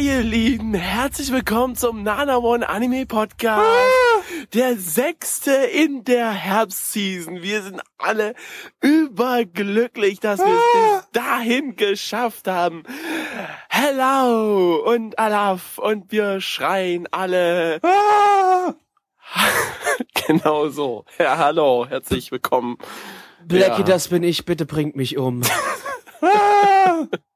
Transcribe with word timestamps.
Hi 0.00 0.06
ihr 0.06 0.22
Lieben, 0.22 0.72
herzlich 0.72 1.30
willkommen 1.30 1.76
zum 1.76 2.02
Nana 2.02 2.38
One 2.38 2.66
Anime 2.66 3.04
Podcast. 3.04 3.62
Der 4.54 4.78
sechste 4.78 5.52
in 5.52 6.04
der 6.04 6.30
Herbstseason. 6.30 7.42
Wir 7.42 7.60
sind 7.60 7.82
alle 7.98 8.34
überglücklich, 8.80 10.18
dass 10.18 10.40
wir 10.40 10.46
es 10.46 11.02
bis 11.02 11.10
dahin 11.12 11.76
geschafft 11.76 12.48
haben. 12.48 12.84
Hello 13.68 14.76
und 14.90 15.18
Alaf 15.18 15.76
und 15.76 16.10
wir 16.10 16.40
schreien 16.40 17.06
alle. 17.10 17.82
genau 20.26 20.70
so. 20.70 21.04
Ja, 21.18 21.36
hallo, 21.36 21.84
herzlich 21.86 22.32
willkommen. 22.32 22.78
Blackie, 23.44 23.80
Ja. 23.82 23.86
das 23.86 24.08
bin 24.08 24.22
ich, 24.22 24.46
bitte 24.46 24.64
bringt 24.64 24.96
mich 24.96 25.18
um. 25.18 25.42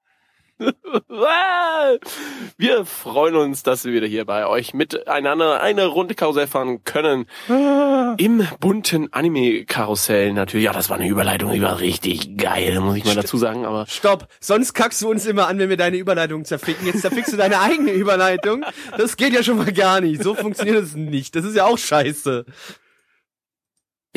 Wir 2.57 2.87
freuen 2.87 3.35
uns, 3.37 3.63
dass 3.65 3.85
wir 3.85 3.93
wieder 3.93 4.07
hier 4.07 4.25
bei 4.25 4.47
euch 4.47 4.73
miteinander 4.73 5.61
eine 5.61 5.87
Runde 5.87 6.15
Karussell 6.15 6.47
fahren 6.47 6.85
können. 6.85 7.27
Im 7.49 8.47
bunten 8.61 9.13
Anime-Karussell 9.13 10.33
natürlich. 10.33 10.67
Ja, 10.67 10.73
das 10.73 10.91
war 10.91 10.97
eine 10.97 11.09
Überleitung, 11.09 11.53
die 11.53 11.61
war 11.63 11.81
richtig 11.81 12.37
geil, 12.37 12.79
muss 12.81 12.97
ich 12.97 13.05
mal 13.05 13.17
dazu 13.17 13.37
sagen. 13.37 13.67
Aber 13.67 13.87
Stopp, 13.89 14.29
sonst 14.41 14.75
kackst 14.75 15.03
du 15.03 15.11
uns 15.11 15.27
immer 15.27 15.49
an, 15.49 15.59
wenn 15.59 15.69
wir 15.71 15.77
deine 15.77 15.97
Überleitung 15.97 16.45
zerficken. 16.45 16.87
Jetzt 16.87 17.01
zerfickst 17.01 17.33
du 17.33 17.37
deine 17.37 17.61
eigene 17.65 17.91
Überleitung. 17.91 18.65
Das 18.97 19.17
geht 19.17 19.33
ja 19.33 19.43
schon 19.43 19.59
mal 19.59 19.73
gar 19.73 20.01
nicht. 20.01 20.23
So 20.23 20.35
funktioniert 20.35 20.77
es 20.77 20.95
nicht. 20.95 21.35
Das 21.35 21.45
ist 21.45 21.57
ja 21.57 21.65
auch 21.65 21.79
scheiße. 21.79 22.45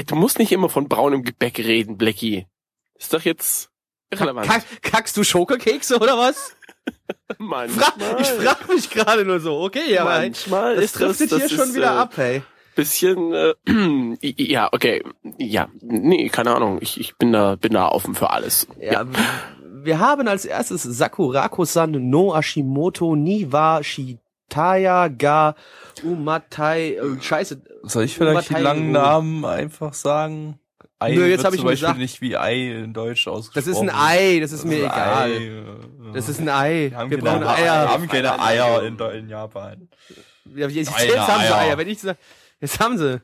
du 0.06 0.16
musst 0.16 0.38
nicht 0.38 0.52
immer 0.52 0.70
von 0.70 0.88
braunem 0.88 1.24
Gebäck 1.24 1.58
reden, 1.60 1.98
Blackie. 1.98 2.46
Ist 2.96 3.14
doch 3.14 3.22
jetzt 3.24 3.72
irrelevant. 4.12 4.48
Kack, 4.48 4.64
kackst 4.82 5.18
du 5.18 5.24
Schokokekse 5.24 5.98
oder 6.00 6.18
was? 6.18 6.56
Fra 7.28 7.36
Manchmal, 7.40 7.92
ich 8.22 8.28
frag 8.28 8.68
mich 8.70 8.90
gerade 8.90 9.26
nur 9.26 9.40
so. 9.40 9.60
Okay, 9.62 9.98
aber 9.98 10.20
manchmal 10.22 10.76
das 10.76 10.86
ist 10.86 11.00
driftet 11.00 11.32
das, 11.32 11.38
hier 11.40 11.48
das 11.50 11.58
schon 11.58 11.70
ist, 11.70 11.76
wieder 11.76 11.94
äh, 11.94 11.98
ab, 11.98 12.14
hey. 12.16 12.42
bisschen 12.76 13.34
äh, 13.34 13.54
ja 14.22 14.70
okay 14.72 15.04
ja 15.38 15.68
nee 15.82 16.30
keine 16.30 16.56
Ahnung 16.56 16.78
ich, 16.82 17.00
ich 17.00 17.18
bin 17.18 17.34
da 17.34 17.56
bin 17.56 17.74
da 17.74 17.90
offen 17.90 18.16
für 18.16 18.30
alles 18.30 18.68
Ja, 18.80 19.06
wir 19.84 20.00
haben 20.00 20.28
als 20.28 20.46
erstes 20.46 20.84
Sakurako-san 20.84 21.92
no 22.10 22.34
Ashimoto 22.34 23.16
ni 23.16 23.52
wa 23.52 23.82
Shitaya 23.84 25.08
ga 25.10 25.56
Umatai. 26.04 26.94
Äh, 26.96 27.22
scheiße. 27.22 27.62
Soll 27.84 28.04
ich 28.04 28.16
vielleicht 28.16 28.50
die 28.50 28.54
Umatai- 28.56 28.62
langen 28.62 28.92
Namen 28.92 29.46
einfach 29.46 29.94
sagen? 29.94 30.60
Ei 31.00 31.14
Nö, 31.14 31.26
jetzt 31.28 31.38
wird 31.40 31.46
hab 31.46 31.54
ich 31.54 31.60
zum 31.60 31.66
mir 31.66 31.72
Beispiel 31.72 31.86
gesagt- 31.88 32.00
nicht 32.00 32.22
wie 32.22 32.38
Ei 32.38 32.72
in 32.84 32.94
Deutsch 32.94 33.26
Das 33.26 33.34
ausgesprochen. 33.34 33.70
ist 33.72 33.78
ein 33.80 33.90
Ei, 33.92 34.40
das 34.40 34.52
ist 34.52 34.66
mir 34.66 34.82
Das 34.84 34.92
egal. 34.94 35.32
Ei, 35.32 36.12
Das 36.14 36.30
ist 36.30 36.40
ein 36.40 36.50
Ei. 36.50 36.90
Wir 36.90 36.98
haben 36.98 37.10
Wir 37.12 37.18
keine 37.20 37.30
brauchen 37.40 37.48
Eier. 37.48 37.56
Eier. 37.74 37.84
Wir 37.84 37.90
haben 37.90 38.08
keine 38.08 38.40
Eier 38.42 38.84
in, 38.84 39.00
in 39.00 39.30
Japan. 39.30 39.90
Ja, 40.56 40.68
jetzt, 40.68 40.92
Keine 40.96 41.10
jetzt 41.12 41.18
haben 41.28 41.42
sie 41.42 41.48
Eier. 41.54 41.58
Eier. 41.58 41.78
Wenn 41.78 41.88
ich 41.88 42.00
sag, 42.02 42.18
jetzt 42.60 42.80
haben 42.80 42.98
sie. 42.98 43.22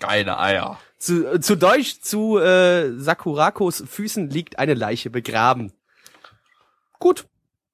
Keine 0.00 0.38
Eier. 0.40 0.80
Zu, 0.98 1.34
äh, 1.34 1.40
zu 1.40 1.56
Deutsch, 1.56 2.00
zu 2.00 2.38
äh, 2.38 2.90
Sakurakos 2.98 3.84
Füßen 3.86 4.28
liegt 4.30 4.58
eine 4.58 4.74
Leiche 4.74 5.10
begraben. 5.10 5.72
Gut. 6.98 7.26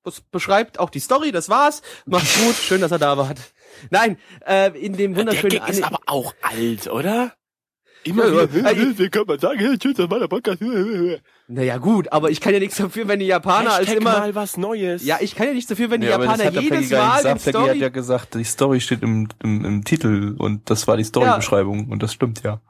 Das 0.04 0.20
beschreibt 0.20 0.78
auch 0.78 0.88
die 0.90 1.00
Story, 1.00 1.32
das 1.32 1.48
war's. 1.50 1.82
Macht's 2.06 2.38
gut, 2.42 2.54
schön, 2.54 2.80
dass 2.80 2.90
er 2.92 2.98
da 2.98 3.18
war. 3.18 3.34
Nein, 3.90 4.18
äh, 4.46 4.70
in 4.78 4.96
dem 4.96 5.12
der 5.14 5.20
wunderschönen 5.20 5.58
Gag 5.58 5.68
ist 5.68 5.82
aber 5.82 6.00
auch 6.06 6.34
alt 6.40 6.86
oder 6.88 7.32
immer 8.04 8.26
Ja, 8.26 8.34
ja, 8.42 8.54
wieder 8.54 8.72
ja, 8.72 8.98
wie 8.98 9.08
kann 9.08 9.24
man 9.26 9.38
sagen 9.38 9.58
hey, 9.58 9.78
tschüss 9.78 9.94
das 9.96 10.10
war 10.10 10.18
der 10.18 10.28
Podcast 10.28 10.60
Naja 11.48 11.78
gut, 11.78 12.12
aber 12.12 12.30
ich 12.30 12.40
kann 12.40 12.52
ja 12.52 12.60
nichts 12.60 12.76
dafür, 12.76 13.08
wenn 13.08 13.20
die 13.20 13.26
Japaner 13.26 13.72
als 13.74 13.92
immer. 13.92 14.12
mal 14.12 14.34
was 14.34 14.56
Neues 14.56 15.04
Ja, 15.04 15.18
ich 15.20 15.34
kann 15.34 15.46
ja 15.48 15.54
nichts 15.54 15.68
dafür, 15.68 15.90
wenn 15.90 16.00
die 16.00 16.08
Ja, 16.08 16.14
aber 16.16 16.26
das 16.26 16.38
Japaner 16.38 16.56
hat 16.56 16.62
jedes 16.62 16.90
Mal 16.90 17.16
gesagt. 17.16 17.22
Peggy 17.22 17.28
hat 17.28 17.40
Story. 17.64 17.78
ja 17.78 17.88
gesagt, 17.88 18.34
die 18.34 18.44
Story 18.44 18.80
steht 18.80 19.02
im, 19.02 19.28
im, 19.42 19.64
im 19.64 19.84
Titel 19.84 20.34
und 20.38 20.68
das 20.70 20.86
war 20.88 20.96
die 20.96 21.04
Storybeschreibung 21.04 21.88
und 21.88 22.02
das 22.02 22.12
stimmt 22.12 22.42
ja. 22.42 22.60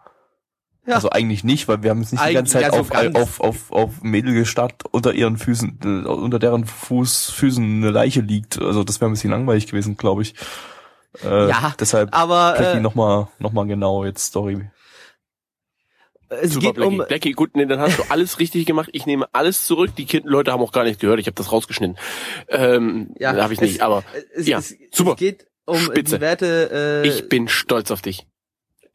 Ja. 0.87 0.95
Also 0.95 1.11
eigentlich 1.11 1.45
nicht, 1.45 1.69
weil 1.69 1.83
wir 1.83 1.91
haben 1.91 2.01
jetzt 2.01 2.13
nicht 2.13 2.25
die 2.25 2.29
Eig- 2.31 2.33
ganze 2.35 2.53
Zeit 2.55 2.63
ja, 2.63 2.71
so 2.71 2.77
auf, 2.79 2.89
ganz- 2.89 3.15
auf, 3.15 3.41
auf, 3.41 3.73
auf 3.73 4.03
Mädel 4.03 4.33
gestarrt, 4.33 4.85
unter 4.91 5.13
ihren 5.13 5.37
Füßen, 5.37 5.79
äh, 5.85 6.09
unter 6.09 6.39
deren 6.39 6.65
Fuß, 6.65 7.29
Füßen 7.31 7.63
eine 7.63 7.91
Leiche 7.91 8.23
liegt. 8.23 8.59
Also 8.63 8.85
das 8.85 8.99
wäre 8.99 9.11
ein 9.11 9.13
bisschen 9.13 9.31
langweilig 9.31 9.67
gewesen, 9.67 9.99
glaube 9.99 10.23
ich. 10.23 10.35
Äh, 11.23 11.49
Ja, 11.51 11.75
deshalb 11.79 12.17
aber 12.17 12.59
äh, 12.59 12.81
nochmal 12.81 13.29
noch 13.39 13.53
mal 13.53 13.67
genau 13.67 14.05
jetzt 14.07 14.25
Story. 14.25 14.71
Es 16.31 16.53
Super, 16.53 16.67
geht 16.67 16.75
Blackie. 16.77 16.99
um 17.01 17.07
Blackie, 17.07 17.33
gut, 17.33 17.57
nee, 17.57 17.67
dann 17.67 17.81
hast 17.81 17.99
du 17.99 18.03
alles 18.11 18.39
richtig 18.39 18.67
gemacht. 18.67 18.91
Ich 18.93 19.07
nehme 19.07 19.27
alles 19.33 19.65
zurück. 19.67 19.91
Die 19.97 20.05
kind 20.07 20.27
Leute 20.27 20.53
haben 20.53 20.61
auch 20.63 20.73
gar 20.73 20.85
nicht 20.85 21.01
gehört. 21.01 21.21
Ich 21.21 21.27
habe 21.27 21.35
das 21.37 21.51
rausgeschnitten. 21.53 21.97
Ähm, 22.49 23.15
Ja, 23.19 23.35
habe 23.37 23.53
ich 23.53 23.61
nicht, 23.61 23.77
es- 23.77 23.81
aber 23.81 24.05
es, 24.35 24.47
ja, 24.47 24.59
es, 24.59 24.75
super. 24.93 25.13
es 25.13 25.17
geht 25.19 25.47
um 25.65 25.77
Spitze. 25.79 26.17
die 26.17 26.21
Werte. 26.21 27.03
Äh, 27.05 27.09
ich 27.09 27.29
bin 27.29 27.49
stolz 27.49 27.91
auf 27.91 28.03
dich. 28.03 28.27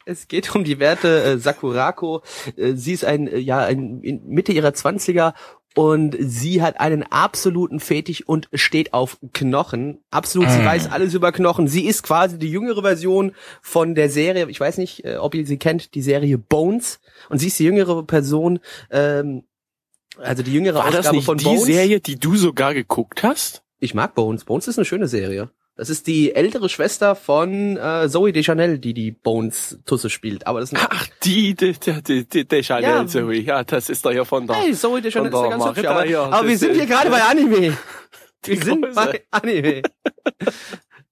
Es 0.06 0.28
geht 0.28 0.54
um 0.54 0.64
die 0.66 0.80
Werte 0.80 1.24
äh, 1.24 1.38
Sakurako. 1.38 2.24
Äh, 2.58 2.74
sie 2.74 2.92
ist 2.94 3.06
ein, 3.06 3.28
äh, 3.28 3.38
ja, 3.38 3.60
ein, 3.60 4.02
in 4.02 4.26
Mitte 4.28 4.52
ihrer 4.52 4.74
Zwanziger 4.74 5.34
und 5.76 6.16
sie 6.20 6.62
hat 6.62 6.80
einen 6.80 7.04
absoluten 7.04 7.80
Fetisch 7.80 8.24
und 8.28 8.48
steht 8.54 8.94
auf 8.94 9.18
Knochen. 9.34 10.00
Absolut, 10.12 10.50
sie 10.50 10.60
Mm. 10.60 10.66
weiß 10.66 10.92
alles 10.92 11.14
über 11.14 11.32
Knochen. 11.32 11.68
Sie 11.68 11.86
ist 11.86 12.04
quasi 12.04 12.38
die 12.38 12.50
jüngere 12.52 12.82
Version 12.82 13.34
von 13.62 13.96
der 13.96 14.10
Serie, 14.10 14.48
ich 14.50 14.60
weiß 14.60 14.78
nicht, 14.78 15.04
äh, 15.06 15.18
ob 15.18 15.34
ihr 15.36 15.46
sie 15.48 15.58
kennt, 15.58 15.96
die 15.96 16.02
Serie 16.02 16.38
Bones. 16.38 17.00
Und 17.30 17.40
sie 17.40 17.48
ist 17.48 17.58
die 17.60 17.64
jüngere 17.66 18.04
Person, 18.04 18.60
ähm, 18.92 19.44
also 20.18 20.44
die 20.44 20.54
jüngere 20.54 20.76
War 20.76 20.92
das 20.92 21.00
Ausgabe 21.00 21.16
nicht 21.18 21.26
von 21.26 21.38
die 21.38 21.46
Bones. 21.46 21.66
Serie, 21.66 22.00
die 22.00 22.20
du 22.20 22.36
sogar 22.36 22.74
geguckt 22.76 23.24
hast? 23.24 23.64
Ich 23.80 23.94
mag 23.96 24.14
Bones. 24.16 24.46
Bones 24.46 24.68
ist 24.68 24.78
eine 24.78 24.86
schöne 24.86 25.08
Serie. 25.08 25.50
Das 25.76 25.90
ist 25.90 26.06
die 26.06 26.36
ältere 26.36 26.70
Schwester 26.70 27.16
von 27.16 27.78
äh, 27.78 28.08
Zoe 28.08 28.32
Deschanel, 28.32 28.78
die 28.78 28.94
die 28.94 29.12
Bones-Tusse 29.12 30.12
spielt. 30.12 30.46
Aber 30.46 30.60
das 30.60 30.72
ist 30.72 30.80
Ach, 30.88 31.08
die, 31.24 31.56
die, 31.56 31.74
die, 31.74 32.04
die, 32.04 32.30
die, 32.30 32.48
die 32.48 32.64
Chanel, 32.64 32.84
Ja. 32.84 33.08
Zoe. 33.08 33.36
Ja, 33.40 33.64
das 33.64 33.90
ist 33.90 34.06
doch 34.06 34.12
ja 34.12 34.24
von 34.24 34.46
da. 34.46 34.54
Hey, 34.54 34.74
Zoe 34.74 35.02
Deschanel 35.02 35.30
ist 35.30 35.36
ja 35.36 35.42
der 35.42 35.58
ganz 35.58 35.66
hübsch, 35.66 35.86
aber, 35.86 36.04
hier, 36.04 36.20
aber 36.20 36.48
wir 36.48 36.58
sind 36.58 36.76
hier 36.76 36.86
gerade 36.86 37.10
bei 37.10 37.22
Anime. 37.24 37.78
Wir 38.46 38.62
sind 38.62 38.82
Größe. 38.82 38.96
bei 38.96 39.24
Anime. 39.32 39.82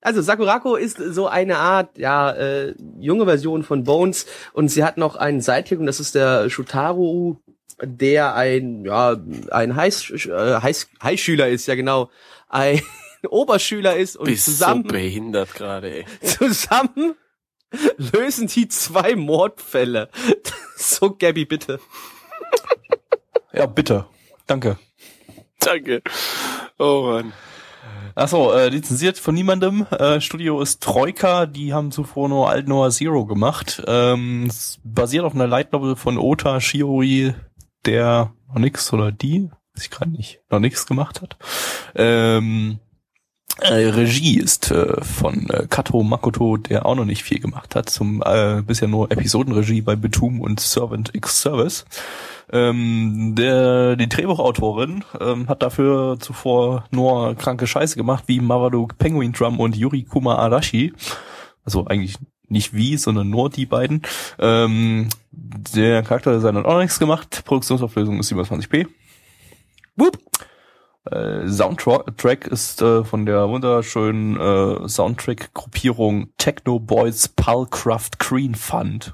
Also 0.04 0.22
Sakurako 0.24 0.76
ist 0.78 0.98
so 0.98 1.28
eine 1.28 1.60
Art, 1.60 1.96
ja, 2.00 2.32
äh, 2.32 2.74
junge 3.00 3.26
Version 3.26 3.62
von 3.62 3.84
Bones 3.84 4.26
und 4.52 4.70
sie 4.70 4.84
hat 4.84 4.98
noch 4.98 5.16
einen 5.16 5.42
Sidekick 5.42 5.80
und 5.80 5.86
das 5.86 6.00
ist 6.00 6.16
der 6.16 6.50
Shutaru, 6.50 7.36
der 7.84 8.34
ein, 8.34 8.84
ja, 8.84 9.16
ein 9.52 9.76
Heiß, 9.76 10.10
äh, 10.26 10.60
Heiß, 10.60 10.90
Highschüler 11.04 11.50
ist, 11.50 11.68
ja 11.68 11.76
genau, 11.76 12.10
ein 12.50 12.82
Oberschüler 13.30 13.96
ist 13.96 14.18
und 14.18 14.26
Bist 14.26 14.46
zusammen, 14.46 14.84
so 14.84 14.94
behindert 14.94 15.54
gerade, 15.54 15.94
ey. 15.94 16.06
zusammen 16.22 17.16
lösen 17.98 18.48
die 18.48 18.68
zwei 18.68 19.16
Mordfälle. 19.16 20.09
So, 20.84 21.16
Gabby, 21.16 21.46
bitte. 21.46 21.80
Ja, 23.54 23.68
bitte. 23.68 24.08
Danke. 24.48 24.80
Danke. 25.59 26.02
Oh 26.80 27.04
Mann. 27.04 27.34
Achso, 28.16 28.52
äh, 28.52 28.70
lizenziert 28.70 29.18
von 29.18 29.36
niemandem. 29.36 29.86
Äh, 29.92 30.20
Studio 30.22 30.59
ist 30.59 30.82
Troika, 30.82 31.46
die 31.46 31.73
haben 31.73 31.91
zuvor 31.91 32.29
nur 32.29 32.50
Alt 32.50 32.68
Noah 32.68 32.90
Zero 32.90 33.26
gemacht. 33.26 33.82
Ähm, 33.88 34.52
basiert 34.84 35.23
auf 35.23 35.35
einer 35.35 35.47
Light 35.47 35.72
Novel 35.72 35.96
von 35.96 36.18
Ota 36.18 36.59
Shiori, 36.59 37.35
der 37.85 38.34
noch 38.47 38.59
nix 38.59 38.91
oder 38.91 39.12
die, 39.12 39.50
weiß 39.76 39.84
ich 39.85 39.91
gerade 39.91 40.12
nicht, 40.12 40.41
noch 40.50 40.59
nix 40.59 40.85
gemacht 40.85 41.22
hat. 41.22 41.38
Ähm, 41.96 42.79
äh, 43.61 43.90
Regie 43.90 44.40
ist 44.40 44.72
äh, 44.72 45.02
von 45.03 45.49
äh, 45.49 45.67
Kato 45.69 46.03
Makoto, 46.03 46.58
der 46.58 46.85
auch 46.85 46.96
noch 46.96 47.05
nicht 47.05 47.23
viel 47.23 47.40
gemacht 47.40 47.75
hat, 47.75 47.90
zum 47.90 48.23
äh, 48.25 48.61
bisher 48.66 48.87
nur 48.87 49.11
Episodenregie 49.11 49.81
bei 49.81 49.96
Betum 49.96 50.41
und 50.41 50.59
Servant 50.59 51.13
X 51.13 51.41
Service. 51.41 51.85
Ähm, 52.52 53.34
der, 53.37 53.96
die 53.96 54.09
Drehbuchautorin 54.09 55.05
ähm, 55.19 55.47
hat 55.47 55.61
dafür 55.61 56.17
zuvor 56.19 56.85
nur 56.91 57.35
kranke 57.35 57.66
Scheiße 57.67 57.96
gemacht, 57.96 58.25
wie 58.28 58.41
Maradou 58.41 58.87
Penguin 58.87 59.31
Drum 59.31 59.59
und 59.59 59.75
Yuri 59.75 60.03
Kuma 60.03 60.35
Arashi. 60.35 60.93
Also 61.63 61.85
eigentlich 61.85 62.17
nicht 62.49 62.73
wie, 62.73 62.97
sondern 62.97 63.29
nur 63.29 63.49
die 63.49 63.66
beiden. 63.66 64.02
Ähm, 64.37 65.08
der 65.31 66.03
Charakterdesign 66.03 66.58
hat 66.58 66.66
auch 66.66 66.79
nichts 66.79 66.99
gemacht. 66.99 67.43
Produktionsauflösung 67.46 68.19
ist 68.19 68.31
27p. 68.31 68.87
Wupp. 69.96 70.17
Äh, 71.09 71.48
Soundtrack 71.48 72.46
ist 72.48 72.82
äh, 72.82 73.03
von 73.03 73.26
der 73.26 73.50
wunderschönen 73.50 74.40
äh, 74.40 74.88
Soundtrack-Gruppierung 74.88 76.30
Techno 76.38 76.80
Boys 76.80 77.28
Pulcraft 77.28 78.12
Green 78.20 78.53
Fund. 78.53 79.12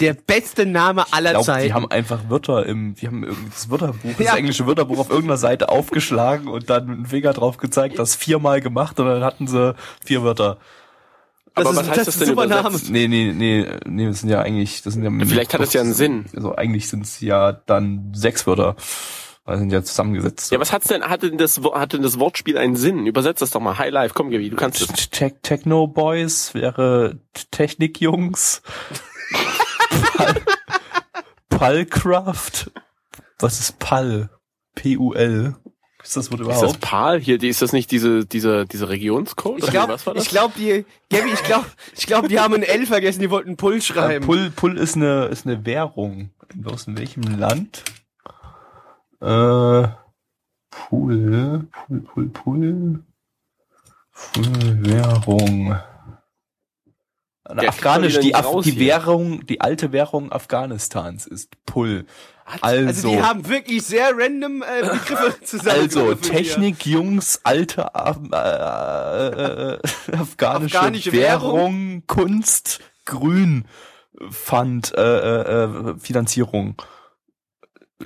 Der 0.00 0.14
beste 0.14 0.64
Name 0.64 1.04
aller 1.12 1.30
Ich 1.30 1.34
glaube, 1.34 1.44
Zeiten. 1.46 1.66
die 1.66 1.72
haben 1.74 1.90
einfach 1.90 2.20
Wörter 2.30 2.64
im, 2.64 2.94
die 2.94 3.06
haben 3.06 3.22
irgendwie 3.22 3.50
das 3.50 3.68
Wörterbuch, 3.70 4.10
das 4.16 4.26
Ja. 4.26 4.36
englische 4.36 4.66
Wörterbuch 4.66 4.98
auf 4.98 5.10
irgendeiner 5.10 5.36
Seite 5.36 5.68
aufgeschlagen 5.68 6.48
und 6.48 6.70
dann 6.70 6.86
mit 6.86 6.96
dem 7.00 7.04
Finger 7.06 7.34
drauf 7.34 7.58
gezeigt, 7.58 7.98
das 7.98 8.16
viermal 8.16 8.62
gemacht 8.62 8.98
und 8.98 9.06
dann 9.06 9.22
hatten 9.22 9.46
sie 9.46 9.74
vier 10.02 10.22
Wörter. 10.22 10.56
das 11.54 11.66
Aber 11.66 11.70
ist, 11.72 11.76
was 11.80 11.88
heißt 11.90 11.98
das 11.98 12.06
das 12.06 12.14
ist 12.16 12.20
denn 12.22 12.38
ein 12.38 12.48
super? 12.48 12.62
Name. 12.62 12.80
Nee, 12.88 13.08
nee, 13.08 13.32
nee, 13.34 13.68
nee, 13.86 14.06
das 14.06 14.20
sind 14.20 14.30
ja 14.30 14.40
eigentlich, 14.40 14.80
das 14.80 14.94
sind 14.94 15.04
ja 15.04 15.10
Vielleicht 15.26 15.52
hat 15.52 15.60
es 15.60 15.74
ja 15.74 15.82
einen 15.82 15.92
Sinn. 15.92 16.24
Also 16.34 16.56
eigentlich 16.56 16.88
sind 16.88 17.04
es 17.04 17.20
ja 17.20 17.52
dann 17.52 18.12
sechs 18.14 18.46
Wörter. 18.46 18.76
Weil 19.44 19.58
sind 19.58 19.72
ja 19.72 19.82
zusammengesetzt. 19.82 20.52
Ja, 20.52 20.60
was 20.60 20.72
hat's 20.72 20.86
denn, 20.86 21.02
hat 21.02 21.22
denn 21.22 21.36
das, 21.36 21.60
hat 21.60 21.92
denn 21.92 22.02
das 22.02 22.20
Wortspiel 22.20 22.56
einen 22.56 22.76
Sinn? 22.76 23.06
Übersetz 23.06 23.40
das 23.40 23.50
doch 23.50 23.60
mal. 23.60 23.76
High 23.76 23.90
Life, 23.90 24.14
komm, 24.14 24.30
Gaby, 24.30 24.50
du 24.50 24.56
kannst 24.56 24.80
es. 24.80 25.10
Te 25.10 25.32
Techno 25.42 25.88
Boys 25.88 26.54
wäre 26.54 27.18
Technikjungs. 27.50 28.62
Pal 30.16 30.34
Palcraft. 31.48 32.70
Was 33.40 33.58
ist 33.58 33.78
Pal? 33.80 34.30
P-U-L. 34.76 35.56
Ist 36.02 36.16
das 36.16 36.30
Wort 36.30 36.40
Ist 36.40 36.48
das 36.48 36.58
überhaupt? 36.58 36.80
PAL 36.80 37.20
hier? 37.20 37.42
Ist 37.42 37.62
das 37.62 37.72
nicht 37.72 37.90
diese, 37.90 38.24
diese, 38.26 38.66
diese 38.66 38.88
Regionscode? 38.88 39.62
Ich 39.62 39.70
glaube, 39.70 39.92
was 39.92 40.06
war 40.06 40.14
das? 40.14 40.24
ich 40.24 40.30
glaube, 40.30 40.54
die, 40.56 40.84
Gabby, 41.10 41.30
ich 41.32 41.42
glaube, 41.44 41.66
ich 41.96 42.06
glaube, 42.06 42.28
die 42.28 42.40
haben 42.40 42.54
ein 42.54 42.62
L 42.62 42.86
vergessen, 42.86 43.20
die 43.20 43.30
wollten 43.30 43.56
Pull 43.56 43.76
Äh, 43.76 43.80
schreiben. 43.80 44.24
Pull, 44.26 44.50
Pull 44.50 44.78
ist 44.78 44.96
eine, 44.96 45.26
ist 45.26 45.46
eine 45.46 45.64
Währung. 45.64 46.30
Aus 46.64 46.86
in 46.86 46.98
welchem 46.98 47.22
Land? 47.22 47.84
Äh, 49.22 49.88
Pull, 50.70 51.68
Pull, 51.70 52.00
Pull, 52.00 52.28
Pull. 52.28 53.04
Pull, 54.12 54.84
Währung. 54.84 55.76
Der 57.48 57.68
Afghanisch, 57.68 58.18
die, 58.18 58.34
Af 58.34 58.46
die 58.62 58.72
hier. 58.72 58.80
Währung, 58.80 59.46
die 59.46 59.60
alte 59.60 59.92
Währung 59.92 60.32
Afghanistans 60.32 61.26
ist 61.26 61.50
Pull. 61.66 62.06
Also, 62.60 62.86
Also 62.86 63.10
die 63.10 63.22
haben 63.22 63.48
wirklich 63.48 63.84
sehr 63.84 64.10
random 64.16 64.62
äh, 64.62 64.80
Begriffe 64.80 65.40
zusammen. 65.44 65.70
also 65.80 66.14
Technik, 66.14 66.84
Jungs, 66.86 67.40
alte 67.44 67.86
äh, 67.94 68.10
äh, 68.10 69.74
äh, 69.74 69.78
afghanische, 70.16 70.78
Afghanische 70.78 71.12
Währung, 71.12 71.52
Währung. 71.52 72.02
Kunst, 72.06 72.80
Grün, 73.04 73.66
Fund, 74.30 74.92
äh, 74.96 75.00
äh, 75.00 75.64
äh, 75.64 75.98
Finanzierung. 75.98 76.76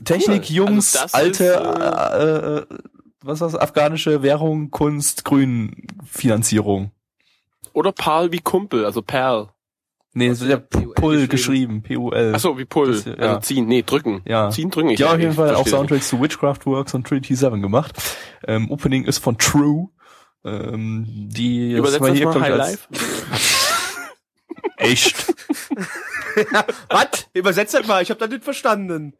Technik, 0.05 0.45
Cool. 0.49 0.57
Jungs, 0.57 0.97
Also 0.97 1.05
das 1.07 1.15
alte, 1.15 1.45
ist, 1.45 2.71
äh, 2.71 2.75
äh, 2.75 2.79
was 3.23 3.35
ist 3.41 3.53
das, 3.53 3.55
afghanische 3.61 4.23
Währung, 4.23 4.71
Kunst, 4.71 5.25
Grün, 5.25 5.87
Finanzierung. 6.05 6.91
Oder 7.73 7.93
PAL 7.93 8.33
wie 8.33 8.39
Kumpel, 8.41 8.85
also 8.85 9.03
Perl. 9.03 9.49
Nee, 10.15 10.31
das 10.31 10.41
ist 10.41 10.49
ja 10.49 10.57
PUL 10.57 10.95
Pull 10.95 11.27
geschrieben. 11.29 11.83
P-U-L. 11.83 12.33
Ach 12.35 12.41
so, 12.41 12.57
wie 12.57 12.65
Pull. 12.65 12.93
Das 12.93 13.05
hier, 13.05 13.19
Also 13.19 13.35
ja. 13.35 13.41
ziehen, 13.43 13.67
nee, 13.67 13.83
drücken. 13.83 14.23
Ja. 14.25 14.49
Ziehen, 14.51 14.71
drücken. 14.71 14.89
Ich, 14.89 14.99
Ja, 14.99 15.13
auf 15.13 15.19
jeden 15.21 15.35
Fall 15.35 15.55
auch 15.55 15.65
das 15.65 15.73
Soundtracks 15.73 16.09
zu 16.09 16.23
Witchcraft 16.23 16.61
Works 16.65 16.95
und 16.95 17.07
Trinity 17.07 17.35
7 17.35 17.61
gemacht. 17.61 17.95
Ähm, 18.47 18.71
Opening 18.71 19.05
ist 19.05 19.19
von 19.19 19.37
True. 19.37 19.89
Ähm, 20.43 21.05
die. 21.07 21.73
Übersetzt 21.73 22.01
das 22.03 22.13
hier, 22.17 22.25
mal 22.27 22.33
glaub 22.33 22.45
ich, 22.47 22.51
High 22.51 22.61
als- 22.61 22.71
Life. 22.71 22.89
Echt? 24.79 25.35
Was? 26.91 27.29
Übersetzt 27.35 27.75
das 27.75 27.87
mal, 27.87 28.03
ich 28.03 28.11
habe 28.11 28.21
das 28.21 28.31
nicht 28.31 28.45
verstanden. 28.45 29.15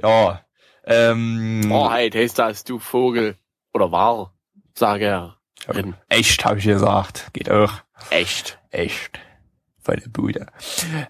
Ja. 0.00 0.44
Ähm, 0.84 1.68
Wahrheit 1.70 2.14
heißt 2.14 2.38
das, 2.38 2.64
du 2.64 2.78
Vogel. 2.78 3.36
Oder 3.72 3.90
wahr, 3.92 4.34
sage 4.74 5.06
er. 5.06 5.36
echt, 6.08 6.44
habe 6.44 6.58
ich 6.58 6.64
gesagt. 6.64 7.32
Geht 7.32 7.50
auch. 7.50 7.72
Echt. 8.10 8.58
Echt. 8.70 9.20
Bei 9.84 9.96
der 9.96 10.08
Bude. 10.08 10.46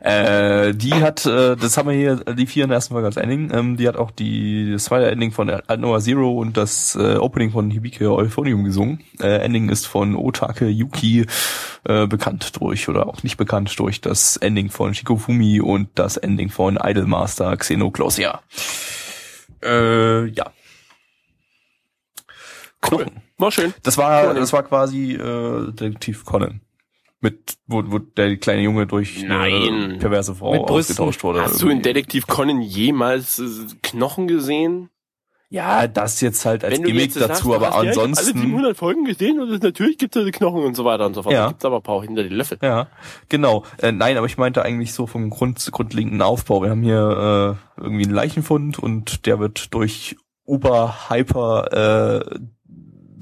Äh, 0.00 0.72
die 0.72 0.94
hat, 0.94 1.26
äh, 1.26 1.56
das 1.56 1.76
haben 1.76 1.90
wir 1.90 1.96
hier, 1.96 2.16
die 2.34 2.46
vier 2.46 2.64
in 2.64 2.70
der 2.70 2.76
ersten 2.76 2.94
Folge 2.94 3.06
als 3.06 3.18
Ending. 3.18 3.52
Ähm, 3.52 3.76
die 3.76 3.86
hat 3.86 3.96
auch 3.96 4.10
die, 4.10 4.72
das 4.72 4.84
zweite 4.84 5.10
Ending 5.10 5.30
von 5.30 5.52
Noah 5.78 6.00
Zero 6.00 6.32
und 6.32 6.56
das 6.56 6.96
äh, 6.96 7.16
Opening 7.16 7.50
von 7.50 7.70
Hibike 7.70 8.10
Euphonium 8.10 8.64
gesungen. 8.64 9.00
Äh, 9.20 9.44
Ending 9.44 9.68
ist 9.68 9.86
von 9.86 10.16
Otake 10.16 10.68
Yuki 10.68 11.26
äh, 11.84 12.06
bekannt 12.06 12.60
durch 12.60 12.88
oder 12.88 13.06
auch 13.08 13.22
nicht 13.22 13.36
bekannt 13.36 13.78
durch 13.78 14.00
das 14.00 14.38
Ending 14.38 14.70
von 14.70 14.94
Shikofumi 14.94 15.60
und 15.60 15.90
das 15.94 16.16
Ending 16.16 16.48
von 16.48 16.78
Idolmaster 16.82 17.54
Xenoclosia. 17.56 18.40
Äh, 19.62 20.26
ja. 20.28 20.50
Cool. 22.90 23.04
Knochen. 23.04 23.22
War 23.38 23.50
schön. 23.50 23.74
Das 23.82 23.98
war, 23.98 24.22
Conan. 24.22 24.36
das 24.36 24.52
war 24.52 24.62
quasi 24.62 25.14
äh, 25.14 25.72
Detektiv 25.72 26.24
Conan. 26.24 26.60
Mit, 27.22 27.56
wo, 27.66 27.82
wo 27.86 27.98
der 27.98 28.36
kleine 28.36 28.62
Junge 28.62 28.86
durch 28.86 29.24
eine 29.24 29.28
Nein. 29.28 29.98
perverse 30.00 30.34
Frau 30.34 30.52
Mit 30.52 30.66
Brüsten. 30.66 30.94
ausgetauscht 30.94 31.22
wurde. 31.22 31.42
Hast 31.42 31.62
du 31.62 31.66
in 31.66 31.78
irgendwie. 31.78 31.94
Detektiv 31.94 32.26
Conan 32.26 32.60
jemals 32.60 33.38
äh, 33.38 33.44
Knochen 33.82 34.26
gesehen? 34.26 34.90
Ja, 35.48 35.86
das 35.86 36.20
jetzt 36.22 36.46
halt 36.46 36.64
als 36.64 36.82
Gimmick 36.82 37.12
sagst, 37.12 37.28
dazu, 37.28 37.48
du 37.48 37.54
aber 37.54 37.74
ansonsten. 37.74 38.38
alle 38.38 38.40
700 38.40 38.76
Folgen 38.76 39.04
gesehen 39.04 39.38
und 39.38 39.62
natürlich 39.62 39.98
gibt 39.98 40.16
es 40.16 40.32
Knochen 40.32 40.64
und 40.64 40.74
so 40.74 40.86
weiter 40.86 41.04
und 41.04 41.12
so 41.12 41.22
fort. 41.22 41.34
Ja. 41.34 41.42
Da 41.42 41.48
gibt's 41.48 41.64
aber 41.66 41.76
ein 41.76 41.82
paar 41.82 42.00
hinter 42.02 42.22
die 42.22 42.30
Löffel. 42.30 42.56
Ja, 42.62 42.88
genau. 43.28 43.64
Äh, 43.76 43.92
nein, 43.92 44.16
aber 44.16 44.26
ich 44.26 44.38
meinte 44.38 44.62
eigentlich 44.62 44.94
so 44.94 45.06
vom 45.06 45.28
Grund, 45.28 45.70
grundlegenden 45.70 46.22
Aufbau. 46.22 46.62
Wir 46.62 46.70
haben 46.70 46.82
hier 46.82 47.58
äh, 47.78 47.80
irgendwie 47.82 48.04
einen 48.04 48.14
Leichenfund 48.14 48.78
und 48.78 49.26
der 49.26 49.38
wird 49.40 49.74
durch 49.74 50.16
Uber 50.46 51.10
Hyper 51.10 52.24
äh, 52.24 52.38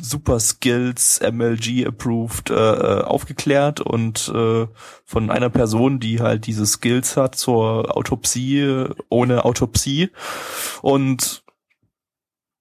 Super 0.02 0.40
Skills 0.40 1.20
MLG 1.20 1.86
approved 1.86 2.50
äh, 2.50 2.54
äh, 2.54 3.02
aufgeklärt 3.02 3.80
und 3.80 4.30
äh, 4.34 4.66
von 5.04 5.30
einer 5.30 5.50
Person, 5.50 6.00
die 6.00 6.20
halt 6.20 6.46
diese 6.46 6.66
Skills 6.66 7.16
hat 7.16 7.34
zur 7.34 7.96
Autopsie 7.96 8.86
ohne 9.08 9.44
Autopsie 9.44 10.10
und 10.82 11.42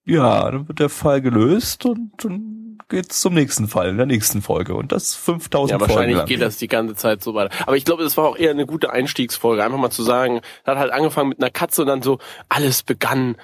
ja, 0.06 0.50
dann 0.50 0.68
wird 0.68 0.80
der 0.80 0.90
Fall 0.90 1.22
gelöst 1.22 1.86
und 1.86 2.12
dann 2.24 2.78
geht's 2.90 3.22
zum 3.22 3.36
nächsten 3.36 3.68
Fall 3.68 3.90
in 3.90 3.98
der 3.98 4.08
nächsten 4.08 4.42
Folge 4.42 4.74
und 4.74 4.92
das 4.92 5.14
5000 5.16 5.70
Ja, 5.72 5.78
Folgen 5.78 5.92
wahrscheinlich 5.94 6.18
lang. 6.18 6.26
geht 6.26 6.42
das 6.42 6.58
die 6.58 6.68
ganze 6.68 6.96
Zeit 6.96 7.24
so 7.24 7.36
weiter. 7.36 7.56
Aber 7.68 7.78
ich 7.78 7.86
glaube, 7.86 8.02
das 8.04 8.18
war 8.18 8.26
auch 8.28 8.36
eher 8.38 8.50
eine 8.50 8.66
gute 8.66 8.92
Einstiegsfolge. 8.92 9.64
Einfach 9.64 9.78
mal 9.78 9.92
zu 9.92 10.02
sagen, 10.02 10.42
hat 10.66 10.78
halt 10.80 10.92
angefangen 10.92 11.30
mit 11.30 11.40
einer 11.40 11.52
Katze 11.52 11.82
und 11.82 11.88
dann 11.88 12.02
so, 12.02 12.18
alles 12.48 12.82
begann, 12.82 13.36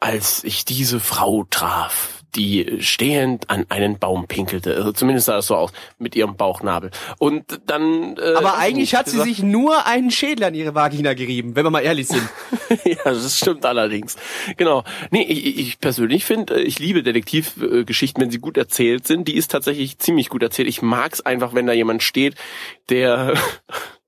als 0.00 0.42
ich 0.44 0.64
diese 0.64 1.00
Frau 1.00 1.44
traf, 1.50 2.13
die 2.36 2.78
stehend 2.80 3.48
an 3.50 3.66
einen 3.68 3.98
Baum 3.98 4.26
pinkelte. 4.26 4.74
Also 4.74 4.92
zumindest 4.92 5.26
sah 5.26 5.34
das 5.36 5.46
so 5.46 5.56
aus, 5.56 5.72
mit 5.98 6.16
ihrem 6.16 6.36
Bauchnabel. 6.36 6.90
Und 7.18 7.60
dann... 7.66 8.16
Äh, 8.16 8.34
Aber 8.34 8.58
eigentlich 8.58 8.94
hat 8.94 9.06
sie 9.06 9.12
gesagt- 9.18 9.28
sich 9.28 9.42
nur 9.42 9.86
einen 9.86 10.10
Schädel 10.10 10.44
an 10.44 10.54
ihre 10.54 10.74
Vagina 10.74 11.14
gerieben, 11.14 11.56
wenn 11.56 11.64
wir 11.64 11.70
mal 11.70 11.80
ehrlich 11.80 12.08
sind. 12.08 12.28
ja, 12.84 12.96
das 13.04 13.38
stimmt 13.38 13.64
allerdings. 13.64 14.16
Genau. 14.56 14.84
Nee, 15.10 15.22
ich, 15.22 15.58
ich 15.58 15.80
persönlich 15.80 16.24
finde, 16.24 16.60
ich 16.62 16.78
liebe 16.78 17.02
Detektivgeschichten, 17.02 18.22
wenn 18.22 18.30
sie 18.30 18.38
gut 18.38 18.56
erzählt 18.56 19.06
sind. 19.06 19.28
Die 19.28 19.36
ist 19.36 19.50
tatsächlich 19.50 19.98
ziemlich 19.98 20.28
gut 20.28 20.42
erzählt. 20.42 20.68
Ich 20.68 20.82
mag's 20.82 21.20
einfach, 21.20 21.54
wenn 21.54 21.66
da 21.66 21.72
jemand 21.72 22.02
steht, 22.02 22.34
der 22.90 23.34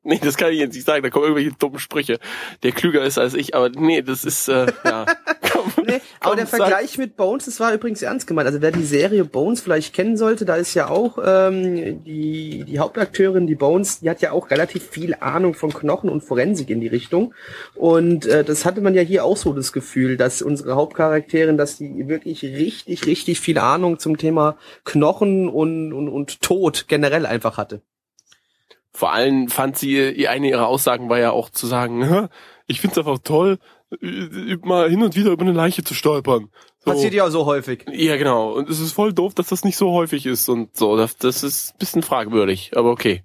Nee, 0.08 0.20
das 0.22 0.36
kann 0.36 0.52
ich 0.52 0.60
jetzt 0.60 0.74
nicht 0.74 0.86
sagen, 0.86 1.02
da 1.02 1.10
kommen 1.10 1.24
irgendwelche 1.24 1.56
dummen 1.58 1.80
Sprüche, 1.80 2.20
der 2.62 2.70
klüger 2.70 3.02
ist 3.02 3.18
als 3.18 3.34
ich, 3.34 3.56
aber 3.56 3.70
nee, 3.70 4.02
das 4.02 4.24
ist 4.24 4.46
äh, 4.46 4.66
ja. 4.84 5.04
Nee, 5.84 6.00
aber 6.20 6.36
der 6.36 6.46
sag- 6.46 6.58
Vergleich 6.60 6.98
mit 6.98 7.16
Bones, 7.16 7.44
das 7.46 7.60
war 7.60 7.72
übrigens 7.72 8.02
ernst 8.02 8.26
gemeint. 8.26 8.46
Also 8.46 8.60
wer 8.62 8.70
die 8.72 8.84
Serie 8.84 9.24
Bones 9.24 9.60
vielleicht 9.60 9.94
kennen 9.94 10.16
sollte, 10.16 10.44
da 10.44 10.56
ist 10.56 10.74
ja 10.74 10.88
auch 10.88 11.18
ähm, 11.24 12.02
die, 12.04 12.64
die 12.64 12.78
Hauptakteurin, 12.78 13.46
die 13.46 13.54
Bones, 13.54 14.00
die 14.00 14.10
hat 14.10 14.20
ja 14.20 14.32
auch 14.32 14.50
relativ 14.50 14.88
viel 14.88 15.14
Ahnung 15.20 15.54
von 15.54 15.72
Knochen 15.72 16.10
und 16.10 16.22
Forensik 16.22 16.70
in 16.70 16.80
die 16.80 16.88
Richtung. 16.88 17.34
Und 17.74 18.26
äh, 18.26 18.44
das 18.44 18.64
hatte 18.64 18.80
man 18.80 18.94
ja 18.94 19.02
hier 19.02 19.24
auch 19.24 19.36
so 19.36 19.52
das 19.52 19.72
Gefühl, 19.72 20.16
dass 20.16 20.42
unsere 20.42 20.74
Hauptcharakterin, 20.76 21.56
dass 21.56 21.78
die 21.78 22.08
wirklich 22.08 22.42
richtig, 22.42 23.06
richtig 23.06 23.40
viel 23.40 23.58
Ahnung 23.58 23.98
zum 23.98 24.16
Thema 24.18 24.56
Knochen 24.84 25.48
und, 25.48 25.92
und, 25.92 26.08
und 26.08 26.40
Tod 26.42 26.86
generell 26.88 27.26
einfach 27.26 27.56
hatte. 27.58 27.80
Vor 28.92 29.12
allem 29.12 29.48
fand 29.48 29.76
sie, 29.76 30.26
eine 30.26 30.48
ihrer 30.48 30.66
Aussagen 30.68 31.10
war 31.10 31.18
ja 31.18 31.30
auch 31.30 31.50
zu 31.50 31.66
sagen, 31.66 32.08
"Hä, 32.08 32.28
ich 32.66 32.80
find's 32.80 32.96
einfach 32.96 33.18
toll, 33.18 33.58
mal 34.62 34.90
hin 34.90 35.02
und 35.02 35.14
wieder 35.16 35.30
über 35.30 35.42
eine 35.42 35.52
Leiche 35.52 35.84
zu 35.84 35.94
stolpern. 35.94 36.50
So. 36.78 36.90
Passiert 36.90 37.14
ja 37.14 37.24
auch 37.24 37.30
so 37.30 37.46
häufig. 37.46 37.84
Ja, 37.90 38.16
genau. 38.16 38.52
Und 38.52 38.68
es 38.68 38.80
ist 38.80 38.92
voll 38.92 39.12
doof, 39.12 39.34
dass 39.34 39.48
das 39.48 39.64
nicht 39.64 39.76
so 39.76 39.92
häufig 39.92 40.26
ist 40.26 40.48
und 40.48 40.76
so. 40.76 40.96
Das, 40.96 41.16
das 41.16 41.42
ist 41.42 41.74
ein 41.74 41.78
bisschen 41.78 42.02
fragwürdig, 42.02 42.72
aber 42.76 42.90
okay. 42.90 43.22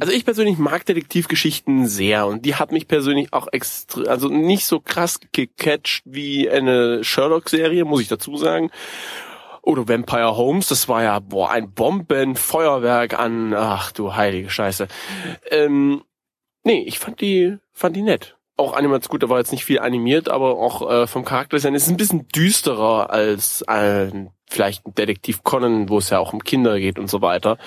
Also 0.00 0.12
ich 0.12 0.24
persönlich 0.24 0.58
mag 0.58 0.86
Detektivgeschichten 0.86 1.86
sehr 1.86 2.26
und 2.26 2.44
die 2.44 2.54
hat 2.54 2.72
mich 2.72 2.88
persönlich 2.88 3.32
auch 3.32 3.48
extra, 3.52 4.02
also 4.02 4.28
nicht 4.28 4.64
so 4.64 4.80
krass 4.80 5.20
gecatcht 5.32 6.02
wie 6.06 6.48
eine 6.48 7.04
Sherlock-Serie, 7.04 7.84
muss 7.84 8.00
ich 8.00 8.08
dazu 8.08 8.36
sagen. 8.36 8.70
Oder 9.62 9.88
Vampire 9.88 10.36
Holmes, 10.36 10.68
das 10.68 10.88
war 10.88 11.02
ja 11.02 11.18
boah 11.18 11.50
ein 11.50 11.72
Bombenfeuerwerk 11.72 13.18
an, 13.18 13.52
ach 13.52 13.90
du 13.90 14.14
heilige 14.14 14.48
Scheiße. 14.48 14.86
Ähm, 15.50 16.04
nee, 16.66 16.82
ich 16.86 16.98
fand 16.98 17.20
die, 17.20 17.56
fand 17.72 17.96
die 17.96 18.02
nett. 18.02 18.36
auch 18.58 18.74
animats 18.74 19.08
gut, 19.08 19.22
da 19.22 19.28
war 19.28 19.38
jetzt 19.38 19.52
nicht 19.52 19.64
viel 19.64 19.78
animiert, 19.78 20.28
aber 20.28 20.58
auch 20.58 20.90
äh, 20.90 21.06
vom 21.06 21.24
Charakter 21.24 21.58
sein 21.58 21.74
ist 21.74 21.88
ein 21.88 21.96
bisschen 21.96 22.26
düsterer 22.28 23.10
als 23.10 23.62
ein 23.66 24.30
vielleicht 24.48 24.86
ein 24.86 24.94
Detektiv 24.94 25.42
Conan, 25.42 25.88
wo 25.88 25.98
es 25.98 26.10
ja 26.10 26.18
auch 26.18 26.32
um 26.32 26.42
Kinder 26.42 26.78
geht 26.78 26.98
und 26.98 27.08
so 27.08 27.20
weiter. 27.20 27.58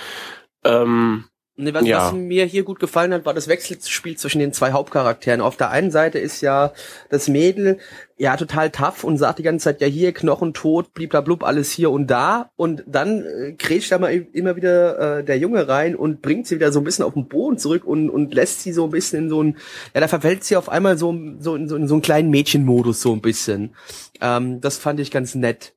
Ähm, 0.64 1.26
Nee, 1.62 1.74
was, 1.74 1.86
Ja. 1.86 2.06
was 2.08 2.14
mir 2.14 2.46
hier 2.46 2.64
gut 2.64 2.80
gefallen 2.80 3.14
hat, 3.14 3.26
war 3.26 3.34
das 3.34 3.50
Wechselspiel 3.50 4.16
zwischen 4.18 4.40
den 4.40 4.54
zwei 4.54 4.72
Hauptcharakteren. 4.72 5.42
Auf 5.42 5.58
der 5.58 5.72
einen 5.72 5.92
Seite 5.92 6.18
ist 6.18 6.40
ja 6.40 6.72
das 7.10 7.28
Mädel 7.28 7.80
ja 8.18 8.38
total 8.38 8.70
tough 8.70 9.04
und 9.04 9.18
sagt 9.18 9.40
die 9.40 9.44
ganze 9.44 9.66
Zeit, 9.66 9.82
ja 9.82 9.88
hier, 9.88 10.14
Knochen 10.14 10.54
tot, 10.54 10.94
bliblablub, 10.94 11.44
alles 11.44 11.72
hier 11.72 11.92
und 11.92 12.08
da. 12.08 12.50
Und 12.56 12.84
dann 12.88 13.26
äh, 13.26 13.52
grätscht 13.58 13.92
da 13.92 14.00
mal 14.00 14.10
immer 14.32 14.56
wieder 14.56 15.20
äh, 15.20 15.24
der 15.26 15.38
Junge 15.38 15.68
rein 15.68 15.98
und 15.98 16.22
bringt 16.22 16.48
sie 16.48 16.56
wieder 16.56 16.72
so 16.72 16.80
ein 16.80 16.86
bisschen 16.86 17.04
auf 17.04 17.14
den 17.14 17.28
Boden 17.28 17.58
zurück 17.58 17.84
und, 17.84 18.10
und 18.10 18.34
lässt 18.34 18.62
sie 18.62 18.72
so 18.72 18.86
ein 18.86 18.92
bisschen 18.92 19.26
in 19.26 19.30
so 19.30 19.44
ein, 19.44 19.58
ja, 19.94 20.00
da 20.00 20.08
verfällt 20.08 20.46
sie 20.46 20.56
auf 20.56 20.70
einmal 20.70 20.98
so, 20.98 21.14
so, 21.40 21.56
in, 21.56 21.68
so 21.68 21.76
in 21.76 21.90
so 21.90 21.96
einen 21.96 22.02
kleinen 22.02 22.30
Mädchenmodus 22.30 23.02
so 23.02 23.12
ein 23.12 23.22
bisschen. 23.22 23.76
Ähm, 24.22 24.62
das 24.62 24.78
fand 24.78 25.02
ich 25.02 25.12
ganz 25.12 25.36
nett. 25.36 25.74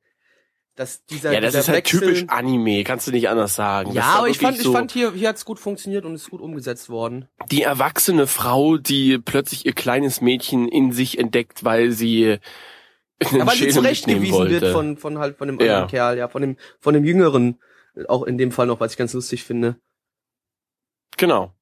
Dass 0.75 1.05
dieser, 1.05 1.31
ja, 1.33 1.39
das 1.39 1.51
dieser 1.51 1.59
ist 1.59 1.67
halt 1.67 1.77
Wechsel, 1.77 1.99
typisch 1.99 2.23
Anime, 2.29 2.83
kannst 2.83 3.05
du 3.05 3.11
nicht 3.11 3.29
anders 3.29 3.53
sagen. 3.55 3.91
Ja, 3.93 4.15
aber 4.15 4.27
ich 4.29 4.39
fand, 4.39 4.57
ich 4.57 4.63
so 4.63 4.73
fand 4.73 4.91
hier, 4.91 5.11
hier 5.13 5.29
hat's 5.29 5.45
gut 5.45 5.59
funktioniert 5.59 6.03
und 6.03 6.15
ist 6.15 6.31
gut 6.31 6.41
umgesetzt 6.41 6.89
worden. 6.89 7.27
die 7.51 7.61
erwachsene 7.61 8.25
Frau, 8.25 8.77
die 8.77 9.19
plötzlich 9.19 9.67
ihr 9.67 9.73
kleines 9.73 10.21
Mädchen 10.21 10.67
in 10.67 10.91
sich 10.91 11.19
entdeckt, 11.19 11.63
weil 11.63 11.91
sie 11.91 12.39
einen 13.23 13.41
Aber 13.41 13.51
sie 13.51 13.67
zurechtgewiesen 13.69 14.49
wird 14.49 14.65
von, 14.73 14.97
von 14.97 15.19
halt, 15.19 15.37
von 15.37 15.47
dem 15.47 15.59
Ja. 15.59 15.65
anderen 15.73 15.87
Kerl, 15.89 16.17
ja, 16.17 16.27
von 16.27 16.41
dem, 16.41 16.57
von 16.79 16.95
dem 16.95 17.05
Jüngeren, 17.05 17.59
auch 18.07 18.23
in 18.23 18.39
dem 18.39 18.51
Fall 18.51 18.65
noch, 18.65 18.79
was 18.79 18.93
ich 18.93 18.97
ganz 18.97 19.13
lustig 19.13 19.43
finde. 19.43 19.75
Genau. 21.17 21.53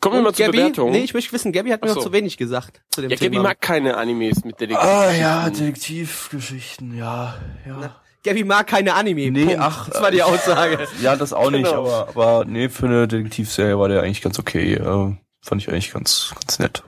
Kommen 0.00 0.16
wir 0.16 0.22
mal 0.22 0.32
zur 0.34 0.46
Gabby, 0.46 0.58
Bewertung. 0.58 0.90
nee, 0.92 1.02
ich 1.02 1.14
möchte 1.14 1.32
wissen, 1.32 1.50
Gabby 1.50 1.70
hat 1.70 1.82
mir 1.82 1.90
Ach 1.90 1.96
noch 1.96 2.02
zu 2.02 2.12
wenig 2.12 2.36
gesagt 2.36 2.82
zu 2.90 3.00
dem 3.00 3.10
ja, 3.10 3.16
Gabby 3.16 3.30
Thema. 3.30 3.42
mag 3.42 3.60
keine 3.60 3.96
Animes 3.96 4.44
mit 4.44 4.60
Detektiv. 4.60 4.78
Ah 4.78 5.10
ja, 5.12 5.50
Detektivgeschichten, 5.50 6.96
ja, 6.96 7.36
ja. 7.66 8.00
Gabby 8.24 8.42
mag 8.44 8.66
keine 8.66 8.94
Anime. 8.94 9.30
Nee, 9.30 9.44
Punkt. 9.44 9.60
ach, 9.60 9.88
das 9.90 10.02
war 10.02 10.10
die 10.10 10.18
äh, 10.18 10.22
Aussage. 10.22 10.88
Ja, 11.02 11.14
das 11.14 11.32
auch 11.32 11.50
nicht, 11.50 11.64
Genau. 11.66 11.86
aber, 11.86 12.08
aber 12.08 12.44
nee, 12.46 12.68
für 12.68 12.86
eine 12.86 13.06
Detektivserie 13.06 13.78
war 13.78 13.88
der 13.88 14.02
eigentlich 14.02 14.22
ganz 14.22 14.38
okay. 14.38 14.74
Äh, 14.74 15.16
fand 15.42 15.60
ich 15.62 15.68
eigentlich 15.68 15.92
ganz, 15.92 16.32
ganz 16.40 16.58
nett. 16.58 16.82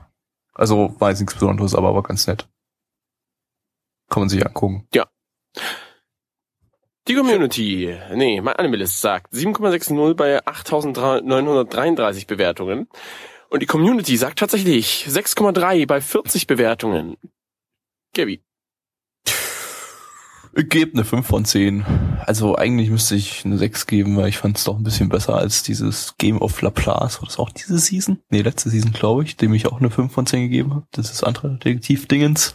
Also 0.55 0.95
war 0.99 1.11
jetzt 1.11 1.21
nichts 1.21 1.35
Besonderes, 1.35 1.75
aber 1.75 1.95
war 1.95 2.03
ganz 2.03 2.27
nett. 2.27 2.49
Kann 4.09 4.23
man 4.23 4.29
sich 4.31 4.45
angucken. 4.47 4.89
Die 7.09 7.15
Community, 7.15 7.97
nee, 8.15 8.41
mein 8.41 8.57
Animalist 8.57 9.01
sagt 9.01 9.33
7,60 9.33 10.15
bei 10.15 10.41
8.933 10.45 12.27
Bewertungen. 12.27 12.89
Und 13.49 13.61
die 13.61 13.67
Community 13.67 14.17
sagt 14.17 14.39
tatsächlich 14.41 15.07
6,3 15.09 15.87
bei 15.87 16.01
40 16.01 16.47
Bewertungen. 16.47 17.17
Gabby. 18.15 18.43
Ich 20.59 20.71
gebe 20.71 20.95
eine 20.95 21.05
5 21.05 21.27
von 21.27 21.45
10. 21.45 21.85
Also 22.25 22.57
eigentlich 22.57 22.89
müsste 22.89 23.15
ich 23.15 23.45
eine 23.45 23.59
6 23.59 23.87
geben, 23.87 24.17
weil 24.17 24.29
ich 24.29 24.39
fand 24.39 24.57
es 24.57 24.65
doch 24.65 24.79
ein 24.79 24.85
bisschen 24.85 25.11
besser 25.11 25.35
als 25.37 25.63
dieses 25.63 26.17
Game 26.17 26.41
of 26.41 26.63
Laplace. 26.63 27.21
War 27.21 27.27
das 27.27 27.39
auch 27.39 27.51
diese 27.51 27.79
Season? 27.79 28.21
Nee, 28.31 28.41
letzte 28.41 28.71
Season, 28.71 28.93
glaube 28.93 29.25
ich, 29.25 29.37
dem 29.37 29.53
ich 29.53 29.67
auch 29.67 29.81
eine 29.81 29.91
5 29.91 30.11
von 30.11 30.25
10 30.25 30.45
gegeben 30.45 30.75
habe. 30.75 30.87
Das 30.93 31.11
ist 31.11 31.23
andere 31.25 31.59
Detektiv-Dingens. 31.59 32.55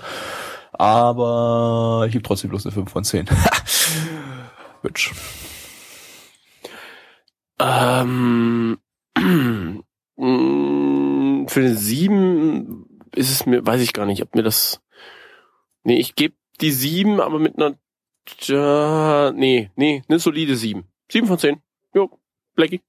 Aber 0.73 2.05
ich 2.07 2.13
gebe 2.13 2.23
trotzdem 2.23 2.49
bloß 2.49 2.65
eine 2.65 2.73
5 2.73 2.91
von 2.91 3.03
10. 3.03 3.27
Witch. 4.81 5.13
Ähm, 7.63 8.79
mm, 10.15 11.47
für 11.47 11.59
eine 11.59 11.75
7 11.75 12.85
ist 13.13 13.29
es 13.29 13.45
mir, 13.45 13.63
weiß 13.63 13.81
ich 13.81 13.93
gar 13.93 14.07
nicht, 14.07 14.23
ob 14.23 14.33
mir 14.33 14.41
das. 14.41 14.81
Nee, 15.83 15.99
ich 15.99 16.15
gebe 16.15 16.33
die 16.59 16.71
7, 16.71 17.19
aber 17.19 17.39
mit 17.39 17.57
einer. 17.57 17.77
Ja, 18.39 19.31
nee, 19.31 19.69
nee, 19.75 20.03
eine 20.07 20.19
solide 20.19 20.55
7. 20.55 20.83
7 21.11 21.27
von 21.27 21.37
10. 21.39 21.61
Jo, 21.93 22.09
Blackie. 22.55 22.81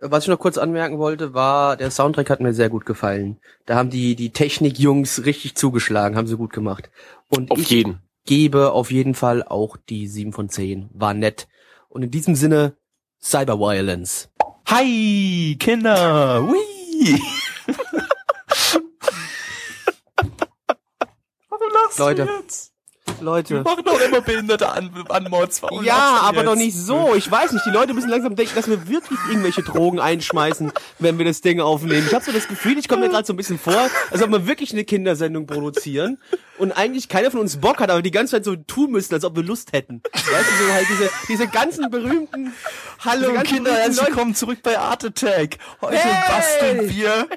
Was 0.00 0.24
ich 0.24 0.28
noch 0.28 0.38
kurz 0.38 0.58
anmerken 0.58 0.98
wollte, 0.98 1.34
war, 1.34 1.76
der 1.76 1.90
Soundtrack 1.90 2.28
hat 2.30 2.40
mir 2.40 2.52
sehr 2.52 2.68
gut 2.68 2.84
gefallen. 2.84 3.40
Da 3.64 3.76
haben 3.76 3.90
die, 3.90 4.16
die 4.16 4.30
Technikjungs 4.30 5.24
richtig 5.24 5.54
zugeschlagen, 5.54 6.16
haben 6.16 6.26
sie 6.26 6.36
gut 6.36 6.52
gemacht. 6.52 6.90
Und 7.28 7.50
Auf 7.50 7.58
ich 7.58 7.70
jeden. 7.70 8.00
gebe 8.26 8.72
auf 8.72 8.90
jeden 8.90 9.14
Fall 9.14 9.42
auch 9.42 9.76
die 9.76 10.06
7 10.06 10.32
von 10.32 10.48
10. 10.48 10.90
War 10.92 11.14
nett. 11.14 11.48
Und 11.88 12.02
in 12.02 12.10
diesem 12.10 12.34
Sinne, 12.34 12.76
Cyberviolence. 13.20 14.30
Hi, 14.68 15.56
Kinder! 15.58 16.46
Whee! 16.48 17.18
Warum 21.48 21.72
lachst 21.72 21.98
Leute. 21.98 22.26
du 22.26 22.32
jetzt? 22.40 22.73
Wir 23.06 23.24
Leute. 23.24 23.62
machen 23.62 23.84
doch 23.84 24.00
immer 24.00 24.20
behinderte 24.22 24.70
An. 24.70 24.90
Warum 25.62 25.84
Ja, 25.84 26.20
aber 26.22 26.38
jetzt? 26.38 26.46
doch 26.46 26.56
nicht 26.56 26.76
so. 26.76 27.14
Ich 27.14 27.30
weiß 27.30 27.52
nicht, 27.52 27.64
die 27.66 27.70
Leute 27.70 27.92
müssen 27.94 28.08
langsam 28.08 28.34
denken, 28.34 28.54
dass 28.54 28.68
wir 28.68 28.88
wirklich 28.88 29.18
irgendwelche 29.28 29.62
Drogen 29.62 30.00
einschmeißen, 30.00 30.72
wenn 30.98 31.18
wir 31.18 31.24
das 31.24 31.40
Ding 31.42 31.60
aufnehmen. 31.60 32.04
Ich 32.06 32.14
habe 32.14 32.24
so 32.24 32.32
das 32.32 32.48
Gefühl, 32.48 32.78
ich 32.78 32.88
komme 32.88 33.02
mir 33.02 33.10
gerade 33.10 33.26
so 33.26 33.32
ein 33.34 33.36
bisschen 33.36 33.58
vor, 33.58 33.90
als 34.10 34.22
ob 34.22 34.30
wir 34.30 34.46
wirklich 34.46 34.72
eine 34.72 34.84
Kindersendung 34.84 35.46
produzieren 35.46 36.18
und 36.58 36.72
eigentlich 36.72 37.08
keiner 37.08 37.30
von 37.30 37.40
uns 37.40 37.56
Bock 37.58 37.80
hat, 37.80 37.90
aber 37.90 38.02
die 38.02 38.10
ganze 38.10 38.32
Zeit 38.32 38.44
so 38.44 38.56
tun 38.56 38.92
müssen, 38.92 39.14
als 39.14 39.24
ob 39.24 39.36
wir 39.36 39.42
Lust 39.42 39.72
hätten. 39.72 40.02
Weißt 40.12 40.26
du, 40.26 40.64
so 40.64 40.72
halt 40.72 40.86
diese, 40.88 41.10
diese 41.28 41.48
ganzen 41.48 41.90
berühmten 41.90 42.52
Hallo 43.00 43.34
ganzen 43.34 43.54
Kinder, 43.54 43.74
herzlich 43.74 44.06
willkommen 44.06 44.34
zurück 44.34 44.60
bei 44.62 44.78
Art 44.78 45.04
Attack. 45.04 45.58
Heute 45.80 45.98
Hey! 45.98 46.24
basteln 46.28 46.88
wir 46.88 47.28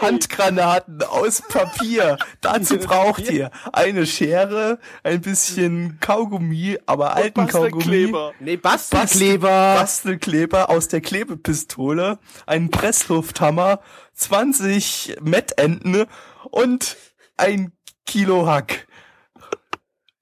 Handgranaten 0.00 1.02
aus 1.02 1.42
Papier. 1.42 2.18
Dazu 2.40 2.78
braucht 2.78 3.30
ihr 3.30 3.50
eine 3.72 4.06
Schere, 4.06 4.78
ein 5.02 5.20
bisschen 5.20 5.98
Kaugummi, 6.00 6.78
aber 6.86 7.14
alten 7.14 7.46
Kaugummi. 7.46 8.12
Nee, 8.40 8.56
Bastelkleber. 8.56 9.76
Bastelkleber 9.78 10.70
aus 10.70 10.88
der 10.88 11.00
Klebepistole, 11.00 12.18
einen 12.46 12.70
Presslufthammer, 12.70 13.80
20 14.14 15.16
Mettenten 15.22 16.06
und 16.50 16.96
ein 17.36 17.72
Kilo 18.06 18.46
Hack. 18.46 18.86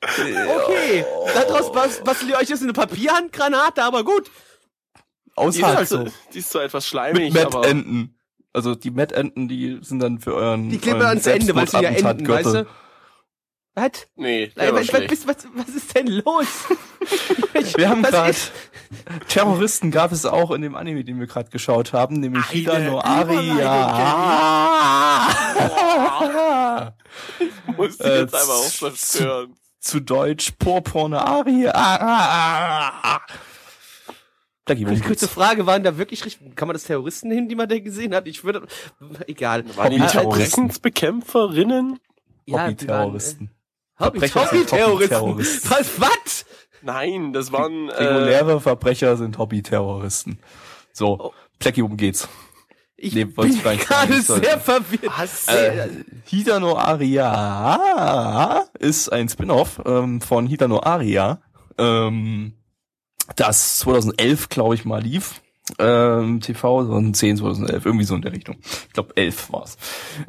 Okay, 0.05 1.05
daraus 1.35 1.71
bas- 1.73 2.03
bastelt 2.03 2.31
ihr 2.31 2.37
euch 2.39 2.49
jetzt 2.49 2.63
eine 2.63 2.73
Papierhandgranate, 2.73 3.83
aber 3.85 4.03
gut. 4.05 4.31
Aus 5.37 5.55
Die 5.55 5.61
ist, 5.61 5.67
halt 5.67 5.89
so, 5.89 6.05
die 6.35 6.39
ist 6.41 6.51
zwar 6.51 6.65
etwas 6.65 6.85
Mit 6.85 6.89
schleimig, 6.91 7.41
aber 7.41 7.61
Mettenten. 7.61 8.19
Also 8.53 8.75
die 8.75 8.91
Mettenten, 8.91 9.49
die 9.49 9.79
sind 9.81 10.01
dann 10.01 10.19
für 10.19 10.35
euren 10.35 10.69
Die 10.69 10.79
kleben 10.79 10.99
euren 10.99 11.09
ans 11.09 11.27
Ende, 11.27 11.55
weil 11.55 11.69
sie 11.69 11.81
ja 11.81 11.89
enden, 11.89 12.29
weißt 12.29 12.55
du? 12.55 12.67
Was? 13.75 13.91
nee, 14.17 14.49
der 14.49 14.65
Ey, 14.65 14.73
war 14.73 14.81
was, 14.81 14.93
was, 14.93 15.27
was, 15.27 15.37
was 15.55 15.69
ist 15.71 15.95
denn 15.97 16.07
los? 16.09 16.47
Ich- 17.55 17.77
Wir 17.77 17.89
haben 17.89 18.03
gerade 18.03 18.31
ist- 18.31 18.53
Terroristen 19.29 19.91
gab 19.91 20.13
es 20.13 20.25
auch 20.25 20.53
in 20.53 20.63
dem 20.63 20.77
Anime, 20.77 21.03
den 21.05 21.19
wir 21.19 21.27
gerade 21.27 21.51
geschaut 21.51 21.93
haben, 21.93 22.21
nämlich 22.21 22.45
Eine 22.45 22.53
Hida 22.55 22.79
no 22.79 23.01
Aria. 23.01 24.53
Muss 27.77 27.99
ich 27.99 28.07
Äh, 28.07 28.21
jetzt 28.21 28.35
einfach 28.35 28.55
auch 28.55 28.83
was 28.83 29.19
hören. 29.21 29.55
Zu 29.81 30.01
Deutsch 30.01 30.53
Purpurne 30.59 31.21
Aria. 31.21 31.73
Ah. 31.75 33.21
Blackie, 34.65 34.87
worum 34.87 35.01
Kurze 35.01 35.27
geht's? 35.27 35.35
Frage, 35.35 35.67
waren 35.67 35.83
da 35.83 35.99
wirklich 35.99 36.25
richtig, 36.25 36.55
kann 36.55 36.69
man 36.69 36.75
das 36.75 36.85
Terroristen 36.85 37.33
hin, 37.33 37.49
die 37.49 37.57
man 37.57 37.69
da 37.69 37.77
gesehen 37.81 38.15
hat? 38.15 38.29
Ich 38.29 38.45
würde, 38.45 38.65
egal. 39.27 39.65
Waren 39.77 39.91
die 39.91 39.99
Äh, 39.99 40.09
Verbrechenbekämpferinnen? 40.09 41.99
ja, 42.47 42.55
die 42.55 42.55
waren, 42.55 42.69
Hobby-Terroristen. 42.69 43.51
Äh, 44.03 44.07
Hobby- 44.07 44.21
Verbrecher 44.21 44.49
sind 44.51 44.73
Hobby-Terroristen. 44.73 45.21
Hobby-Terroristen. 45.21 45.71
Was, 45.71 46.01
was? 46.01 46.47
Nein, 46.83 47.33
das 47.33 47.53
waren 47.53 47.89
äh, 47.91 48.03
Reguläre 48.05 48.61
Verbrecher 48.61 49.17
sind 49.17 49.39
Hobby-Terroristen. 49.39 50.39
So, 50.93 51.19
Oh. 51.21 51.33
Blackie, 51.59 51.83
worum 51.83 51.97
geht's? 51.97 52.29
Ich 52.97 53.15
Nee, 53.15 53.25
bin 53.25 53.61
gerade 53.63 54.21
sehr 54.23 54.61
verwirrt. 54.61 55.13
Was? 55.19 55.49
Äh, 55.49 55.89
Hida 56.27 56.61
no 56.61 56.77
Aria 56.77 58.65
ist 58.79 59.09
ein 59.13 59.29
Spin-off 59.29 59.81
ähm, 59.85 60.21
von 60.21 60.47
Hida 60.47 60.69
no 60.69 60.81
Aria, 60.83 61.41
ähm, 61.79 62.55
das 63.37 63.79
2011, 63.79 64.49
glaube 64.51 64.75
ich, 64.77 64.85
mal 64.85 65.03
lief. 65.03 65.41
Ähm, 65.79 66.41
TV, 66.41 66.85
so 66.85 66.95
ein 66.95 67.15
10, 67.15 67.39
2011, 67.39 67.87
irgendwie 67.87 68.05
so 68.05 68.15
in 68.15 68.23
der 68.23 68.33
Richtung. 68.33 68.57
Ich 68.63 68.93
glaube 68.93 69.17
11 69.17 69.53
war's. 69.53 69.79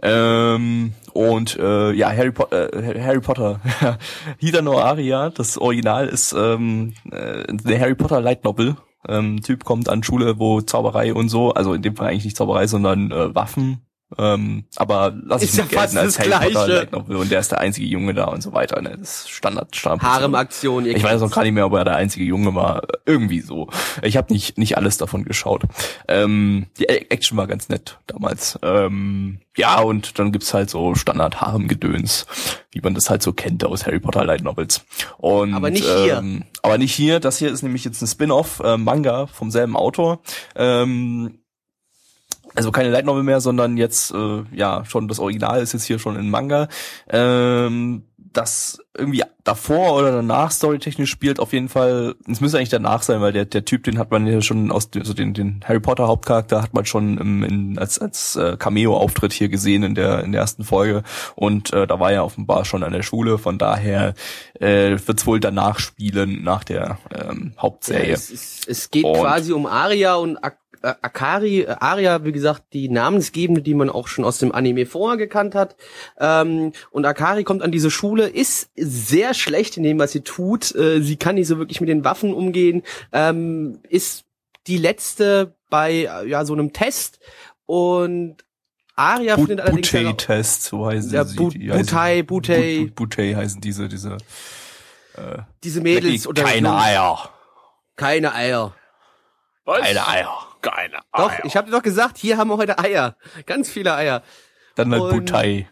Ähm, 0.01 0.93
und 1.13 1.57
äh, 1.57 1.91
ja, 1.93 2.09
Harry, 2.11 2.31
po 2.31 2.47
äh, 2.55 2.99
Harry 3.01 3.21
Potter, 3.21 3.59
Hida 4.37 4.61
no 4.61 4.79
Aria, 4.79 5.29
das 5.29 5.57
Original 5.57 6.07
ist 6.07 6.33
ähm, 6.33 6.93
äh, 7.11 7.43
der 7.49 7.79
Harry 7.79 7.95
Potter 7.95 8.21
Light 8.21 8.43
Novel. 8.43 8.75
Ähm, 9.07 9.41
typ 9.41 9.65
kommt 9.65 9.89
an 9.89 10.01
Schule, 10.01 10.39
wo 10.39 10.61
Zauberei 10.61 11.13
und 11.13 11.27
so, 11.27 11.53
also 11.53 11.73
in 11.73 11.81
dem 11.81 11.95
Fall 11.95 12.07
eigentlich 12.07 12.23
nicht 12.23 12.37
Zauberei, 12.37 12.67
sondern 12.67 13.11
äh, 13.11 13.35
Waffen 13.35 13.81
Ähm, 14.17 14.65
aber 14.75 15.13
lass 15.23 15.43
Ist 15.43 15.53
ich 15.53 15.59
ja 15.59 15.65
fast 15.65 15.97
als 15.97 16.15
das 16.15 16.25
Harry 16.29 16.53
Potter 16.53 16.85
Gleiche. 16.85 17.17
Und 17.19 17.31
der 17.31 17.39
ist 17.39 17.51
der 17.51 17.59
einzige 17.59 17.87
Junge 17.87 18.13
da 18.13 18.25
und 18.25 18.41
so 18.41 18.53
weiter. 18.53 18.81
Ne? 18.81 18.97
Das 18.97 19.21
ist 19.21 19.29
Standard, 19.29 19.75
Standard. 19.75 20.03
Harem-Aktion. 20.03 20.85
Ich 20.85 21.03
weiß 21.03 21.21
auch 21.21 21.31
gar 21.31 21.43
nicht 21.43 21.53
mehr, 21.53 21.65
ob 21.65 21.73
er 21.73 21.85
der 21.85 21.95
einzige 21.95 22.25
Junge 22.25 22.55
war. 22.55 22.83
Irgendwie 23.05 23.41
so. 23.41 23.69
Ich 24.01 24.17
habe 24.17 24.31
nicht 24.33 24.57
nicht 24.57 24.77
alles 24.77 24.97
davon 24.97 25.23
geschaut. 25.23 25.63
Ähm, 26.07 26.67
die 26.77 26.87
Action 26.87 27.37
war 27.37 27.47
ganz 27.47 27.69
nett 27.69 27.99
damals. 28.07 28.59
Ähm, 28.61 29.39
ja, 29.55 29.81
und 29.81 30.17
dann 30.17 30.31
gibt's 30.31 30.53
halt 30.53 30.69
so 30.69 30.95
Standard 30.95 31.41
Harem-Gedöns, 31.41 32.25
wie 32.71 32.81
man 32.81 32.95
das 32.95 33.09
halt 33.09 33.21
so 33.21 33.33
kennt 33.33 33.63
aus 33.63 33.85
Harry 33.85 33.99
Potter 33.99 34.25
Light 34.25 34.41
Novels. 34.41 34.83
Und, 35.17 35.53
Aber 35.53 35.69
nicht 35.69 35.85
hier. 35.85 36.17
Ähm, 36.17 36.43
aber 36.63 36.77
nicht 36.77 36.93
hier. 36.93 37.19
Das 37.19 37.37
hier 37.37 37.51
ist 37.51 37.61
nämlich 37.61 37.83
jetzt 37.85 38.01
ein 38.01 38.07
Spin-off 38.07 38.61
äh, 38.63 38.77
Manga 38.77 39.27
vom 39.27 39.51
selben 39.51 39.75
Autor. 39.75 40.21
Ähm, 40.55 41.39
also 42.55 42.71
keine 42.71 42.89
Light 42.89 43.05
Novel 43.05 43.23
mehr, 43.23 43.41
sondern 43.41 43.77
jetzt 43.77 44.11
äh, 44.13 44.43
ja 44.53 44.83
schon 44.85 45.07
das 45.07 45.19
Original 45.19 45.61
ist 45.61 45.73
jetzt 45.73 45.85
hier 45.85 45.99
schon 45.99 46.15
in 46.17 46.29
Manga. 46.29 46.67
Ähm, 47.09 48.03
das 48.17 48.79
irgendwie 48.97 49.21
davor 49.43 49.95
oder 49.95 50.11
danach 50.11 50.49
storytechnisch 50.51 51.11
spielt 51.11 51.39
auf 51.39 51.53
jeden 51.53 51.69
Fall. 51.69 52.15
Es 52.27 52.41
müsste 52.41 52.57
eigentlich 52.57 52.69
danach 52.69 53.03
sein, 53.03 53.21
weil 53.21 53.31
der 53.31 53.45
der 53.45 53.63
Typ, 53.63 53.83
den 53.83 53.99
hat 53.99 54.09
man 54.09 54.25
ja 54.25 54.41
schon 54.41 54.71
aus 54.71 54.89
also 54.95 55.13
den 55.13 55.35
den 55.35 55.59
Harry 55.65 55.79
Potter 55.79 56.07
Hauptcharakter 56.07 56.63
hat 56.63 56.73
man 56.73 56.83
schon 56.85 57.19
im, 57.19 57.43
in, 57.43 57.77
als 57.77 57.99
als 57.99 58.35
äh, 58.35 58.57
Cameo 58.57 58.97
Auftritt 58.97 59.33
hier 59.33 59.49
gesehen 59.49 59.83
in 59.83 59.93
der 59.93 60.23
in 60.23 60.31
der 60.31 60.41
ersten 60.41 60.63
Folge 60.63 61.03
und 61.35 61.73
äh, 61.73 61.85
da 61.85 61.99
war 61.99 62.11
er 62.11 62.25
offenbar 62.25 62.65
schon 62.65 62.81
an 62.83 62.93
der 62.93 63.03
Schule. 63.03 63.37
Von 63.37 63.59
daher 63.59 64.15
äh, 64.59 64.97
wird's 65.05 65.27
wohl 65.27 65.39
danach 65.39 65.77
spielen 65.77 66.43
nach 66.43 66.63
der 66.63 66.97
ähm, 67.13 67.51
Ja, 67.55 67.61
Hauptserie. 67.61 68.13
es, 68.13 68.31
es, 68.31 68.61
es 68.67 68.89
geht 68.89 69.03
Und- 69.05 69.19
quasi 69.19 69.53
um 69.53 69.67
Aria 69.67 70.15
und 70.15 70.43
Ak 70.43 70.57
Akari. 70.87 71.61
Äh, 71.61 71.75
Aria, 71.79 72.23
wie 72.25 72.31
gesagt, 72.31 72.63
die 72.73 72.89
Namensgebende, 72.89 73.61
die 73.61 73.73
man 73.73 73.89
auch 73.89 74.07
schon 74.07 74.25
aus 74.25 74.37
dem 74.39 74.51
Anime 74.51 74.85
vorher 74.85 75.17
gekannt 75.17 75.55
hat. 75.55 75.75
Ähm, 76.19 76.73
und 76.91 77.05
Akari 77.05 77.43
kommt 77.43 77.61
an 77.61 77.71
diese 77.71 77.89
Schule, 77.91 78.27
ist 78.27 78.69
sehr 78.75 79.33
schlecht 79.33 79.77
in 79.77 79.83
dem, 79.83 79.97
was 79.99 80.11
sie 80.11 80.21
tut. 80.21 80.73
Äh, 80.75 81.01
sie 81.01 81.15
kann 81.15 81.35
nicht 81.35 81.47
so 81.47 81.57
wirklich 81.57 81.79
mit 81.81 81.89
den 81.89 82.03
Waffen 82.03 82.33
umgehen. 82.33 82.83
Ähm, 83.11 83.79
ist 83.89 84.25
die 84.67 84.77
letzte 84.77 85.55
bei 85.69 85.91
äh, 86.05 86.27
ja 86.27 86.45
so 86.45 86.53
einem 86.53 86.71
Test 86.73 87.19
und 87.65 88.37
Aria 88.95 89.35
findet 89.37 89.61
allerdings 89.61 89.89
Butey-Test, 89.91 90.63
so 90.65 90.85
heißen 90.85 91.11
Ja, 91.11 91.25
sie. 91.25 91.35
Die 91.49 91.71
heißen- 91.71 91.77
Butey, 91.77 92.23
Butey. 92.23 92.79
Bu- 92.79 92.85
Bu- 92.87 92.93
Butey 93.07 93.33
heißen 93.33 93.59
diese, 93.59 93.87
diese, 93.89 94.17
äh, 95.15 95.39
diese 95.63 95.81
Mädels 95.81 96.27
oder 96.27 96.43
keine 96.43 96.75
Eier. 96.75 97.29
keine 97.95 98.33
Eier. 98.35 98.75
Was? 99.65 99.79
Keine 99.81 100.07
Eier. 100.07 100.37
Keine 100.63 100.99
Doch, 101.15 101.31
Eier. 101.31 101.45
ich 101.45 101.55
habe 101.55 101.69
dir 101.69 101.75
doch 101.75 101.83
gesagt, 101.83 102.17
hier 102.17 102.37
haben 102.37 102.49
wir 102.49 102.57
heute 102.57 102.79
Eier. 102.79 103.15
Ganz 103.45 103.69
viele 103.69 103.93
Eier. 103.93 104.23
Dann 104.75 104.91
halt 104.91 105.11
Butey. 105.11 105.67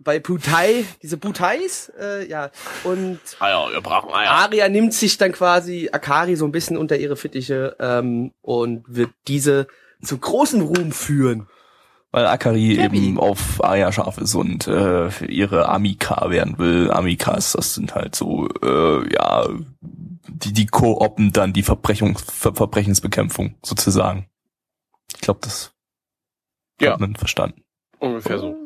Bei 0.00 0.20
Putai, 0.20 0.84
diese 1.02 1.16
Putais, 1.16 1.90
äh, 2.00 2.28
ja. 2.28 2.50
Und 2.84 3.18
Eier, 3.40 3.68
wir 3.72 3.80
brauchen 3.80 4.14
Eier. 4.14 4.30
Aria 4.30 4.68
nimmt 4.68 4.94
sich 4.94 5.18
dann 5.18 5.32
quasi 5.32 5.88
Akari 5.90 6.36
so 6.36 6.44
ein 6.44 6.52
bisschen 6.52 6.76
unter 6.76 6.96
ihre 6.96 7.16
Fittiche 7.16 7.74
ähm, 7.80 8.32
und 8.40 8.84
wird 8.86 9.10
diese 9.26 9.66
zu 10.02 10.18
großem 10.18 10.60
Ruhm 10.60 10.92
führen. 10.92 11.48
Weil 12.10 12.26
Akari 12.26 12.76
Gabi. 12.76 13.08
eben 13.08 13.18
auf 13.18 13.62
Arya 13.62 13.92
scharf 13.92 14.18
ist 14.18 14.34
und 14.34 14.66
äh, 14.66 15.10
für 15.10 15.26
ihre 15.26 15.68
Amika 15.68 16.30
werden 16.30 16.58
will. 16.58 16.90
Amikas, 16.90 17.52
das 17.52 17.74
sind 17.74 17.94
halt 17.94 18.14
so, 18.14 18.48
äh, 18.62 19.12
ja, 19.12 19.46
die, 20.28 20.52
die 20.52 20.66
Koopen 20.66 21.32
dann 21.32 21.52
die 21.52 21.62
Verbrechung, 21.62 22.18
Ver 22.18 22.54
Verbrechensbekämpfung 22.54 23.54
sozusagen. 23.62 24.28
Ich 25.14 25.20
glaube, 25.20 25.40
das 25.42 25.72
Ja. 26.80 26.92
hat 26.92 27.00
man 27.00 27.16
verstanden. 27.16 27.62
Ungefähr 27.98 28.38
so. 28.38 28.56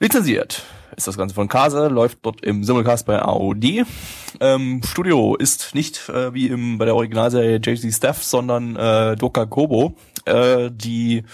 Lizenziert 0.00 0.62
ist 0.96 1.06
das 1.06 1.16
Ganze 1.16 1.34
von 1.34 1.48
Kase, 1.48 1.88
läuft 1.88 2.18
dort 2.22 2.44
im 2.44 2.64
Simulcast 2.64 3.06
bei 3.06 3.20
AOD. 3.22 3.84
Ähm, 4.40 4.80
Studio 4.84 5.36
ist 5.36 5.74
nicht 5.74 6.08
äh, 6.08 6.34
wie 6.34 6.48
im, 6.48 6.78
bei 6.78 6.86
der 6.86 6.96
Originalserie 6.96 7.60
JC 7.62 7.92
Staff, 7.92 8.22
sondern 8.24 8.74
äh, 8.76 9.14
Doka 9.16 9.46
Kobo. 9.46 9.94
Äh, 10.24 10.70
die 10.72 11.24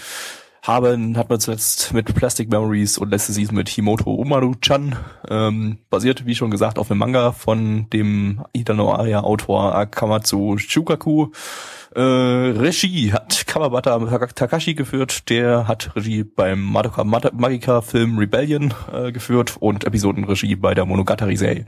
haben, 0.65 1.19
hat 1.19 1.29
man 1.29 1.39
zuletzt 1.41 1.93
mit 1.93 2.15
Plastic 2.15 2.51
Memories 2.51 2.97
und 2.97 3.11
letzte 3.11 3.33
Season 3.33 3.55
mit 3.55 3.69
Himoto 3.69 4.15
Umaru-chan, 4.15 4.97
ähm, 5.29 5.79
basiert, 5.91 6.25
wie 6.25 6.35
schon 6.35 6.51
gesagt, 6.51 6.79
auf 6.79 6.91
einem 6.91 7.01
Manga 7.01 7.33
von 7.33 7.89
dem 7.91 8.43
Itano 8.55 8.95
Aria-Autor 8.95 9.75
Akamatsu 9.75 10.57
Shukaku. 10.57 11.29
Äh, 11.95 12.01
Regie 12.01 13.13
hat 13.13 13.47
Kawabata 13.47 13.99
Takashi 14.35 14.75
geführt, 14.75 15.29
der 15.29 15.69
hat 15.69 15.95
Regie 15.97 16.25
beim 16.25 16.63
Madoka 16.65 17.05
Magica 17.05 17.83
Film 17.83 18.17
Rebellion 18.19 18.73
äh, 18.91 19.13
geführt 19.13 19.59
und 19.61 19.85
Episodenregie 19.85 20.57
bei 20.57 20.75
der 20.75 20.87
Monogatari-Serie. 20.87 21.67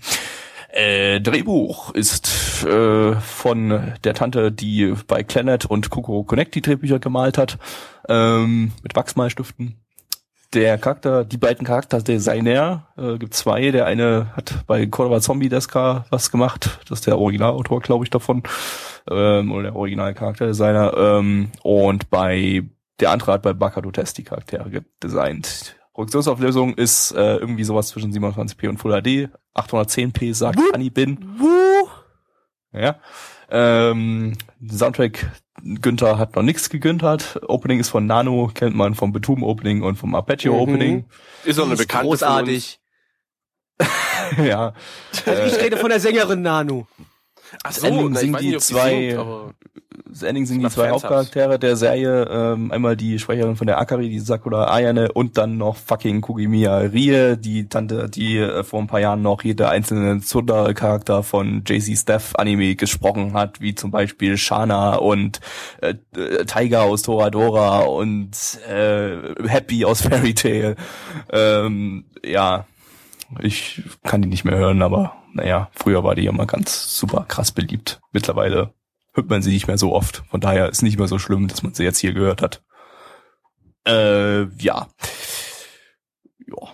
Äh, 0.77 1.23
Drehbuch 1.23 1.95
ist 1.95 2.63
äh, 2.65 3.15
von 3.15 3.95
der 4.05 4.13
Tante, 4.13 4.53
die 4.53 4.93
bei 5.07 5.23
Planet 5.23 5.65
und 5.65 5.89
Kokoro 5.89 6.23
Connect 6.23 6.55
die 6.55 6.61
Drehbücher 6.61 6.99
gemalt 6.99 7.39
hat, 7.39 7.57
ähm, 8.11 8.73
mit 8.83 8.95
Wachsmalstiften. 8.95 9.77
Der 10.53 10.77
Charakter, 10.77 11.25
die 11.25 11.39
beiden 11.39 11.67
Charakterdesigner, 11.67 12.89
äh, 12.99 13.17
gibt 13.17 13.33
zwei. 13.33 13.71
Der 13.71 13.87
eine 13.87 14.35
hat 14.37 14.67
bei 14.67 14.85
Cordova 14.85 15.23
Zombie 15.23 15.49
Deska 15.49 16.05
was 16.11 16.31
gemacht. 16.31 16.79
Das 16.91 16.99
ist 16.99 17.07
der 17.07 17.19
Originalautor, 17.19 17.81
glaube 17.81 18.05
ich, 18.05 18.11
davon. 18.11 18.43
Ähm, 19.11 19.53
oder 19.53 19.63
der 19.63 19.77
Original-Charakterdesigner. 19.77 20.93
Ähm, 20.95 21.53
und 21.63 22.11
bei 22.11 22.65
der 23.01 23.13
andere 23.13 23.33
hat 23.33 23.43
bei 23.43 23.55
Bakado 23.55 23.91
Test 23.91 24.19
die 24.19 24.25
Charaktere 24.25 24.85
designt. 25.03 25.76
Produktionsauflösung 25.97 26.75
ist 26.75 27.13
äh, 27.13 27.37
irgendwie 27.37 27.65
sowas 27.65 27.89
zwischen 27.89 28.13
27p 28.13 28.69
und 28.69 28.77
Full 28.77 29.01
HD. 29.01 29.31
810p 29.55 30.35
sagt 30.35 30.59
Anni 30.75 30.91
Bin. 30.91 31.19
Ja. 32.71 32.97
Ähm, 33.51 34.37
Soundtrack 34.71 35.27
Günther 35.63 36.19
hat 36.19 36.37
noch 36.37 36.43
nichts 36.43 36.69
gegüntert. 36.69 37.41
Opening 37.49 37.81
ist 37.81 37.89
von 37.89 38.05
Nano, 38.05 38.51
kennt 38.53 38.77
man 38.77 38.95
vom 38.95 39.15
Betum 39.15 39.43
Opening 39.43 39.81
und 39.83 39.97
vom 39.97 40.15
Apache 40.15 40.51
Mhm. 40.51 40.55
Opening. 40.55 41.05
Ist 41.47 41.59
auch 41.59 41.65
eine 41.65 41.77
bekannte 41.77 42.09
Großartig. 42.09 42.79
ja. 44.45 44.75
Also 45.25 45.43
ich 45.45 45.63
rede 45.65 45.79
von 45.79 45.89
der 45.89 46.01
Sängerin 46.01 46.43
Nanu. 46.43 46.85
Ach 47.63 47.73
Das 47.75 47.83
Ending 47.83 48.11
na, 48.13 48.21
sind 48.21 48.41
die 48.41 48.49
nicht, 48.51 48.61
zwei- 48.63 49.11
singt, 49.11 49.55
Das 50.11 50.23
Ending 50.23 50.47
sind 50.47 50.61
die 50.63 50.69
zwei 50.69 50.91
Hauptcharaktere 50.91 51.59
der 51.59 51.77
Serie. 51.77 52.27
Ähm, 52.31 52.71
einmal 52.73 52.97
die 52.97 53.19
Sprecherin 53.19 53.57
von 53.57 53.67
der 53.67 53.79
Akari, 53.79 54.09
die 54.09 54.19
Sakura 54.21 54.73
Ayane 54.73 55.13
und 55.13 55.37
dann 55.37 55.57
noch 55.59 55.77
fucking 55.77 56.21
Kugimiya 56.23 56.79
Rie, 56.79 57.37
die 57.37 57.69
Tante, 57.69 58.09
die 58.09 58.39
äh, 58.39 58.63
vor 58.65 58.81
ein 58.81 58.87
paar 58.87 59.01
Jahren 59.01 59.23
noch 59.23 59.43
jeder 59.45 59.71
einzelne 59.71 60.21
Tsunda-Charakter 60.21 61.23
von 61.23 61.63
JC 61.67 61.97
Staff 61.97 62.33
Anime 62.37 62.77
gesprochen 62.77 63.35
hat, 63.35 63.61
wie 63.61 63.75
zum 63.75 63.91
Beispiel 63.91 64.37
Shana 64.39 64.97
und 64.97 65.41
äh, 65.83 65.95
äh, 66.17 66.45
Tiger 66.47 66.83
aus 66.83 67.03
Toradora 67.03 67.81
und 67.81 68.31
äh, 68.69 69.35
Happy 69.47 69.85
aus 69.85 70.03
Fairy 70.03 70.35
Tail. 70.35 70.77
Ähm, 71.33 72.05
ja, 72.25 72.67
ich 73.41 73.83
kann 74.05 74.23
die 74.23 74.29
nicht 74.29 74.45
mehr 74.45 74.57
hören, 74.57 74.83
aber 74.83 75.17
naja, 75.33 75.71
früher 75.75 76.03
war 76.05 76.15
die 76.15 76.27
immer 76.27 76.47
ganz 76.47 76.97
super 76.99 77.25
krass 77.29 77.53
beliebt. 77.53 78.01
Mittlerweile 78.13 78.73
hört 79.13 79.29
man 79.29 79.43
sie 79.43 79.51
nicht 79.53 79.67
mehr 79.67 79.79
so 79.79 79.93
oft. 79.95 80.23
Von 80.31 80.41
daher 80.41 80.69
ist 80.69 80.83
nicht 80.83 80.99
mehr 80.99 81.09
so 81.09 81.19
schlimm, 81.19 81.49
dass 81.49 81.63
man 81.63 81.75
sie 81.75 81.85
jetzt 81.85 81.99
hier 81.99 82.13
gehört 82.13 82.43
hat. 82.43 82.63
Äh, 83.87 84.43
ja. 84.63 84.89
Ja. 86.47 86.69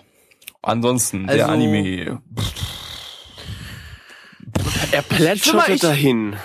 Ansonsten, 0.61 1.27
der 1.27 1.47
Also- 1.47 1.53
Anime. 1.53 2.21
er 4.91 5.01
Guck 5.03 5.11
mal, 5.11 5.17
plätscherte 5.17 5.71
ich- 5.73 5.81
dahin. 5.81 6.35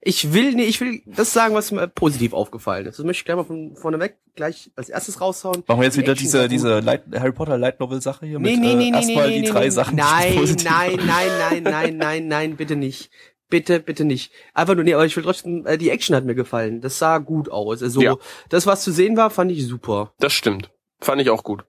Ich 0.00 0.32
will, 0.32 0.54
nee, 0.54 0.64
ich 0.64 0.80
will 0.80 1.02
das 1.06 1.32
sagen, 1.32 1.54
was 1.54 1.72
mir 1.72 1.88
positiv 1.88 2.32
aufgefallen 2.32 2.86
ist. 2.86 2.98
Das 2.98 3.04
möchte 3.04 3.20
ich 3.20 3.24
gleich 3.24 3.36
mal 3.36 3.44
von 3.44 3.74
vorneweg 3.76 4.16
gleich 4.36 4.70
als 4.76 4.88
erstes 4.88 5.20
raushauen. 5.20 5.64
Machen 5.66 5.80
wir 5.80 5.86
jetzt 5.86 5.96
Die 5.96 6.02
wieder 6.02 6.12
Action 6.12 6.24
diese, 6.24 6.48
diese 6.48 6.78
Light, 6.80 7.02
Harry 7.18 7.32
Potter 7.32 7.58
Light 7.58 7.80
Novel 7.80 8.00
Sache 8.00 8.24
hier 8.24 8.38
Nee, 8.38 8.52
mit 8.52 8.60
nee, 8.60 8.66
nee, 8.66 8.72
äh, 8.72 8.76
nee, 8.76 8.90
nee, 8.90 8.96
erstmal 8.96 9.28
nee, 9.28 9.34
die 9.34 9.40
nee, 9.42 9.48
drei 9.50 9.64
nee. 9.64 9.70
Sachen. 9.70 9.96
Nein, 9.96 10.36
positiv 10.36 10.70
nein, 10.70 10.96
nein, 11.04 11.32
nein, 11.40 11.62
nein, 11.64 11.96
nein, 11.96 12.28
nein, 12.28 12.56
bitte 12.56 12.76
nicht. 12.76 13.10
Bitte, 13.50 13.80
bitte 13.80 14.04
nicht. 14.04 14.30
Einfach 14.54 14.74
nur, 14.76 14.84
nee, 14.84 14.94
aber 14.94 15.06
ich 15.06 15.16
will 15.16 15.24
trotzdem, 15.24 15.66
äh, 15.66 15.78
die 15.78 15.90
Action 15.90 16.14
hat 16.14 16.24
mir 16.24 16.34
gefallen. 16.36 16.80
Das 16.80 16.98
sah 16.98 17.18
gut 17.18 17.50
aus. 17.50 17.82
Also, 17.82 18.00
Ja. 18.00 18.16
das, 18.50 18.66
was 18.66 18.84
zu 18.84 18.92
sehen 18.92 19.16
war, 19.16 19.30
fand 19.30 19.50
ich 19.50 19.66
super. 19.66 20.12
Das 20.20 20.32
stimmt. 20.32 20.70
Fand 21.00 21.20
ich 21.22 21.30
auch 21.30 21.42
gut. 21.42 21.64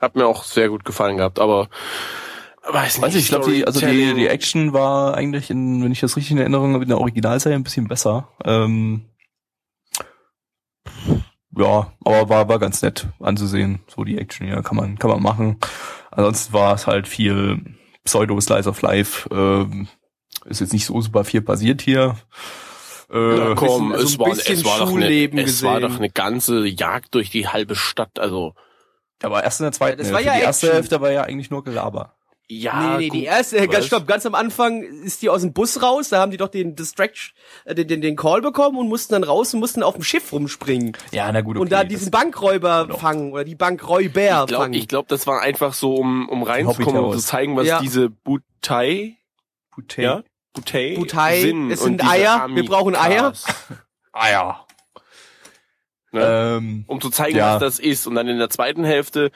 Hat 0.00 0.14
mir 0.14 0.26
auch 0.26 0.44
sehr 0.44 0.68
gut 0.68 0.84
gefallen 0.84 1.16
gehabt, 1.16 1.38
aber 1.38 1.68
weiß 2.66 2.96
nicht. 2.96 3.02
Weiß 3.02 3.14
ich, 3.14 3.22
ich 3.24 3.28
glaube, 3.28 3.50
die, 3.50 3.66
also 3.66 3.80
die, 3.80 4.14
die 4.14 4.28
Action 4.28 4.72
war 4.72 5.14
eigentlich 5.14 5.50
in, 5.50 5.82
wenn 5.82 5.92
ich 5.92 6.00
das 6.00 6.16
richtig 6.16 6.32
in 6.32 6.38
Erinnerung 6.38 6.74
habe, 6.74 6.84
in 6.84 6.88
der 6.88 6.98
Originalserie 6.98 7.54
ein 7.54 7.64
bisschen 7.64 7.88
besser. 7.88 8.28
Ähm, 8.44 9.06
ja, 11.56 11.92
aber 12.04 12.28
war, 12.28 12.48
war 12.48 12.58
ganz 12.58 12.82
nett 12.82 13.08
anzusehen. 13.20 13.80
So 13.88 14.04
die 14.04 14.18
Action 14.18 14.46
hier 14.46 14.62
kann 14.62 14.76
man, 14.76 14.98
kann 14.98 15.10
man 15.10 15.22
machen. 15.22 15.58
Ansonsten 16.10 16.52
war 16.52 16.74
es 16.74 16.86
halt 16.86 17.08
viel 17.08 17.76
Pseudo 18.04 18.40
Slice 18.40 18.68
of 18.68 18.80
Life. 18.82 19.28
Ähm, 19.32 19.88
ist 20.44 20.60
jetzt 20.60 20.72
nicht 20.72 20.86
so 20.86 21.00
super 21.00 21.24
viel 21.24 21.42
passiert 21.42 21.82
hier. 21.82 22.16
Äh, 23.10 23.54
komm, 23.54 23.92
es, 23.92 24.18
war, 24.18 24.28
es, 24.32 24.64
war 24.64 24.78
doch 24.78 24.94
eine, 24.94 25.42
es 25.42 25.62
war 25.62 25.80
doch 25.80 25.96
eine 25.96 26.10
ganze 26.10 26.66
Jagd 26.66 27.14
durch 27.14 27.30
die 27.30 27.48
halbe 27.48 27.74
Stadt. 27.74 28.18
Also 28.18 28.54
aber 29.22 29.42
erst 29.42 29.60
in 29.60 29.64
der 29.64 29.72
zweiten 29.72 29.98
Ja, 29.98 30.04
das 30.04 30.12
war 30.12 30.20
Hälfte. 30.20 30.32
ja 30.32 30.38
die 30.38 30.44
erste 30.44 30.66
Action. 30.66 30.76
Hälfte 30.76 31.00
war 31.00 31.10
ja 31.10 31.22
eigentlich 31.22 31.50
nur 31.50 31.64
Gelaber. 31.64 32.14
Ja, 32.50 32.92
nee, 32.92 32.96
nee, 32.96 33.10
die 33.10 33.18
gut, 33.20 33.28
erste, 33.28 33.58
äh, 33.58 33.66
ganz 33.66 33.86
stopp, 33.86 34.06
ganz 34.06 34.24
am 34.24 34.34
Anfang 34.34 34.82
ist 34.82 35.20
die 35.20 35.28
aus 35.28 35.42
dem 35.42 35.52
Bus 35.52 35.82
raus, 35.82 36.08
da 36.08 36.20
haben 36.20 36.30
die 36.30 36.38
doch 36.38 36.48
den 36.48 36.74
Distraction, 36.76 37.34
äh, 37.66 37.74
den, 37.74 37.88
den, 37.88 38.00
den 38.00 38.16
Call 38.16 38.40
bekommen 38.40 38.78
und 38.78 38.88
mussten 38.88 39.12
dann 39.12 39.22
raus 39.24 39.52
und 39.52 39.60
mussten 39.60 39.82
auf 39.82 39.94
dem 39.94 40.02
Schiff 40.02 40.32
rumspringen 40.32 40.96
Ja, 41.12 41.30
na 41.30 41.42
gut, 41.42 41.56
okay. 41.56 41.62
und 41.62 41.70
da 41.72 41.84
diesen 41.84 42.10
Bankräuber 42.10 42.88
fangen 42.98 43.32
oder 43.32 43.44
die 43.44 43.54
Bankräuber 43.54 44.20
Ich 44.20 44.46
glaube, 44.46 44.54
fangen. 44.54 44.72
ich 44.74 44.88
glaub, 44.88 45.08
das 45.08 45.26
war 45.26 45.42
einfach 45.42 45.74
so, 45.74 45.94
um, 45.94 46.28
um 46.28 46.42
reinzukommen 46.42 47.04
und 47.04 47.12
zu 47.12 47.20
zeigen, 47.20 47.54
was 47.56 47.66
Ja. 47.66 47.80
diese 47.80 48.08
Butei, 48.08 49.16
Puté. 49.74 50.00
ja, 50.02 50.22
Butei, 50.54 50.94
Butei, 50.96 51.40
sind. 51.42 51.70
es 51.70 51.80
sind 51.82 52.02
Eier, 52.02 52.48
wir 52.50 52.64
brauchen 52.64 52.96
Eier. 52.96 53.32
Ja. 54.14 54.64
Ne? 56.10 56.22
Ähm, 56.58 56.84
Um 56.86 57.02
zu 57.02 57.10
zeigen, 57.10 57.36
Ja. 57.36 57.54
was 57.56 57.60
das 57.60 57.78
ist. 57.78 58.06
Und 58.06 58.14
dann 58.14 58.26
in 58.28 58.38
der 58.38 58.48
zweiten 58.48 58.82
Hälfte 58.82 59.30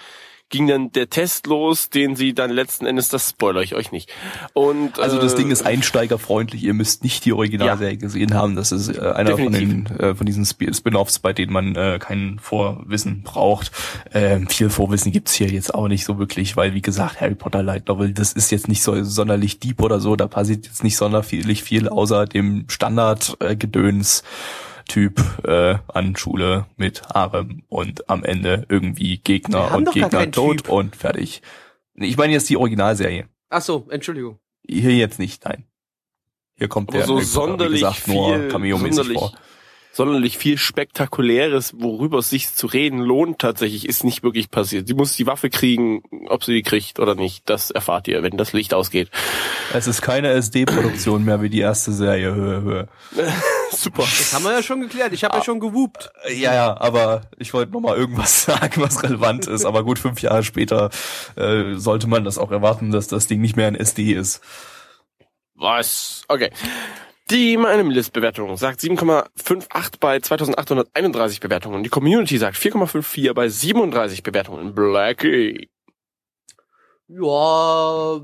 ging 0.53 0.69
dann 0.69 0.93
der 0.93 1.11
Test 1.11 1.49
los, 1.49 1.91
den 1.91 2.15
sie 2.15 2.35
dann 2.35 2.51
letzten 2.51 2.87
Endes, 2.87 3.09
das 3.09 3.31
spoilere 3.31 3.65
ich 3.65 3.75
euch 3.75 3.91
nicht. 3.91 4.09
Und 4.53 5.01
also 5.01 5.19
das 5.19 5.33
äh, 5.33 5.39
Ding 5.39 5.51
ist 5.51 5.67
einsteigerfreundlich. 5.67 6.63
Ihr 6.63 6.75
müsst 6.75 7.03
nicht 7.03 7.25
die 7.25 7.33
Originalserie 7.33 7.97
gesehen 7.97 8.35
haben. 8.35 8.55
Das 8.55 8.71
ist 8.71 8.89
äh, 8.97 9.01
einer 9.01 9.37
von 9.37 9.53
den 9.53 9.87
äh, 9.99 10.15
von 10.15 10.27
diesen 10.27 10.45
Sp- 10.47 10.71
Spin-offs, 10.73 11.19
bei 11.19 11.33
denen 11.33 11.53
man 11.53 11.75
äh, 11.75 11.99
kein 11.99 12.39
Vorwissen 12.39 13.23
braucht. 13.23 13.73
Ähm, 14.13 14.47
viel 14.47 14.71
Vorwissen 14.71 15.11
gibt's 15.11 15.33
hier 15.33 15.49
jetzt 15.49 15.75
auch 15.75 15.89
nicht 15.89 16.05
so 16.05 16.19
wirklich, 16.19 16.57
weil 16.57 16.75
wie 16.75 16.83
gesagt 16.83 17.21
Harry 17.21 17.35
Potter 17.35 17.63
Light 17.63 17.89
Novel, 17.89 18.13
das 18.13 18.33
ist 18.33 18.53
jetzt 18.53 18.69
nicht 18.69 18.83
so 18.83 19.03
sonderlich 19.03 19.59
deep 19.59 19.83
oder 19.83 19.99
so. 19.99 20.15
Da 20.15 20.29
passiert 20.29 20.67
jetzt 20.67 20.85
nicht 20.85 20.97
sonderlich 20.97 21.63
viel 21.63 21.89
außer 21.89 22.27
dem 22.27 22.67
Standard 22.69 23.37
äh, 23.41 23.57
Gedöns. 23.57 24.23
Typ 24.87 25.21
äh, 25.45 25.77
an 25.89 26.17
Schule 26.17 26.67
mit 26.77 27.03
Harem 27.09 27.63
und 27.69 28.09
am 28.09 28.25
Ende 28.25 28.67
irgendwie 28.69 29.19
Gegner 29.19 29.75
und 29.75 29.93
Gegner 29.93 30.31
tot 30.31 30.65
Typ. 30.65 30.69
und 30.69 30.97
fertig. 30.97 31.43
Ich 31.95 32.17
meine 32.17 32.33
jetzt 32.33 32.49
die 32.49 32.57
Originalserie. 32.57 33.29
Ach 33.49 33.63
so, 33.63 33.87
Entschuldigung. 33.91 34.39
Hier 34.67 34.95
jetzt 34.95 35.19
nicht, 35.19 35.45
nein. 35.45 35.65
Hier 36.55 36.69
kommt 36.69 36.91
Aber 36.91 36.99
der, 36.99 37.07
so 37.07 37.21
sonderlich 37.21 37.81
wie 37.81 37.85
gesagt, 37.85 38.09
nur 38.09 38.37
viel, 38.37 38.49
Cameo-mäßig 38.49 38.95
sonderlich, 38.95 39.19
vor. 39.19 39.33
Sonderlich 39.93 40.39
viel 40.39 40.59
Spektakuläres, 40.59 41.75
worüber 41.79 42.19
es 42.19 42.31
sich 42.31 42.55
zu 42.55 42.67
reden 42.67 42.99
lohnt 42.99 43.39
tatsächlich, 43.39 43.89
ist 43.89 44.05
nicht 44.05 44.23
wirklich 44.23 44.51
passiert. 44.51 44.89
Sie 44.89 44.95
muss 44.95 45.15
die 45.15 45.27
Waffe 45.27 45.51
kriegen, 45.51 46.03
ob 46.29 46.45
sie 46.45 46.55
die 46.55 46.63
kriegt 46.63 46.99
oder 46.99 47.15
nicht, 47.15 47.49
das 47.49 47.71
erfahrt 47.71 48.09
ihr, 48.09 48.23
wenn 48.23 48.37
das 48.37 48.53
Licht 48.53 48.75
ausgeht. 48.75 49.11
Es 49.75 49.87
ist 49.87 50.03
keine 50.03 50.31
SD-Produktion 50.31 51.25
mehr 51.25 51.43
wie 51.43 51.51
die 51.51 51.61
erste 51.61 51.93
Serie. 51.93 52.35
Höhe, 52.35 52.63
Höhe. 52.63 52.89
Super. 53.71 54.03
Das 54.03 54.33
haben 54.35 54.45
wir 54.45 54.53
ja 54.53 54.63
schon 54.63 54.81
geklärt. 54.81 55.13
Ich 55.13 55.25
habe 55.25 55.37
ja 55.37 55.45
schon 55.45 55.61
gewupt. 55.61 56.11
Ja, 56.29 56.55
ja, 56.55 56.81
aber 56.81 57.23
ich 57.39 57.55
wollte 57.55 57.73
noch 57.73 57.81
mal 57.81 57.97
irgendwas 57.97 58.45
sagen, 58.45 58.81
was 58.83 59.03
relevant 59.03 59.47
ist. 59.47 59.65
Aber 59.65 59.85
gut, 59.85 59.99
fünf 59.99 60.21
Jahre 60.21 60.43
später 60.43 60.91
äh, 61.37 61.75
sollte 61.75 62.07
man 62.07 62.25
das 62.25 62.39
auch 62.39 62.51
erwarten, 62.51 62.91
dass 62.91 63.09
das 63.09 63.27
Ding 63.27 63.41
nicht 63.41 63.57
mehr 63.57 63.67
ein 63.67 63.75
SD 63.75 64.13
ist. 64.13 64.43
Was? 65.55 66.23
Okay. 66.29 66.51
Die 67.31 67.57
meine 67.57 67.83
List-Bewertung 67.83 68.57
sagt 68.57 68.81
7,58 68.81 69.93
bei 70.01 70.21
2831 70.21 71.41
Bewertungen. 71.41 71.83
Die 71.83 71.89
Community 71.89 72.37
sagt 72.37 72.57
4,54 72.57 73.33
bei 73.33 73.49
37 73.49 74.23
Bewertungen. 74.23 74.75
Blackie. 74.75 75.71
Ja, 77.09 78.21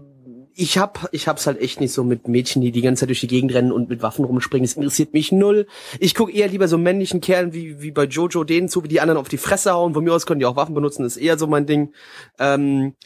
ich 0.54 0.76
hab, 0.78 1.08
ich 1.12 1.28
hab's 1.28 1.46
halt 1.46 1.60
echt 1.60 1.80
nicht 1.80 1.92
so 1.92 2.02
mit 2.04 2.26
Mädchen, 2.26 2.62
die 2.62 2.72
die 2.72 2.80
ganze 2.80 3.00
Zeit 3.00 3.10
durch 3.10 3.20
die 3.20 3.28
Gegend 3.28 3.54
rennen 3.54 3.70
und 3.70 3.88
mit 3.88 4.02
Waffen 4.02 4.24
rumspringen. 4.24 4.66
Das 4.66 4.74
interessiert 4.74 5.12
mich 5.14 5.30
null. 5.30 5.66
Ich 6.00 6.14
guck 6.14 6.34
eher 6.34 6.48
lieber 6.48 6.68
so 6.68 6.78
männlichen 6.78 7.20
Kerlen 7.20 7.52
wie, 7.52 7.80
wie 7.80 7.92
bei 7.92 8.04
Jojo 8.04 8.44
denen 8.44 8.68
zu, 8.68 8.82
wie 8.82 8.88
die 8.88 9.00
anderen 9.00 9.20
auf 9.20 9.28
die 9.28 9.38
Fresse 9.38 9.72
hauen. 9.72 9.94
Von 9.94 10.04
mir 10.04 10.12
aus 10.12 10.26
können 10.26 10.40
die 10.40 10.46
auch 10.46 10.56
Waffen 10.56 10.74
benutzen, 10.74 11.02
das 11.04 11.16
ist 11.16 11.22
eher 11.22 11.38
so 11.38 11.46
mein 11.46 11.66
Ding. 11.66 11.92
Ähm, 12.38 12.96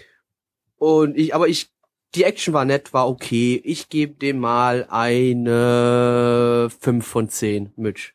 und 0.79 1.17
ich, 1.17 1.35
aber 1.35 1.49
ich, 1.49 1.71
die 2.15 2.25
Action 2.25 2.53
war 2.55 2.65
nett, 2.65 2.93
war 2.93 3.09
okay. 3.09 3.61
Ich 3.65 3.89
gebe 3.89 4.15
dem 4.15 4.39
mal 4.39 4.87
eine 4.91 6.69
5 6.81 7.07
von 7.07 7.29
10, 7.29 7.73
Mitch. 7.77 8.13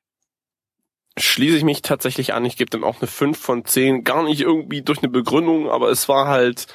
Schließe 1.17 1.57
ich 1.57 1.63
mich 1.63 1.81
tatsächlich 1.81 2.33
an. 2.33 2.45
Ich 2.45 2.57
gebe 2.57 2.69
dem 2.69 2.83
auch 2.83 3.01
eine 3.01 3.07
5 3.07 3.37
von 3.39 3.65
10. 3.65 4.03
Gar 4.03 4.23
nicht 4.23 4.41
irgendwie 4.41 4.83
durch 4.83 4.99
eine 4.99 5.09
Begründung, 5.09 5.69
aber 5.69 5.89
es 5.89 6.07
war 6.07 6.27
halt 6.27 6.67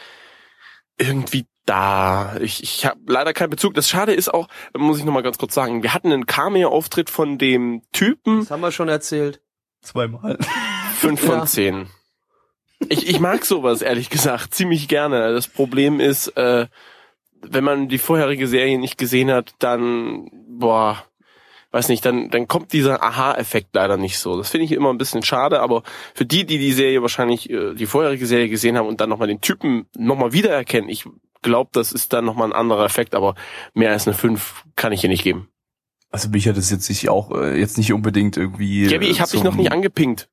irgendwie 0.99 1.47
da. 1.65 2.37
Ich, 2.41 2.63
ich 2.63 2.85
habe 2.87 3.01
leider 3.07 3.33
keinen 3.33 3.51
Bezug. 3.51 3.75
Das 3.75 3.89
Schade 3.89 4.13
ist 4.15 4.33
auch, 4.35 4.49
muss 4.77 4.99
ich 4.99 5.05
nochmal 5.05 5.23
ganz 5.23 5.39
kurz 5.39 5.55
sagen, 5.55 5.85
wir 5.85 5.95
hatten 5.95 6.13
einen 6.13 6.27
Cameo-Auftritt 6.27 7.09
von 7.09 7.39
dem 7.39 7.83
Typen, 7.93 8.41
Das 8.41 8.51
haben 8.51 8.63
wir 8.63 8.73
schon 8.73 8.89
erzählt. 8.89 9.41
Zweimal. 9.81 10.39
5 10.97 11.21
von 11.21 11.39
Ja. 11.39 11.47
10. 11.47 11.87
Ich, 12.89 13.09
ich 13.09 13.21
mag 13.21 13.45
sowas, 13.45 13.81
ehrlich 13.81 14.11
gesagt, 14.11 14.55
ziemlich 14.55 14.89
gerne. 14.89 15.33
Das 15.33 15.47
Problem 15.47 16.01
ist, 16.01 16.29
äh, 16.37 16.67
wenn 17.43 17.65
man 17.65 17.89
die 17.89 17.99
vorherige 17.99 18.47
Serie 18.47 18.79
nicht 18.79 18.99
gesehen 18.99 19.31
hat, 19.31 19.55
dann, 19.59 20.31
boah, 20.49 21.05
weiß 21.71 21.89
nicht, 21.89 22.05
dann, 22.05 22.31
dann 22.31 22.49
kommt 22.49 22.73
dieser 22.73 23.03
Aha-Effekt 23.03 23.69
leider 23.75 23.97
nicht 23.97 24.19
so. 24.19 24.37
Das 24.37 24.51
finde 24.51 24.67
ich 24.67 24.73
immer 24.73 24.91
ein 24.93 24.99
bisschen 24.99 25.23
schade, 25.23 25.61
aber 25.61 25.83
für 26.15 26.27
die, 26.27 26.45
die 26.45 26.59
die 26.59 26.73
Serie 26.73 27.01
wahrscheinlich, 27.03 27.49
äh, 27.51 27.75
die 27.75 27.87
vorherige 27.87 28.27
Serie 28.27 28.49
gesehen 28.49 28.77
haben 28.77 28.87
und 28.89 29.01
dann 29.01 29.09
nochmal 29.09 29.29
den 29.29 29.41
Typen 29.41 29.87
nochmal 29.97 30.33
wiedererkennen, 30.33 30.91
ich 30.91 31.05
glaube, 31.41 31.71
das 31.73 31.93
ist 31.93 32.13
dann 32.13 32.25
nochmal 32.25 32.49
ein 32.49 32.53
anderer 32.53 32.85
Effekt, 32.85 33.15
aber 33.15 33.35
mehr 33.75 33.91
als 33.91 34.07
eine 34.07 34.15
5 34.15 34.65
kann 34.77 34.93
ich 34.93 35.01
hier 35.01 35.11
nicht 35.11 35.25
geben. 35.25 35.49
Also 36.11 36.29
mich 36.29 36.47
hat 36.47 36.59
es 36.59 36.71
jetzt 36.71 36.85
sich 36.85 37.09
auch 37.09 37.31
äh, 37.33 37.59
jetzt 37.59 37.79
nicht 37.79 37.93
unbedingt 37.93 38.37
irgendwie. 38.37 38.87
Gabby, 38.87 39.07
ich 39.07 39.21
habe 39.21 39.31
dich 39.31 39.41
zum- 39.41 39.49
noch 39.49 39.57
nicht 39.57 39.73
angepinkt. 39.73 40.29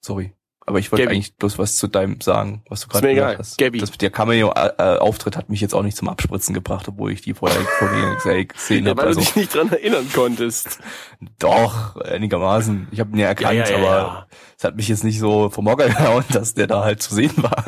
Sorry. 0.00 0.34
Aber 0.68 0.80
ich 0.80 0.90
wollte 0.90 1.04
Gabby. 1.04 1.14
eigentlich 1.16 1.36
bloß 1.36 1.58
was 1.58 1.76
zu 1.76 1.86
deinem 1.86 2.20
sagen, 2.20 2.62
was 2.68 2.80
du 2.80 2.88
gerade 2.88 3.06
gesagt 3.08 3.16
egal. 3.30 3.38
hast. 3.38 3.56
Gabby. 3.58 3.78
Das, 3.78 3.90
der 3.92 4.10
Cameo-Auftritt 4.10 5.36
hat 5.36 5.48
mich 5.48 5.60
jetzt 5.60 5.74
auch 5.74 5.82
nicht 5.84 5.96
zum 5.96 6.08
Abspritzen 6.08 6.54
gebracht, 6.54 6.88
obwohl 6.88 7.12
ich 7.12 7.20
die 7.22 7.34
vorher 7.34 7.60
gesehen 8.52 8.84
Ja, 8.84 8.90
habe. 8.90 9.02
weil 9.02 9.06
Also, 9.08 9.20
du 9.20 9.26
dich 9.26 9.36
nicht 9.36 9.54
dran 9.54 9.70
erinnern 9.70 10.06
konntest. 10.12 10.80
doch, 11.38 11.96
einigermaßen. 11.96 12.88
Ich 12.90 12.98
habe 12.98 13.10
ihn 13.12 13.18
ja 13.20 13.28
erkannt, 13.28 13.70
aber 13.72 14.26
es 14.58 14.64
hat 14.64 14.74
mich 14.76 14.88
jetzt 14.88 15.04
nicht 15.04 15.20
so 15.20 15.50
vom 15.50 15.68
Hocker 15.68 15.88
gehauen, 15.88 16.24
dass 16.30 16.54
der 16.54 16.66
da 16.66 16.82
halt 16.82 17.00
zu 17.00 17.14
sehen 17.14 17.32
war. 17.36 17.64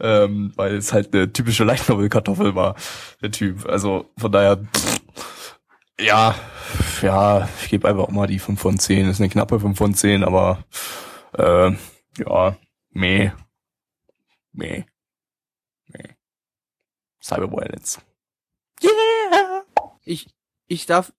ähm, 0.00 0.52
weil 0.54 0.76
es 0.76 0.92
halt 0.92 1.12
eine 1.12 1.32
typische 1.32 1.64
Light-Novel-Kartoffel 1.64 2.54
war, 2.54 2.76
der 3.22 3.32
Typ. 3.32 3.68
Also 3.68 4.06
von 4.16 4.30
daher, 4.30 4.56
pff, 4.58 5.00
ja, 6.00 6.34
ja, 7.02 7.48
ich 7.60 7.68
gebe 7.70 7.88
einfach 7.88 8.04
auch 8.04 8.10
mal 8.10 8.28
die 8.28 8.38
5 8.38 8.58
von 8.60 8.78
10. 8.78 9.08
Ist 9.10 9.20
eine 9.20 9.28
knappe 9.28 9.58
5 9.58 9.76
von 9.76 9.94
10, 9.94 10.22
aber 10.22 10.58
äh, 11.36 11.72
ja, 12.18 12.56
meh. 12.90 13.32
Meh. 14.52 14.84
Meh. 15.86 16.14
Cyber 17.22 17.50
Violence. 17.50 18.00
Yeah! 18.82 19.64
Ich, 20.04 20.28
ich 20.66 20.86
darf, 20.86 21.12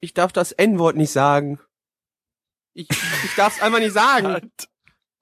ich 0.00 0.14
darf 0.14 0.32
das 0.32 0.52
N-Wort 0.52 0.96
nicht 0.96 1.12
sagen. 1.12 1.60
Ich, 2.74 2.88
ich 2.90 3.34
darf's 3.36 3.60
einfach 3.60 3.78
nicht 3.78 3.92
sagen. 3.92 4.50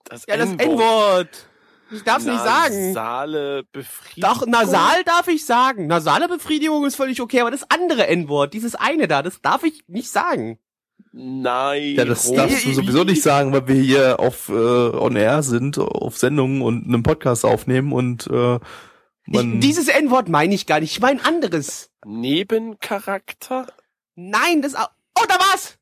Das 0.05 0.25
Ja, 0.27 0.39
das 0.39 0.49
N-Wort. 0.53 1.49
Ich 1.91 2.03
darf's 2.03 2.25
nicht 2.25 2.43
sagen. 2.43 2.89
Nasale 2.93 3.65
Befriedigung. 3.73 4.31
Doch, 4.31 4.47
nasal 4.47 5.05
darf 5.05 5.29
ich 5.29 5.45
sagen. 5.45 5.87
Nasale 5.87 6.29
Befriedigung 6.29 6.87
ist 6.87 6.97
völlig 6.97 7.21
okay, 7.21 7.41
aber 7.41 7.51
das 7.51 7.71
andere 7.71 8.07
N-Wort, 8.07 8.55
dieses 8.55 8.75
eine 8.75 9.07
da, 9.07 9.23
das 9.23 9.43
darf 9.43 9.65
ich 9.65 9.87
nicht 9.87 10.11
sagen. 10.11 10.59
Nein. 11.21 11.97
Ja, 11.97 12.05
das 12.05 12.31
darfst 12.33 12.65
du 12.65 12.73
sowieso 12.73 13.03
nicht 13.03 13.23
sagen, 13.23 13.53
weil 13.53 13.67
wir 13.67 13.75
hier 13.75 14.21
auf 14.21 14.49
äh, 14.51 14.53
on 14.53 15.17
air 15.17 15.43
sind, 15.43 15.77
auf 15.77 16.17
Sendung 16.17 16.63
und 16.63 16.87
einen 16.87 17.03
Podcast 17.03 17.45
aufnehmen 17.45 17.93
und 17.93 18.29
äh, 18.29 18.61
man 19.27 19.55
Ich, 19.55 19.61
dieses 19.61 19.89
N-Wort 19.89 20.29
meine 20.29 20.55
ich 20.55 20.67
gar 20.67 20.79
nicht. 20.79 20.93
Ich 20.93 21.01
meine 21.01 21.25
anderes. 21.25 21.91
Nebencharakter? 22.07 23.67
Nein, 24.15 24.63
das, 24.63 24.75
oh, 24.75 25.25
da 25.27 25.35
war's! 25.35 25.79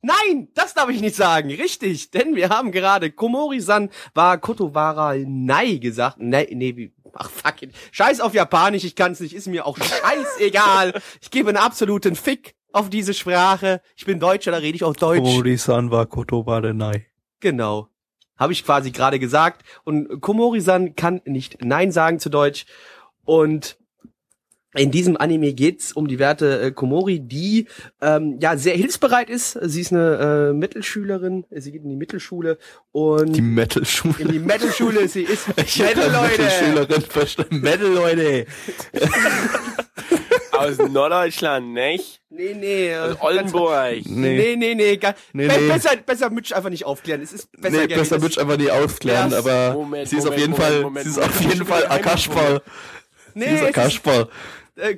Nein, 0.00 0.46
das 0.54 0.74
darf 0.74 0.88
ich 0.90 1.00
nicht 1.00 1.16
sagen. 1.16 1.50
Richtig, 1.50 2.12
denn 2.12 2.36
wir 2.36 2.48
haben 2.48 2.70
gerade 2.70 3.10
Komori-san 3.10 3.90
war 4.14 4.38
Kotowara 4.38 5.16
Nai 5.26 5.78
gesagt. 5.78 6.18
Nee, 6.20 6.50
nee, 6.52 6.76
wie, 6.76 6.94
ach 7.14 7.30
fuck 7.30 7.62
it. 7.62 7.74
Scheiß 7.90 8.20
auf 8.20 8.32
Japanisch, 8.32 8.84
ich 8.84 8.94
kann's 8.94 9.18
nicht, 9.18 9.34
ist 9.34 9.48
mir 9.48 9.66
auch 9.66 9.76
scheißegal. 9.76 11.02
Ich 11.20 11.32
gebe 11.32 11.48
einen 11.48 11.58
absoluten 11.58 12.14
Fick 12.14 12.54
auf 12.78 12.88
diese 12.90 13.12
Sprache. 13.14 13.80
Ich 13.96 14.06
bin 14.06 14.20
Deutscher, 14.20 14.50
da 14.52 14.58
rede 14.58 14.76
ich 14.76 14.84
auch 14.84 14.94
Deutsch. 14.96 15.18
Komori-san 15.20 15.90
wa 15.90 16.04
kotoba 16.06 16.60
denai. 16.60 17.06
Genau. 17.40 17.88
Habe 18.36 18.52
ich 18.52 18.64
quasi 18.64 18.90
gerade 18.92 19.18
gesagt. 19.18 19.64
Und 19.84 20.20
Komori-san 20.20 20.94
kann 20.94 21.20
nicht 21.24 21.64
Nein 21.64 21.90
sagen 21.92 22.20
zu 22.20 22.30
Deutsch. 22.30 22.66
Und 23.24 23.76
in 24.74 24.90
diesem 24.90 25.16
Anime 25.16 25.54
geht's 25.54 25.92
um 25.92 26.06
die 26.06 26.18
Werte 26.18 26.60
äh, 26.60 26.70
Komori, 26.70 27.20
die 27.20 27.66
ähm, 28.00 28.38
ja 28.40 28.56
sehr 28.56 28.76
hilfsbereit 28.76 29.28
ist. 29.30 29.58
Sie 29.62 29.80
ist 29.80 29.92
eine 29.92 30.50
äh, 30.50 30.52
Mittelschülerin. 30.52 31.46
Sie 31.50 31.72
geht 31.72 31.82
in 31.82 31.88
die 31.88 31.96
Mittelschule 31.96 32.58
und 32.92 33.34
Die 33.34 33.40
Metal-Schule. 33.40 34.14
in 34.18 34.28
die 34.28 34.38
Mittelschule. 34.38 35.08
Sie 35.08 35.22
ist 35.22 35.48
Metal, 35.56 36.12
hab 36.12 36.30
Leute. 36.30 36.42
Metal-Schülerin 36.42 37.02
verstanden. 37.02 37.60
Metal, 37.60 37.88
Leute. 37.88 38.46
Aus 40.58 40.78
Norddeutschland, 40.78 41.72
nicht? 41.72 42.20
Nee, 42.30 42.54
nee. 42.54 42.88
Äh, 42.90 43.14
Oldenburg. 43.20 43.72
ganz- 43.94 44.06
Nee, 44.06 44.56
nee, 44.56 44.74
nee. 44.74 44.96
Gar, 44.96 45.14
Nee, 45.32 45.46
nee. 45.48 45.68
Besser, 45.68 45.96
besser 45.96 46.30
Mitch 46.30 46.54
einfach 46.54 46.70
nicht 46.70 46.84
aufklären. 46.84 47.20
Es 47.22 47.32
ist 47.32 47.48
besser, 47.60 47.78
nee, 47.78 47.86
besser 47.94 48.18
das- 48.18 48.30
ich 48.30 48.40
einfach 48.40 48.56
nicht 48.56 48.70
aufklären, 48.70 49.30
Ja, 49.30 49.38
aber 49.38 49.72
Moment, 49.74 50.08
sie 50.08 50.16
ist 50.16 50.26
auf 50.26 50.30
Moment, 50.36 50.40
jeden 50.40 50.52
Moment, 50.52 50.72
Fall, 50.72 50.82
Moment, 50.82 51.04
sie 51.04 51.10
ist 51.10 51.16
Moment. 51.16 51.34
auf 51.36 51.40
jeden 51.52 51.66
Fall 51.66 51.86
Akashpal. 51.88 52.62
Nee, 53.34 53.46
Sie 53.48 53.54
ist 53.54 53.62
Akashpal. 53.64 54.28
äh, 54.76 54.96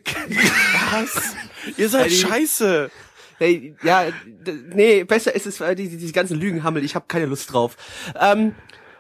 Was? 0.93 1.23
Ihr 1.77 1.89
seid 1.89 2.05
Heidi. 2.05 2.15
scheiße. 2.17 2.91
hey, 3.39 3.75
ja, 3.83 4.07
nee, 4.75 5.05
besser 5.05 5.35
ist 5.35 5.47
es, 5.47 5.61
äh, 5.61 5.75
die, 5.75 5.89
die, 5.89 5.97
diese 5.97 6.13
ganzen 6.13 6.39
Lügenhammel. 6.39 6.85
Ich 6.85 6.95
habe 6.95 7.05
keine 7.09 7.27
Lust 7.27 7.53
drauf. 7.53 7.77
Ähm, 8.21 8.55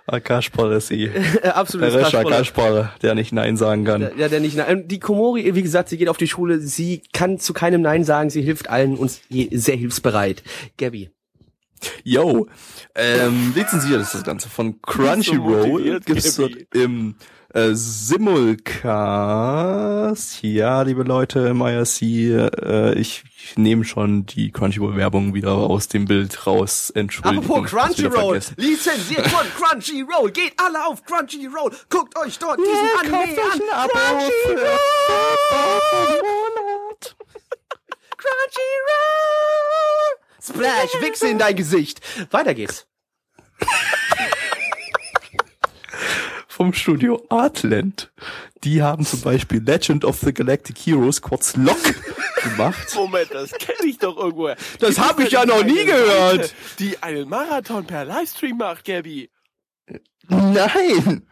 Ist 0.07 0.89
sie. 0.89 1.05
äh, 1.43 1.49
absolut. 1.49 1.93
Der. 1.93 2.07
Akashpal, 2.07 2.93
der 3.03 3.15
nicht 3.15 3.33
Nein 3.33 3.57
sagen 3.57 3.85
kann. 3.85 4.11
Ja, 4.17 4.29
der 4.29 4.41
nicht. 4.41 4.57
Nein. 4.57 4.89
Die 4.89 4.99
Komori, 4.99 5.55
wie 5.55 5.63
gesagt, 5.63 5.89
sie 5.89 5.97
geht 5.97 6.09
auf 6.09 6.17
die 6.17 6.29
Schule. 6.29 6.61
Sie 6.61 7.03
kann 7.13 7.39
zu 7.39 7.53
keinem 7.53 7.83
Nein 7.83 8.05
sagen. 8.05 8.31
Sie 8.31 8.43
hilft 8.43 8.69
allen 8.69 8.97
und 8.97 9.21
sehr 9.31 9.77
hilfsbereit. 9.77 10.43
Gabby. 10.79 11.11
Yo, 12.05 12.47
ähm, 12.95 13.53
lizenziert 13.55 14.03
ist 14.03 14.15
das 14.15 14.23
Ganze 14.23 14.51
von 14.51 14.83
Crunchyroll. 14.83 15.69
motiviert, 15.69 16.05
Gibt's 16.05 16.37
dort 16.37 16.53
im 16.75 17.15
äh, 17.55 17.71
Simulcast. 17.73 19.23
Ja, 20.43 20.83
liebe 20.83 21.03
Leute 21.03 21.49
im 21.49 21.61
IRC, 21.61 22.03
äh, 22.03 22.95
ich, 22.95 23.25
ich 23.37 23.57
nehme 23.57 23.85
schon 23.85 24.27
die 24.27 24.53
Crunchyroll-Werbung 24.53 25.35
wieder 25.35 25.53
aus 25.53 25.89
dem 25.89 26.05
Bild 26.05 26.47
raus. 26.47 26.91
Entschuldigung. 26.91 27.45
Apropos 27.45 27.71
Crunchyroll, 27.71 28.41
lizenziert 28.57 29.27
von 29.29 29.47
Crunchyroll. 29.57 30.31
Geht 30.31 30.53
alle 30.57 30.87
auf 30.87 31.05
Crunchyroll. 31.05 31.73
Guckt 31.89 32.17
euch 32.19 32.39
dort 32.39 32.59
diesen 32.59 32.89
Anime 33.01 33.19
an. 33.19 33.61
Crunchyroll. 33.89 34.79
Crunchyroll. 38.17 39.11
Splash, 40.43 40.91
Wichse 41.01 41.29
in 41.29 41.39
dein 41.39 41.57
Gesicht. 41.57 42.01
Weiter 42.31 42.55
geht's. 42.55 42.87
Vom 46.61 46.75
Studio 46.75 47.25
Artland. 47.31 48.13
Die 48.65 48.83
haben 48.83 49.07
zum 49.07 49.23
Beispiel 49.23 49.63
Legend 49.63 50.05
of 50.05 50.21
the 50.21 50.31
Galactic 50.31 50.77
Heroes, 50.81 51.23
kurz 51.23 51.57
LOC, 51.57 51.95
gemacht. 52.43 52.95
Moment, 52.97 53.31
das 53.33 53.53
kenne 53.53 53.89
ich 53.89 53.97
doch 53.97 54.19
irgendwoher. 54.19 54.57
Das 54.79 54.97
Gibt 54.97 55.01
hab 55.09 55.19
es 55.21 55.25
ich 55.29 55.33
ja 55.33 55.47
noch 55.47 55.65
nie 55.65 55.87
gehört. 55.87 56.49
Seite, 56.49 56.55
Die 56.79 57.03
einen 57.03 57.31
Marathon 57.31 57.87
per 57.87 58.05
Livestream 58.05 58.59
macht, 58.59 58.85
Gabby. 58.85 59.31
Nein! 60.29 61.27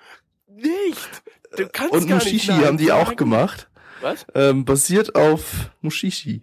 Nicht. 0.47 1.23
Du 1.59 1.69
kannst 1.69 1.93
Und 1.93 2.09
gar 2.09 2.17
nicht 2.17 2.33
Mushishi 2.33 2.51
Nein 2.51 2.65
haben 2.65 2.79
die 2.79 2.91
auch 2.91 3.09
sagen. 3.09 3.17
gemacht. 3.17 3.69
Was? 4.01 4.25
Ähm, 4.35 4.65
basiert 4.65 5.15
auf 5.15 5.71
Mushishi. 5.83 6.41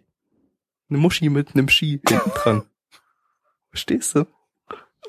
Eine 0.91 0.99
Muschi 0.99 1.29
mit 1.29 1.55
einem 1.55 1.69
Ski 1.69 1.99
hinten 2.07 2.29
dran. 2.35 2.63
Verstehst 3.71 4.13
du? 4.13 4.27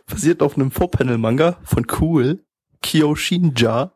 Basiert 0.07 0.41
auf 0.41 0.57
einem 0.57 0.71
Vorpanel-Manga 0.71 1.59
von 1.63 1.87
Cool, 2.01 2.43
Kyoshinja. 2.83 3.93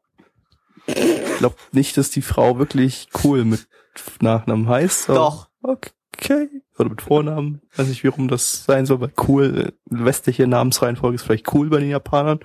Ich 0.87 1.39
glaube 1.39 1.57
nicht, 1.73 1.97
dass 1.97 2.11
die 2.11 2.23
Frau 2.23 2.59
wirklich 2.59 3.09
Cool 3.23 3.45
mit 3.45 3.69
Nachnamen 4.21 4.69
heißt. 4.69 5.09
Doch. 5.09 5.49
Okay. 5.63 6.49
Oder 6.79 6.91
mit 6.91 7.03
Vornamen. 7.03 7.61
Weiß 7.77 7.89
nicht, 7.89 8.05
warum 8.05 8.29
das 8.29 8.65
sein 8.65 8.87
soll, 8.87 9.01
weil 9.01 9.13
Cool, 9.27 9.73
westliche 9.87 10.47
Namensreihenfolge 10.47 11.17
ist 11.17 11.23
vielleicht 11.23 11.53
cool 11.55 11.69
bei 11.69 11.81
den 11.81 11.91
Japanern. 11.91 12.41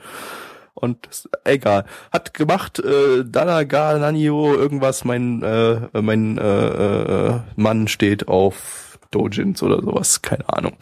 Und 0.73 1.07
das, 1.07 1.29
egal. 1.45 1.85
Hat 2.11 2.33
gemacht, 2.33 2.79
äh, 2.79 3.23
Danaga 3.25 3.97
Nanio, 3.97 4.53
irgendwas, 4.53 5.05
mein, 5.05 5.41
äh, 5.41 6.01
mein 6.01 6.37
äh, 6.37 7.27
äh, 7.27 7.39
Mann 7.55 7.87
steht 7.87 8.27
auf 8.27 8.99
Dojins 9.11 9.63
oder 9.63 9.81
sowas, 9.81 10.21
keine 10.21 10.47
Ahnung. 10.49 10.73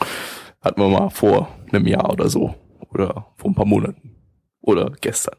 Hatten 0.61 0.81
wir 0.81 0.89
mal 0.89 1.09
vor 1.09 1.49
einem 1.71 1.85
Jahr 1.85 2.09
oder 2.09 2.27
so. 2.27 2.55
Oder 2.89 3.27
vor 3.37 3.51
ein 3.51 3.55
paar 3.55 3.65
Monaten. 3.65 4.15
Oder 4.63 4.93
gestern. 5.01 5.35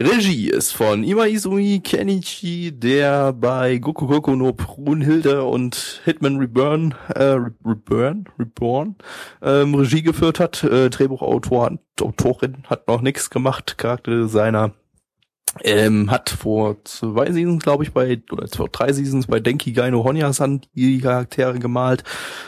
Regie 0.00 0.48
ist 0.48 0.72
von 0.72 1.04
Ima 1.04 1.26
Izumi 1.26 1.80
Kenichi, 1.80 2.72
der 2.72 3.34
bei 3.34 3.76
Goku 3.76 4.06
Goku 4.06 4.34
no 4.34 4.54
Brunhilde 4.54 5.44
und 5.44 6.00
Hitman 6.06 6.38
Reborn, 6.38 6.94
äh, 7.14 7.36
Reborn, 7.62 8.24
Reborn, 8.38 8.96
ähm, 9.42 9.74
Regie 9.74 10.02
geführt 10.02 10.40
hat. 10.40 10.64
Äh, 10.64 10.88
Drehbuchautor, 10.88 11.76
Autorin 12.00 12.64
hat 12.66 12.88
noch 12.88 13.02
nichts 13.02 13.28
gemacht, 13.28 13.76
Charakterdesigner. 13.76 14.72
Ähm, 15.62 16.10
hat 16.10 16.30
vor 16.30 16.82
zwei 16.84 17.30
Seasons, 17.32 17.62
glaube 17.62 17.84
ich, 17.84 17.92
bei, 17.92 18.22
oder 18.32 18.48
vor 18.48 18.68
drei 18.70 18.90
Seasons 18.94 19.26
bei 19.26 19.38
Denki 19.38 19.72
Gaino 19.72 20.02
Honya-san 20.02 20.62
die 20.74 20.98
Charaktere 21.00 21.58
gemalt. 21.58 22.04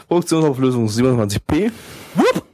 Produktionsauflösung 0.09 0.88
27p. 0.88 1.71
Whoop. 2.14 2.44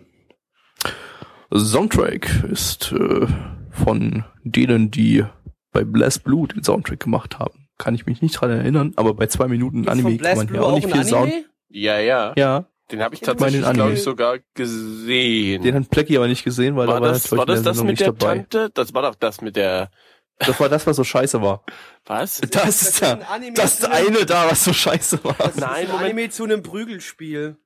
Soundtrack 1.54 2.44
ist 2.50 2.92
äh, 2.92 3.26
von 3.70 4.24
denen, 4.42 4.90
die 4.90 5.24
bei 5.72 5.84
Bless 5.84 6.18
Blue 6.18 6.48
den 6.48 6.62
Soundtrack 6.62 7.00
gemacht 7.00 7.38
haben. 7.38 7.68
Kann 7.78 7.94
ich 7.94 8.06
mich 8.06 8.22
nicht 8.22 8.34
dran 8.40 8.50
erinnern, 8.50 8.92
aber 8.96 9.14
bei 9.14 9.26
zwei 9.26 9.48
Minuten 9.48 9.88
Anime 9.88 10.16
kann 10.18 10.36
man 10.36 10.54
ja 10.54 10.60
auch 10.62 10.74
nicht 10.76 10.90
viel 10.92 11.04
Sound. 11.04 11.32
Ja, 11.68 11.98
ja. 11.98 12.32
Ja, 12.36 12.66
Den 12.92 13.02
habe 13.02 13.14
ich 13.16 13.20
tatsächlich, 13.20 13.68
glaube 13.72 13.92
ich, 13.94 14.02
sogar 14.02 14.38
gesehen. 14.54 15.62
den 15.62 15.74
hat 15.74 15.90
Plecky 15.90 16.16
aber 16.16 16.28
nicht 16.28 16.44
gesehen, 16.44 16.76
weil 16.76 16.86
war 16.86 16.96
er 16.96 17.00
war 17.00 17.08
das, 17.08 17.24
natürlich 17.24 17.38
war 17.38 17.46
das 17.46 17.62
das 17.62 17.76
mit 17.78 17.86
nicht 17.86 18.00
der 18.00 18.12
dabei. 18.12 18.36
Tante? 18.36 18.70
Das 18.74 18.94
war 18.94 19.02
doch 19.02 19.16
das 19.16 19.40
mit 19.40 19.56
der, 19.56 19.90
Das 20.38 20.58
war 20.60 20.68
das, 20.68 20.86
was 20.86 20.94
so 20.96 21.02
scheiße 21.04 21.42
war. 21.42 21.64
was? 22.06 22.40
Das 22.50 22.82
ist 22.82 22.88
ist 22.90 23.00
ja, 23.00 23.14
ein 23.14 23.22
Anime 23.24 23.54
das 23.54 23.82
einem- 23.84 24.08
eine 24.16 24.26
da, 24.26 24.48
was 24.50 24.62
so 24.64 24.72
scheiße 24.72 25.24
war. 25.24 25.34
Das 25.38 25.56
Nein, 25.56 25.70
ist 25.84 25.90
ein 25.90 25.96
Moment. 25.96 26.04
Anime 26.12 26.30
zu 26.30 26.44
einem 26.44 26.62
Prügelspiel. 26.62 27.56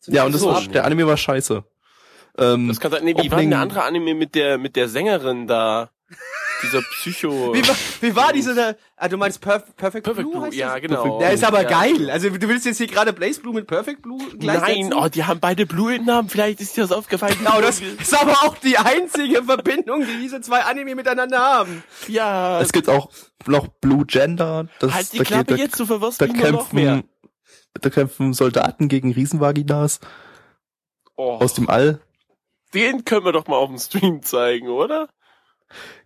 Zu 0.00 0.10
Ja, 0.10 0.22
einem 0.22 0.26
und 0.26 0.32
das 0.32 0.40
so. 0.42 0.48
war, 0.48 0.62
der 0.62 0.84
Anime 0.84 1.06
war 1.06 1.16
scheiße. 1.16 1.62
Ähm, 2.38 2.68
Das 2.68 2.80
kann 2.80 2.90
sein, 2.90 3.04
nee, 3.04 3.14
wie 3.16 3.30
war 3.30 3.40
denn 3.40 3.50
der 3.50 3.60
andere 3.60 3.82
Anime 3.84 4.14
mit 4.14 4.34
der, 4.34 4.58
mit 4.58 4.76
der 4.76 4.88
Sängerin 4.88 5.46
da? 5.46 5.90
Dieser 6.62 6.80
Psycho. 6.80 7.28
Wie 7.54 7.68
war, 7.68 7.74
wie 8.00 8.16
war 8.16 8.32
diese, 8.32 8.78
ah, 8.96 9.08
du 9.08 9.18
meinst 9.18 9.42
Perf 9.42 9.76
Perfect, 9.76 10.04
Perfect 10.04 10.30
Blue? 10.30 10.40
Blue, 10.48 10.54
ja, 10.54 10.72
das? 10.72 10.80
genau. 10.80 11.18
Der 11.18 11.32
ist 11.32 11.44
aber 11.44 11.62
Ja. 11.62 11.68
geil. 11.68 12.08
Also 12.10 12.30
du 12.30 12.48
willst 12.48 12.64
jetzt 12.64 12.78
hier 12.78 12.86
gerade 12.86 13.12
Blaze 13.12 13.40
Blue 13.42 13.52
mit 13.52 13.66
Perfect 13.66 14.00
Blue 14.02 14.18
gleichsetzen? 14.38 14.88
Nein, 14.88 14.94
oh, 14.94 15.08
die 15.08 15.24
haben 15.24 15.38
beide 15.40 15.66
Blue 15.66 15.94
in 15.94 16.06
Namen. 16.06 16.30
Vielleicht 16.30 16.60
ist 16.62 16.74
dir 16.76 16.80
das 16.82 16.92
aufgefallen. 16.92 17.36
Genau, 17.38 17.60
das 17.60 17.80
ist 17.82 18.14
aber 18.18 18.32
auch 18.44 18.56
die 18.56 18.78
einzige 18.78 19.42
Verbindung, 19.42 20.06
die 20.06 20.18
diese 20.22 20.40
zwei 20.40 20.60
Anime 20.60 20.94
miteinander 20.94 21.40
haben. 21.40 21.82
ja. 22.08 22.58
es 22.62 22.72
gibt 22.72 22.88
auch 22.88 23.10
noch 23.46 23.68
Blue 23.68 24.06
Gender. 24.06 24.68
Das, 24.78 24.94
halt 24.94 25.12
die 25.12 25.18
da, 25.18 25.24
Klappe 25.24 25.44
geht, 25.44 25.58
da, 25.58 25.62
jetzt, 25.62 25.78
du 25.78 25.84
verwirrst 25.84 26.22
da 26.22 26.26
mich 26.26 26.36
nur 26.36 26.52
noch 26.52 26.72
mehr. 26.72 26.92
kämpfen, 26.94 27.10
da 27.82 27.90
kämpfen 27.90 28.32
Soldaten 28.32 28.88
gegen 28.88 29.12
Riesenvaginas 29.12 30.00
Oh, 31.16 31.32
aus 31.38 31.52
dem 31.54 31.68
All. 31.68 32.00
Den 32.74 33.04
können 33.04 33.24
wir 33.24 33.32
doch 33.32 33.46
mal 33.46 33.56
auf 33.56 33.68
dem 33.68 33.78
Stream 33.78 34.22
zeigen, 34.22 34.68
oder? 34.68 35.08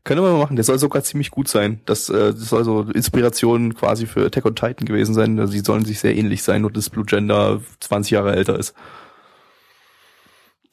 Können 0.04 0.22
wir 0.22 0.30
mal 0.32 0.38
machen. 0.38 0.56
Der 0.56 0.64
soll 0.64 0.78
sogar 0.78 1.02
ziemlich 1.02 1.30
gut 1.30 1.46
sein. 1.48 1.82
Das, 1.84 2.08
äh, 2.08 2.32
das 2.32 2.48
soll 2.48 2.64
so 2.64 2.82
Inspiration 2.82 3.74
quasi 3.74 4.06
für 4.06 4.24
Attack 4.24 4.46
on 4.46 4.54
Titan 4.56 4.86
gewesen 4.86 5.14
sein. 5.14 5.38
Also 5.38 5.52
die 5.52 5.58
sollen 5.60 5.84
sich 5.84 6.00
sehr 6.00 6.16
ähnlich 6.16 6.42
sein, 6.42 6.62
nur 6.62 6.70
dass 6.72 6.88
Blue 6.88 7.04
Gender 7.04 7.60
20 7.80 8.12
Jahre 8.12 8.34
älter 8.34 8.58
ist. 8.58 8.74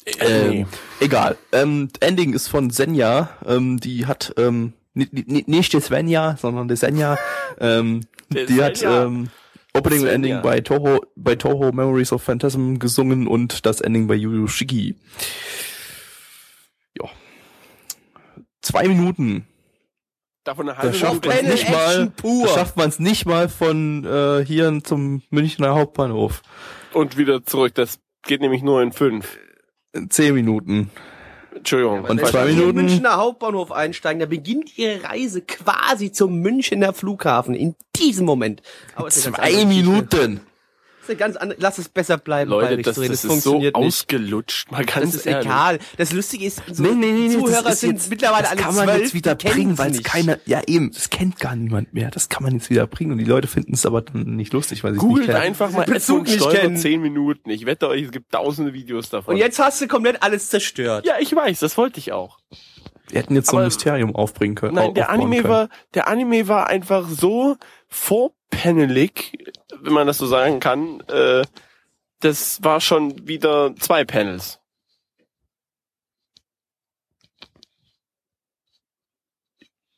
Äh, 0.05 0.59
Ähm, 0.61 0.67
egal. 1.01 1.37
Ähm, 1.51 1.89
Ending 1.99 2.33
ist 2.33 2.47
von 2.47 2.69
Senja. 2.69 3.29
Ähm, 3.45 3.77
die 3.81 4.05
hat 4.05 4.33
ähm, 4.37 4.71
ni- 4.93 5.09
ni- 5.11 5.43
nicht 5.47 5.73
die 5.73 5.81
Svenja, 5.81 6.37
sondern 6.39 6.69
die 6.69 6.77
Senja. 6.77 7.17
ähm, 7.59 8.05
Der 8.29 8.45
die 8.45 8.63
hat 8.63 8.81
ähm, 8.83 9.29
Opening 9.73 9.99
und 10.03 10.07
Svenja. 10.07 10.13
Ending 10.37 10.41
bei 10.41 10.61
Toho, 10.61 11.01
bei 11.17 11.35
Toho 11.35 11.73
Memories 11.73 12.13
of 12.13 12.23
Phantasm 12.23 12.75
gesungen 12.79 13.27
und 13.27 13.65
das 13.65 13.81
Ending 13.81 14.07
bei 14.07 14.15
Yu 14.15 14.31
Yu 14.31 14.47
Shiki. 14.47 14.95
Ja. 16.97 17.09
Zwei 18.67 18.87
Minuten. 18.89 19.47
Davon 20.43 20.67
eine 20.67 20.75
Das 20.75 20.83
halbe 20.83 20.97
schafft 20.97 21.25
Minute. 21.25 21.43
man 21.43 21.51
nicht 21.53 21.69
mal. 21.69 22.09
Pur. 22.17 22.43
Das 22.47 22.53
schafft 22.55 22.75
man 22.77 22.89
es 22.89 22.99
nicht 22.99 23.25
mal 23.25 23.47
von 23.47 24.03
äh, 24.05 24.45
hier 24.45 24.81
zum 24.83 25.21
Münchner 25.29 25.73
Hauptbahnhof. 25.73 26.41
Und 26.93 27.15
wieder 27.17 27.45
zurück. 27.45 27.73
Das 27.75 27.99
geht 28.23 28.41
nämlich 28.41 28.63
nur 28.63 28.81
in 28.81 28.91
fünf. 28.91 29.37
In 29.93 30.09
Zehn 30.09 30.33
Minuten. 30.33 30.89
Entschuldigung. 31.55 32.03
Und 32.03 32.19
falsch 32.19 32.31
zwei. 32.31 32.45
Minuten. 32.47 32.79
Im 32.79 32.85
Münchner 32.85 33.15
Hauptbahnhof 33.15 33.71
einsteigen, 33.71 34.19
da 34.19 34.25
beginnt 34.25 34.77
ihre 34.77 35.01
Reise 35.05 35.41
quasi 35.41 36.11
zum 36.11 36.39
Münchner 36.39 36.91
Flughafen 36.93 37.55
in 37.55 37.75
diesem 37.95 38.25
Moment. 38.25 38.61
Zwei. 39.09 39.63
Minuten. 39.63 40.41
Das 41.07 41.15
ist 41.15 41.21
eine 41.21 41.33
ganz 41.33 41.35
andere, 41.37 41.59
lass 41.61 41.77
es 41.77 41.89
besser 41.89 42.17
bleiben. 42.17 42.49
bei 42.51 42.55
Leute, 42.57 42.77
das, 42.81 42.97
Richtstory. 42.99 43.07
das, 43.07 43.25
ist 43.25 43.43
so 43.43 43.59
nicht. 43.59 43.75
ausgelutscht. 43.75 44.71
Mal 44.71 44.85
ganz 44.85 45.11
Das 45.11 45.15
ist 45.15 45.25
ehrlich. 45.25 45.45
egal. 45.45 45.79
Das 45.97 46.13
Lustige 46.13 46.45
ist, 46.45 46.61
so 46.71 46.83
Nee, 46.83 46.91
nee, 46.91 47.11
nee, 47.11 47.29
Zuhörer 47.29 47.63
das 47.63 47.73
ist 47.75 47.79
sind 47.81 47.91
jetzt, 47.93 48.09
mittlerweile 48.09 48.43
das 48.43 48.51
alle 48.51 48.61
kann 48.61 48.75
man 48.75 48.85
zwölf, 48.87 49.01
jetzt 49.01 49.13
wieder 49.13 49.35
bringen, 49.35 49.77
weil 49.77 49.91
es 49.91 49.97
nicht. 49.97 50.05
keiner, 50.05 50.37
ja 50.45 50.61
eben, 50.67 50.91
das 50.91 51.09
kennt 51.09 51.39
gar 51.39 51.55
niemand 51.55 51.93
mehr. 51.93 52.11
Das 52.11 52.29
kann 52.29 52.43
man 52.43 52.53
jetzt 52.53 52.69
wieder 52.69 52.87
bringen 52.87 53.11
und 53.13 53.17
die 53.17 53.23
Leute 53.25 53.47
finden 53.47 53.73
es 53.73 53.85
aber 53.85 54.01
dann 54.01 54.35
nicht 54.35 54.53
lustig, 54.53 54.83
weil 54.83 54.91
sie 54.91 54.97
es 54.97 55.03
nicht 55.03 55.09
Googelt 55.09 55.27
kennen. 55.27 55.41
einfach 55.41 55.71
mal 55.71 55.85
Bezug 55.85 56.23
nicht 56.27 56.49
kennen. 56.49 56.77
10 56.77 57.01
Minuten. 57.01 57.49
Ich 57.49 57.65
wette 57.65 57.87
euch, 57.87 58.03
es 58.03 58.11
gibt 58.11 58.31
tausende 58.31 58.73
Videos 58.73 59.09
davon. 59.09 59.35
Und 59.35 59.39
jetzt 59.39 59.59
hast 59.59 59.81
du 59.81 59.87
komplett 59.87 60.21
alles 60.23 60.49
zerstört. 60.49 61.05
Ja, 61.05 61.15
ich 61.19 61.35
weiß, 61.35 61.59
das 61.59 61.77
wollte 61.77 61.99
ich 61.99 62.11
auch. 62.11 62.39
Wir 63.09 63.19
hätten 63.21 63.35
jetzt 63.35 63.47
so 63.49 63.55
ein 63.55 63.59
Aber- 63.59 63.65
Mysterium 63.67 64.13
aufbringen 64.15 64.55
können. 64.55 64.75
Nein, 64.75 64.93
der 64.93 65.09
Anime 65.09 65.37
können. 65.37 65.49
war, 65.49 65.69
der 65.93 66.07
Anime 66.09 66.47
war 66.49 66.67
einfach 66.67 67.07
so 67.07 67.55
vorpanelig, 68.51 69.51
wenn 69.81 69.93
man 69.93 70.07
das 70.07 70.17
so 70.17 70.25
sagen 70.25 70.59
kann, 70.59 71.01
äh, 71.07 71.43
das 72.19 72.63
war 72.63 72.81
schon 72.81 73.27
wieder 73.27 73.75
zwei 73.77 74.03
Panels. 74.03 74.59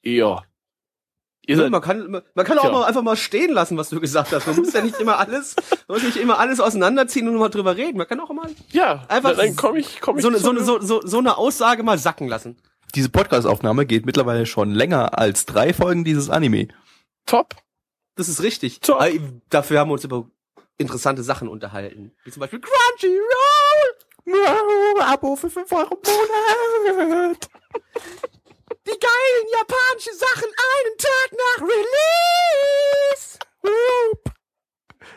Ja. 0.01 0.43
Ja, 1.45 1.55
seid, 1.55 1.71
man 1.71 1.81
kann, 1.81 2.11
man 2.11 2.45
kann 2.45 2.59
auch 2.59 2.71
mal 2.71 2.83
einfach 2.83 3.01
mal 3.01 3.15
stehen 3.15 3.51
lassen, 3.51 3.75
was 3.75 3.89
du 3.89 3.99
gesagt 3.99 4.31
hast. 4.31 4.45
Man 4.45 4.55
muss 4.57 4.71
ja 4.71 4.81
nicht 4.81 4.99
immer 4.99 5.17
alles, 5.17 5.55
man 5.87 5.97
muss 5.97 6.03
nicht 6.03 6.17
immer 6.17 6.37
alles 6.37 6.59
auseinanderziehen 6.59 7.27
und 7.27 7.35
mal 7.37 7.49
drüber 7.49 7.75
reden. 7.75 7.97
Man 7.97 8.07
kann 8.07 8.19
auch 8.19 8.31
mal 8.31 8.49
ja, 8.71 9.05
einfach 9.07 9.35
dann 9.35 9.55
komme 9.55 9.79
ich, 9.79 9.99
komm 9.99 10.17
ich 10.17 10.23
so 10.23 10.31
so, 10.37 10.59
so, 10.59 10.79
so, 10.79 11.01
so 11.03 11.17
eine 11.17 11.37
Aussage 11.37 11.81
mal 11.81 11.97
sacken 11.97 12.27
lassen. 12.27 12.57
Diese 12.93 13.09
Podcast-Aufnahme 13.09 13.85
geht 13.87 14.05
mittlerweile 14.05 14.45
schon 14.45 14.71
länger 14.71 15.17
als 15.17 15.45
drei 15.45 15.73
Folgen 15.73 16.03
dieses 16.03 16.29
Anime. 16.29 16.67
top. 17.25 17.55
Das 18.19 18.27
ist 18.27 18.43
richtig. 18.43 18.81
So. 18.83 18.99
Aber 18.99 19.09
Dafür 19.49 19.79
haben 19.79 19.87
wir 19.87 19.93
uns 19.93 20.03
über 20.03 20.29
interessante 20.77 21.23
Sachen 21.23 21.47
unterhalten. 21.47 22.11
Wie 22.25 22.31
zum 22.31 22.41
Beispiel 22.41 22.59
Crunchyroll. 22.59 23.21
Abo 24.99 25.37
für 25.37 25.49
5 25.49 25.71
Euro 25.71 25.97
im 26.03 26.95
Monat. 26.97 27.49
Die 28.85 28.99
geilen 28.99 29.47
japanischen 29.53 30.17
Sachen 30.17 30.43
einen 30.43 30.97
Tag 30.97 31.31
nach 31.31 31.61
Release. 31.61 33.39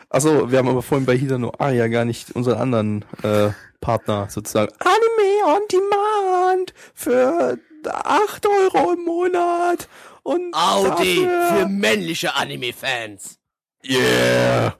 Achso, 0.07 0.49
wir 0.49 0.59
haben 0.59 0.69
aber 0.69 0.81
vorhin 0.81 1.05
bei 1.05 1.17
Hida 1.17 1.37
no 1.37 1.51
Aya 1.59 1.89
gar 1.89 2.05
nicht 2.05 2.31
unseren 2.31 2.57
anderen 2.57 3.05
äh, 3.21 3.49
Partner 3.81 4.29
sozusagen. 4.29 4.71
Anime 4.79 5.57
on 5.57 5.67
Demand 5.69 6.73
für 6.93 7.59
8 7.85 8.47
Euro 8.47 8.93
im 8.93 9.03
Monat. 9.03 9.89
Und 10.23 10.53
Audi 10.53 11.25
dafür- 11.25 11.47
für 11.59 11.67
männliche 11.67 12.33
Anime-Fans. 12.35 13.37
Yeah. 13.83 14.77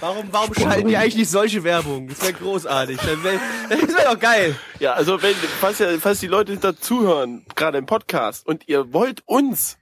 Warum, 0.00 0.28
warum 0.32 0.54
schalten 0.54 0.88
die 0.88 0.96
eigentlich 0.96 1.16
nicht 1.16 1.30
solche 1.30 1.62
Werbung? 1.62 2.08
Das 2.08 2.22
wäre 2.22 2.32
großartig. 2.32 2.96
Das 2.96 3.22
wäre 3.22 3.40
wär 3.68 4.04
doch 4.14 4.18
geil. 4.18 4.58
Ja, 4.78 4.94
also 4.94 5.20
wenn, 5.22 5.34
falls, 5.60 5.78
ja, 5.80 5.98
falls 5.98 6.20
die 6.20 6.28
Leute 6.28 6.56
dazuhören, 6.56 7.44
gerade 7.54 7.76
im 7.76 7.84
Podcast, 7.86 8.46
und 8.46 8.68
ihr 8.68 8.92
wollt 8.94 9.22
uns, 9.26 9.76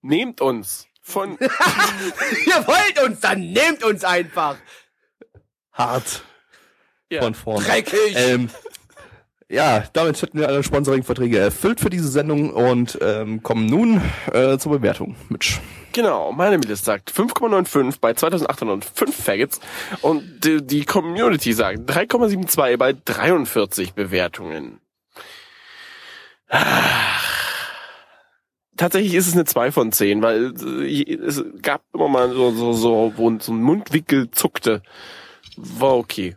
nehmt 0.00 0.40
uns 0.40 0.86
von, 1.02 1.36
Ihr 2.46 2.66
wollt 2.66 3.02
uns, 3.04 3.20
dann 3.20 3.40
nehmt 3.52 3.82
uns 3.82 4.04
einfach. 4.04 4.56
Hart 5.72 6.22
ja, 7.10 7.20
von 7.22 7.34
vorne. 7.34 7.64
Dreckig. 7.66 8.14
Ähm, 8.16 8.48
ja, 9.48 9.84
damit 9.92 10.20
hätten 10.22 10.38
wir 10.38 10.48
alle 10.48 10.62
Sponsoring-Verträge 10.62 11.38
erfüllt 11.38 11.80
für 11.80 11.90
diese 11.90 12.08
Sendung 12.08 12.50
und 12.50 12.98
ähm, 13.00 13.42
kommen 13.42 13.66
nun 13.66 14.00
äh, 14.32 14.58
zur 14.58 14.72
Bewertung. 14.72 15.16
Mitch. 15.28 15.60
genau, 15.92 16.32
meine 16.32 16.56
Liste 16.56 16.84
sagt 16.84 17.12
5,95 17.12 17.98
bei 18.00 18.14
2805 18.14 19.14
Faggots 19.14 19.60
und 20.02 20.44
die, 20.44 20.66
die 20.66 20.84
Community 20.84 21.52
sagt 21.52 21.88
3,72 21.90 22.76
bei 22.76 22.94
43 23.04 23.94
Bewertungen. 23.94 24.80
Tatsächlich 28.76 29.14
ist 29.14 29.26
es 29.26 29.34
eine 29.34 29.44
2 29.44 29.72
von 29.72 29.90
10, 29.92 30.22
weil 30.22 30.52
äh, 30.84 31.14
es 31.14 31.42
gab 31.62 31.82
immer 31.94 32.08
mal 32.08 32.32
so, 32.32 32.50
so, 32.50 32.72
so, 32.72 33.12
wo 33.16 33.38
so 33.38 33.52
ein 33.52 33.62
Mundwinkel 33.62 34.30
zuckte. 34.32 34.82
War 35.56 35.96
okay. 35.96 36.36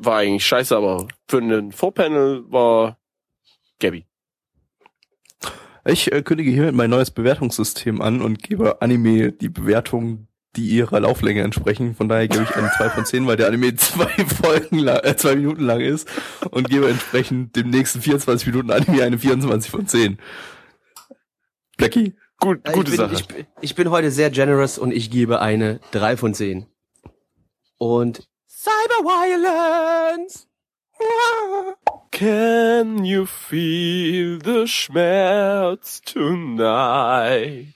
War 0.00 0.18
eigentlich 0.18 0.46
scheiße, 0.46 0.76
aber 0.76 1.08
für 1.28 1.38
einen 1.38 1.72
Vorpanel 1.72 2.44
war 2.50 2.98
Gabby. 3.80 4.06
Ich 5.84 6.12
äh, 6.12 6.22
kündige 6.22 6.50
hiermit 6.50 6.74
mein 6.74 6.90
neues 6.90 7.10
Bewertungssystem 7.10 8.00
an 8.00 8.20
und 8.20 8.42
gebe 8.42 8.82
Anime 8.82 9.32
die 9.32 9.48
Bewertung, 9.48 10.28
die 10.56 10.66
ihrer 10.68 11.00
Lauflänge 11.00 11.42
entsprechen. 11.42 11.94
Von 11.94 12.08
daher 12.08 12.28
gebe 12.28 12.42
ich 12.44 12.54
eine 12.54 12.70
2 12.76 12.90
von 12.90 13.04
10, 13.06 13.26
weil 13.26 13.36
der 13.36 13.46
Anime 13.48 13.74
zwei 13.76 14.06
Folgen 14.24 14.78
lang, 14.80 15.00
äh, 15.02 15.16
zwei 15.16 15.36
Minuten 15.36 15.62
lang 15.64 15.80
ist 15.80 16.08
und 16.50 16.68
gebe 16.68 16.88
entsprechend 16.88 17.56
dem 17.56 17.70
nächsten 17.70 18.00
24 18.02 18.46
Minuten 18.48 18.70
Anime 18.70 19.02
eine 19.02 19.18
24 19.18 19.70
von 19.70 19.86
10. 19.86 20.18
Blackie? 21.76 22.14
Gut, 22.40 22.60
Ja, 22.66 22.72
gute 22.72 22.92
ich 22.92 22.96
bin, 22.98 23.08
Sache. 23.08 23.14
Ich, 23.14 23.26
bin- 23.28 23.46
ich 23.62 23.74
bin 23.74 23.90
heute 23.90 24.10
sehr 24.10 24.30
generous 24.30 24.78
und 24.78 24.92
ich 24.92 25.10
gebe 25.10 25.40
eine 25.40 25.80
3 25.92 26.16
von 26.16 26.34
10. 26.34 26.66
Und 27.78 28.28
Cyber 28.60 29.04
Violence. 29.04 30.48
Can 32.10 33.04
you 33.04 33.24
feel 33.26 34.40
the 34.42 34.66
Schmerz 34.66 36.00
tonight 36.00 37.68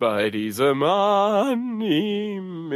bei 0.00 0.30
diesem 0.30 0.82
Anime? 0.82 2.74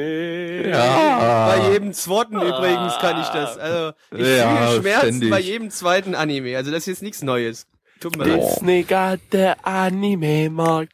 Ja. 0.71 1.49
Bei 1.49 1.73
jedem 1.73 1.93
zweiten 1.93 2.37
übrigens 2.41 2.97
kann 3.01 3.21
ich 3.21 3.27
das. 3.31 3.59
Also, 3.59 3.95
ich 4.13 4.21
Ja, 4.39 4.67
fühle 4.69 4.81
Schmerzen 4.83 5.07
ständig. 5.09 5.31
bei 5.31 5.41
jedem 5.41 5.71
zweiten 5.71 6.15
Anime. 6.15 6.57
Also, 6.57 6.71
das 6.71 6.83
ist 6.83 6.87
jetzt 6.87 7.03
nichts 7.03 7.23
Neues. 7.23 7.67
Tut 7.99 8.17
mir 8.17 8.27
leid. 8.27 8.43
Disney 8.43 8.85
got 8.85 9.19
der 9.33 9.67
Anime-Markt. 9.67 10.93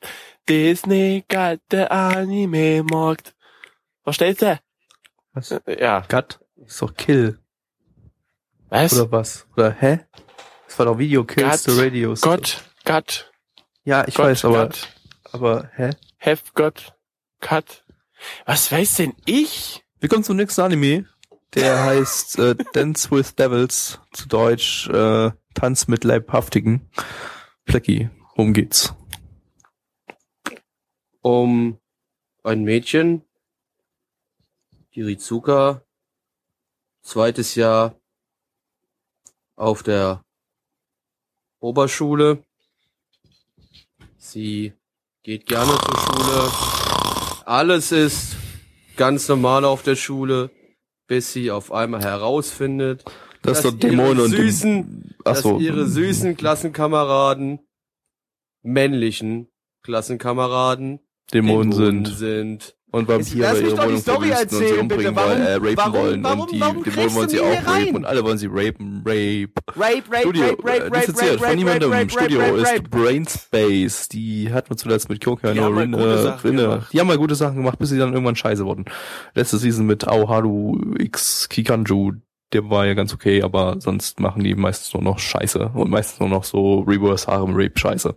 Disney 0.49 1.23
got 1.29 1.61
der 1.71 1.93
Anime-Markt. 1.93 3.35
Verstehst 4.05 4.41
du? 4.41 4.59
Was? 5.35 5.55
Ja. 5.79 6.01
Cut? 6.01 6.41
Ist 6.67 6.83
doch 6.83 6.95
Kill. 6.95 7.39
Was? 8.69 8.93
Oder 8.95 9.13
was? 9.13 9.47
Oder 9.57 9.71
hä? 9.73 10.01
Das 10.67 10.79
war 10.79 10.87
doch 10.87 10.99
Video 10.99 11.25
Kills 11.25 11.65
Cut. 11.65 11.75
the 11.75 11.81
Radios. 11.81 12.21
Gott, 12.21 12.65
Gott, 12.85 13.33
Ja, 13.85 14.07
ich 14.07 14.15
Gott, 14.15 14.27
weiß, 14.27 14.45
aber, 14.45 14.67
Gott, 14.67 14.89
aber 15.33 15.71
hä? 15.77 15.91
have 16.21 16.43
Gott, 16.55 16.95
Cut. 17.41 17.85
Was 18.47 18.73
weiß 18.73 18.95
denn 18.97 19.15
ich? 19.27 19.85
Wir 20.01 20.09
kommen 20.09 20.25
zum 20.25 20.37
nächsten 20.37 20.61
Anime. 20.63 21.07
Der 21.55 21.85
heißt 21.85 22.39
äh, 22.41 22.57
Dance 22.73 23.11
with 23.11 23.37
Devils, 23.37 24.01
zu 24.13 24.27
Deutsch 24.29 24.89
äh, 24.89 25.31
Tanz 25.55 25.87
mit 25.87 26.03
Leibhaftigen. 26.05 26.91
Flecki, 27.67 28.11
worum 28.35 28.53
geht's? 28.53 28.95
Um 31.23 31.79
ein 32.43 32.63
Mädchen, 32.65 33.23
die 34.95 35.03
Rizuka, 35.03 35.83
zweites 37.07 37.55
Jahr 37.55 37.95
auf 39.55 39.83
der 39.83 40.23
Oberschule. 41.61 42.43
Sie 44.19 44.73
geht 45.23 45.47
gerne 45.47 45.71
zur 45.71 45.99
Schule. 45.99 46.51
Alles 47.47 47.93
ist 47.93 48.37
ganz 48.97 49.29
normal 49.29 49.65
auf 49.65 49.83
der 49.83 49.97
Schule, 49.97 50.51
bis 51.07 51.33
sie 51.33 51.51
auf 51.51 51.73
einmal 51.73 52.03
herausfindet, 52.03 53.05
Das 53.43 53.63
dass 53.63 53.79
Dämonen 53.79 54.19
ihre 54.19 54.29
süßen, 54.29 55.15
dass 55.25 55.45
ihre 55.45 55.87
süßen 55.87 56.37
Klassenkameraden, 56.37 57.61
männlichen 58.63 59.49
Klassenkameraden, 59.83 60.99
Dämonen 61.33 61.73
sind 61.73 62.09
sind. 62.09 62.76
Und 62.97 63.09
Jetzt 63.09 63.35
Vampire 63.37 63.53
mich 63.55 63.63
ihre 63.63 63.75
doch 63.77 63.83
die 63.83 63.89
Wohnung 63.89 64.01
Story 64.01 64.29
verwüsten 64.29 64.59
und 64.59 64.67
sie 64.69 64.73
umbringen 64.75 65.15
bitte. 65.15 65.27
wollen, 65.29 65.43
äh, 65.43 65.53
rapen 65.55 65.77
warum- 65.77 65.93
wollen 65.95 66.23
warum- 66.25 66.41
und 66.41 66.53
die 66.53 66.61
warum 66.61 66.83
kriegst 66.83 67.15
wollen 67.15 67.29
du 67.29 67.35
sie 67.35 67.41
auch 67.41 67.47
rein? 67.47 67.83
rapen 67.85 67.97
und 67.97 68.05
alle 68.07 68.25
wollen 68.25 68.39
sie 68.39 68.49
rapen, 68.51 69.03
rape. 69.05 69.49
Rape, 69.77 70.03
rape, 70.11 70.21
Studio, 70.21 70.45
rape, 70.45 70.63
rape, 70.63 70.77
äh, 70.77 70.83
rape, 70.83 70.95
rape, 70.97 71.13
von 71.39 71.45
rape, 71.47 71.57
niemandem. 71.57 71.91
rape, 71.91 72.03
Im 72.03 72.09
Studio 72.11 72.41
rape, 72.41 72.57
ist 72.59 72.67
rape. 72.73 72.83
Brainspace. 72.89 74.09
Die 74.09 74.53
hatten 74.53 74.71
wir 74.71 74.77
zuletzt 74.77 75.09
mit 75.09 75.21
Kyoka 75.21 75.53
Die 75.53 75.61
no 75.61 75.71
äh, 75.73 75.79
Rinne. 75.81 75.97
gemacht. 76.43 76.89
Die 76.93 77.01
haben 77.01 77.07
mal 77.07 77.19
gute 77.19 77.35
Sachen 77.35 77.57
gemacht, 77.57 77.79
bis 77.79 77.91
sie 77.91 77.99
dann 77.99 78.13
irgendwann 78.13 78.37
scheiße 78.37 78.65
wurden. 78.65 78.85
Letzte 79.35 79.59
Season 79.59 79.87
mit 79.87 80.07
Aoharu 80.09 80.79
X 80.99 81.49
Kikanju, 81.49 82.13
der 82.53 82.71
war 82.71 82.87
ja 82.87 82.95
ganz 82.95 83.13
okay, 83.13 83.43
aber 83.43 83.77
sonst 83.81 84.21
machen 84.21 84.43
die 84.45 84.55
meistens 84.55 84.95
nur 84.95 85.03
noch 85.03 85.19
Scheiße 85.19 85.71
und 85.75 85.91
meistens 85.91 86.21
nur 86.21 86.29
noch 86.29 86.45
so 86.45 86.81
Reverse 86.81 87.27
Harem 87.27 87.51
Rape 87.55 87.73
Scheiße. 87.77 88.15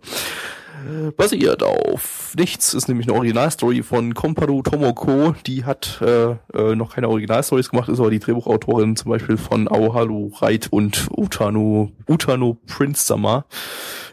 Basiert 1.16 1.62
auf 1.62 2.32
nichts, 2.36 2.74
ist 2.74 2.88
nämlich 2.88 3.08
eine 3.08 3.16
Originalstory 3.16 3.82
von 3.82 4.14
Komparu 4.14 4.62
Tomoko, 4.62 5.34
die 5.46 5.64
hat 5.64 6.00
äh, 6.00 6.36
äh, 6.54 6.74
noch 6.74 6.94
keine 6.94 7.08
Originalstories 7.08 7.70
gemacht, 7.70 7.88
ist 7.88 8.00
aber 8.00 8.10
die 8.10 8.18
Drehbuchautorin 8.18 8.96
zum 8.96 9.10
Beispiel 9.10 9.36
von 9.36 9.68
Aoharu 9.68 10.32
Reit 10.38 10.68
und 10.70 11.08
Utano, 11.16 11.92
Utano 12.08 12.58
Prince 12.66 13.06
Summer 13.06 13.46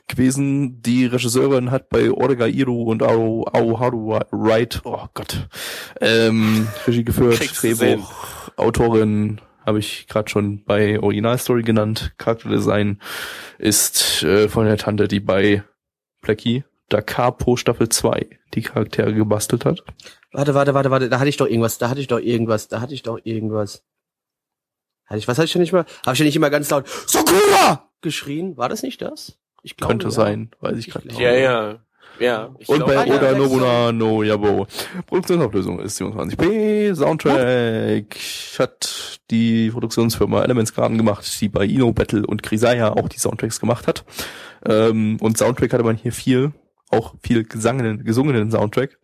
gewesen. 0.07 0.81
Die 0.81 1.05
Regisseurin 1.05 1.71
hat 1.71 1.89
bei 1.89 2.11
Orega 2.11 2.47
Iru 2.47 2.83
und 2.83 3.03
Ao, 3.03 3.45
Aoharu 3.51 4.19
Wright, 4.31 4.81
oh 4.83 5.05
Gott, 5.13 5.47
ähm, 6.01 6.67
Regie 6.85 7.03
geführt, 7.03 7.35
Kriegst 7.35 7.63
du 7.63 7.75
sehen. 7.75 7.99
Drehbuch, 7.99 8.51
Autorin 8.57 9.41
habe 9.65 9.79
ich 9.79 10.07
gerade 10.07 10.29
schon 10.29 10.63
bei 10.63 10.99
Originalstory 10.99 11.61
genannt. 11.61 12.13
Charakterdesign 12.17 12.99
ist 13.57 14.23
äh, 14.23 14.47
von 14.47 14.65
der 14.65 14.77
Tante, 14.77 15.07
die 15.07 15.19
bei 15.19 15.63
Blackie 16.27 16.65
Da 16.89 17.01
Capo 17.01 17.55
Staffel 17.55 17.87
2 17.87 18.27
die 18.53 18.61
Charaktere 18.61 19.13
gebastelt 19.13 19.63
hat. 19.63 19.83
Warte, 20.33 20.53
warte, 20.53 20.73
warte, 20.73 20.91
warte, 20.91 21.09
da 21.09 21.19
hatte 21.19 21.29
ich 21.29 21.37
doch 21.37 21.47
irgendwas, 21.47 21.77
da 21.77 21.89
hatte 21.89 22.01
ich 22.01 22.07
doch 22.07 22.19
irgendwas, 22.19 22.67
da 22.67 22.81
hatte 22.81 22.93
ich 22.93 23.01
doch 23.01 23.19
irgendwas. 23.23 23.83
Hatte 25.05 25.19
ich, 25.19 25.27
was 25.27 25.37
hatte 25.37 25.45
ich 25.45 25.53
denn 25.53 25.61
nicht 25.61 25.71
mal? 25.71 25.85
Habe 26.05 26.13
ich 26.13 26.19
ja 26.19 26.25
nicht 26.25 26.35
immer 26.35 26.49
ganz 26.49 26.69
laut 26.69 26.87
Sakura 26.87 27.89
geschrien? 28.01 28.57
War 28.57 28.67
das 28.67 28.83
nicht 28.83 29.01
das? 29.01 29.37
Ich 29.63 29.77
glaube. 29.77 29.93
Könnte 29.93 30.07
ja. 30.07 30.11
sein, 30.11 30.51
weiß 30.59 30.77
ich 30.77 30.87
Ich 30.87 30.93
gerade 30.93 31.07
nicht. 31.07 31.19
Ja, 31.19 31.33
ja. 31.33 31.79
Ja, 32.19 32.49
ich 32.57 32.67
Und 32.69 32.77
glaub, 32.77 32.89
bei. 32.89 33.05
Oda 33.05 33.33
Nobuna 33.33 33.91
no 33.91 34.23
Yabo. 34.23 34.67
Produktionsauflösung 35.05 35.79
ist 35.79 35.99
27p. 36.01 36.95
Soundtrack 36.95 38.17
hat 38.59 39.19
die 39.29 39.69
Produktionsfirma 39.69 40.43
Elements 40.43 40.73
Garden 40.73 40.97
gemacht, 40.97 41.25
die 41.41 41.49
bei 41.49 41.65
Ino 41.65 41.91
Battle 41.91 42.25
und 42.25 42.43
Krisaya 42.43 42.93
auch 42.93 43.09
die 43.09 43.19
Soundtracks 43.19 43.59
gemacht 43.59 43.87
hat. 43.87 44.03
Ähm, 44.65 45.17
und 45.21 45.37
Soundtrack 45.37 45.73
hatte 45.73 45.83
man 45.83 45.95
hier 45.95 46.11
viel, 46.11 46.53
auch 46.89 47.13
viel 47.21 47.43
gesangenen, 47.43 48.03
gesungenen 48.03 48.51
Soundtrack. 48.51 48.97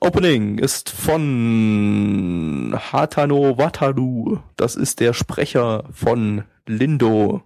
Opening 0.00 0.58
ist 0.58 0.90
von 0.90 2.74
Hatano 2.92 3.56
Wataru. 3.56 4.38
Das 4.56 4.76
ist 4.76 5.00
der 5.00 5.12
Sprecher 5.12 5.84
von 5.92 6.44
Lindo. 6.66 7.42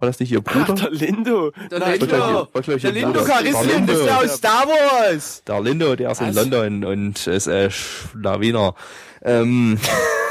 War 0.00 0.08
das 0.08 0.18
nicht 0.18 0.32
ihr 0.32 0.42
Ach, 0.44 0.52
Bruder? 0.66 0.74
der 0.74 0.90
Lindo. 0.90 1.52
Der 1.70 1.78
Nein, 1.78 1.90
Lindo. 1.92 2.06
der- 2.06 2.18
War, 2.20 2.46
glaub 2.52 2.68
ich, 2.76 2.82
Der 2.82 2.92
Lindo 2.92 3.20
Darlindo. 3.20 3.92
ist 3.92 4.04
der 4.06 4.18
aus 4.18 4.36
Star 4.36 4.66
Wars. 4.66 5.42
Darlindo, 5.44 5.94
der 5.94 6.10
ist 6.10 6.20
in 6.20 6.28
Was? 6.28 6.36
London 6.36 6.84
und 6.84 7.26
ist 7.26 7.46
äh, 7.46 7.70
Schlawiner. 7.70 8.74
Ähm, 9.22 9.78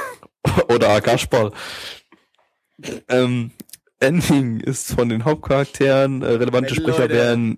oder 0.70 1.00
Gaspar. 1.02 1.52
Ähm, 3.08 3.52
Ending 4.00 4.60
ist 4.62 4.94
von 4.94 5.10
den 5.10 5.26
Hauptcharakteren, 5.26 6.22
äh, 6.22 6.26
relevante 6.28 6.74
Sprecher 6.74 7.00
Leute. 7.02 7.14
wären 7.14 7.58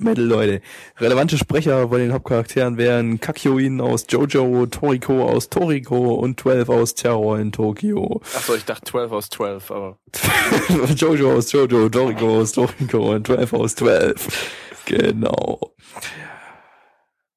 Metal 0.00 0.24
Leute. 0.24 0.60
Relevante 0.98 1.36
Sprecher 1.38 1.88
von 1.88 1.98
den 1.98 2.12
Hauptcharakteren 2.12 2.76
wären 2.76 3.20
Kakyoin 3.20 3.80
aus 3.80 4.06
Jojo, 4.08 4.66
Toriko 4.66 5.24
aus 5.24 5.48
Toriko 5.48 6.14
und 6.14 6.40
12 6.40 6.68
aus 6.68 6.94
Terror 6.94 7.38
in 7.38 7.52
Tokio. 7.52 8.20
Achso, 8.34 8.54
ich 8.54 8.64
dachte 8.64 8.90
12 8.90 9.12
aus 9.12 9.28
12, 9.30 9.70
aber. 9.70 9.98
Jojo 10.96 11.32
aus 11.34 11.52
Jojo, 11.52 11.88
Toriko 11.88 12.40
aus 12.40 12.52
Toriko 12.52 13.14
und 13.14 13.26
12 13.26 13.52
aus 13.52 13.74
12. 13.76 14.28
Genau. 14.86 15.74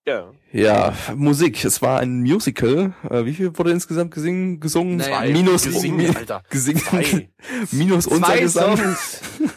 Ja. 0.05 0.31
Ja, 0.51 0.93
Musik. 1.15 1.63
Es 1.63 1.81
war 1.81 1.99
ein 1.99 2.21
Musical. 2.21 2.93
Äh, 3.09 3.25
wie 3.25 3.33
viel 3.33 3.57
wurde 3.57 3.71
insgesamt 3.71 4.13
gesingen, 4.13 4.59
gesungen? 4.59 4.99
Zwei. 4.99 5.31
Minus, 5.31 5.63
Gesingen, 5.63 6.15
Alter. 6.15 6.43
gesingen, 6.49 6.81
Zwei. 6.81 7.29
minus 7.71 8.07
unser 8.07 8.37
Gesang. 8.37 8.77
Songs. 8.77 9.21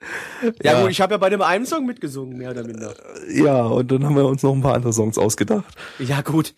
ja, 0.62 0.72
Ja. 0.72 0.82
gut, 0.82 0.90
ich 0.90 1.00
habe 1.00 1.14
ja 1.14 1.18
bei 1.18 1.30
dem 1.30 1.42
einen 1.42 1.66
Song 1.66 1.86
mitgesungen, 1.86 2.36
mehr 2.38 2.50
oder 2.52 2.64
minder. 2.64 2.94
Ja, 3.30 3.62
und 3.66 3.90
dann 3.90 4.04
haben 4.04 4.16
wir 4.16 4.24
uns 4.26 4.42
noch 4.42 4.54
ein 4.54 4.60
paar 4.62 4.74
andere 4.74 4.92
Songs 4.92 5.18
ausgedacht. 5.18 5.74
Ja, 5.98 6.20
gut. 6.22 6.54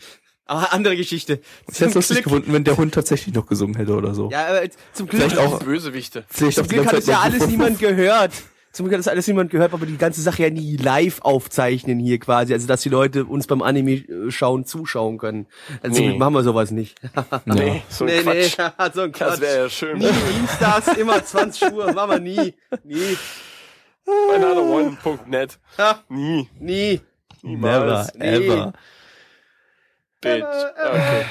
Aber 0.46 0.72
andere 0.72 0.96
Geschichte. 0.96 1.40
Ich 1.70 1.76
hätte 1.80 1.90
es 1.90 1.94
lustig 1.94 2.24
gefunden, 2.24 2.52
wenn 2.52 2.64
der 2.64 2.76
Hund 2.76 2.92
tatsächlich 2.92 3.34
noch 3.34 3.46
gesungen 3.46 3.76
hätte 3.76 3.94
oder 3.94 4.14
so. 4.14 4.30
Ja, 4.30 4.48
aber 4.48 4.62
zum 4.92 5.06
Glück, 5.06 5.22
Vielleicht 5.22 5.38
auch- 5.38 5.60
Bösewichte. 5.62 6.24
Vielleicht 6.28 6.56
zum 6.58 6.66
Glück 6.66 6.86
hat 6.86 6.94
es 6.94 7.06
ja 7.06 7.20
alles 7.20 7.46
niemand 7.46 7.78
gehört. 7.78 8.32
Zum 8.72 8.84
Glück 8.86 8.94
hat 8.94 9.00
das 9.00 9.08
alles 9.08 9.26
niemand 9.26 9.50
gehört, 9.50 9.72
weil 9.72 9.80
wir 9.80 9.86
die 9.88 9.96
ganze 9.98 10.22
Sache 10.22 10.44
ja 10.44 10.50
nie 10.50 10.76
live 10.76 11.20
aufzeichnen 11.22 11.98
hier 11.98 12.20
quasi. 12.20 12.52
Also, 12.52 12.68
dass 12.68 12.82
die 12.82 12.88
Leute 12.88 13.24
uns 13.24 13.48
beim 13.48 13.62
Anime 13.62 13.92
äh, 13.94 14.30
schauen 14.30 14.64
zuschauen 14.64 15.18
können. 15.18 15.46
Also, 15.82 15.96
zum 15.96 16.04
Nee. 16.04 16.08
Glück 16.10 16.18
machen 16.20 16.34
wir 16.34 16.42
sowas 16.44 16.70
nicht. 16.70 16.96
Nee, 17.46 17.82
so 17.88 18.04
ein 18.04 18.10
nee, 18.14 18.22
Quatsch. 18.22 18.58
nee, 18.58 18.90
so 18.94 19.00
ein 19.02 19.12
Quatsch. 19.12 19.30
Das 19.32 19.40
wäre 19.40 19.62
ja 19.64 19.68
schön. 19.70 19.98
Nie 19.98 20.08
Dienstags, 20.36 20.96
immer 20.96 21.24
20 21.24 21.72
Uhr, 21.72 21.92
machen 21.92 22.10
wir 22.12 22.20
nie. 22.20 22.54
Nie. 22.84 23.16
Ha, 25.78 26.04
Nie. 26.08 26.48
nie. 26.58 27.00
Never, 27.42 27.80
Niemals. 27.86 28.14
Nee. 28.14 28.26
ever. 28.46 28.72
Bitch. 30.20 30.44
Okay. 30.44 31.24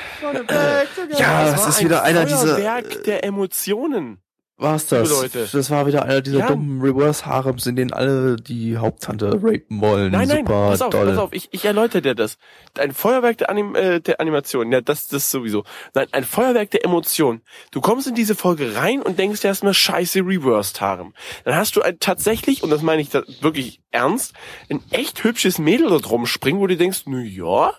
Ja, 1.17 1.51
Das 1.51 1.67
ist 1.67 1.83
wieder 1.83 2.03
ein 2.03 2.15
einer 2.17 2.25
dieser- 2.25 2.55
Feuerwerk 2.55 3.03
der 3.03 3.23
Emotionen. 3.23 4.19
War's 4.59 4.87
das? 4.87 5.09
Leute. 5.09 5.47
Das 5.51 5.69
war 5.69 5.87
wieder 5.87 6.03
einer 6.03 6.19
dieser 6.19 6.39
Ja. 6.39 6.47
dummen 6.47 6.81
Reverse-Harems, 6.81 7.65
in 7.65 7.77
denen 7.77 7.93
alle 7.93 8.35
die 8.35 8.77
Haupttante 8.77 9.31
rapen 9.31 9.79
wollen. 9.79 10.11
Nein, 10.11 10.27
nein, 10.27 10.39
Super 10.45 10.67
pass 10.69 10.81
auf, 10.81 10.89
doll. 10.89 11.07
pass 11.07 11.17
auf, 11.17 11.31
ich, 11.31 11.47
ich 11.51 11.63
erläutere 11.63 12.01
dir 12.01 12.13
das. 12.13 12.37
Ein 12.77 12.93
Feuerwerk 12.93 13.37
der, 13.37 13.49
Anim 13.49 13.73
äh, 13.75 14.01
der 14.01 14.19
Animation, 14.19 14.69
ja, 14.73 14.81
das, 14.81 15.07
das 15.07 15.31
sowieso. 15.31 15.63
Nein, 15.93 16.07
ein 16.11 16.25
Feuerwerk 16.25 16.71
der 16.71 16.83
Emotionen. 16.83 17.41
Du 17.71 17.79
kommst 17.79 18.07
in 18.07 18.15
diese 18.15 18.35
Folge 18.35 18.75
rein 18.75 19.01
und 19.01 19.17
denkst 19.17 19.39
dir 19.39 19.47
erstmal 19.47 19.73
scheiße 19.73 20.19
Reversed 20.19 20.81
Harem. 20.81 21.13
Dann 21.45 21.55
hast 21.55 21.77
du 21.77 21.81
ein, 21.81 21.97
tatsächlich, 21.99 22.61
und 22.61 22.69
das 22.69 22.81
meine 22.81 23.01
ich 23.01 23.07
da 23.09 23.23
wirklich 23.39 23.79
ernst, 23.91 24.33
ein 24.69 24.83
echt 24.91 25.23
hübsches 25.23 25.57
Mädel 25.57 25.87
dort 25.87 26.11
rumspringen, 26.11 26.59
wo 26.59 26.67
du 26.67 26.75
denkst, 26.75 27.03
na 27.05 27.21
ja, 27.21 27.73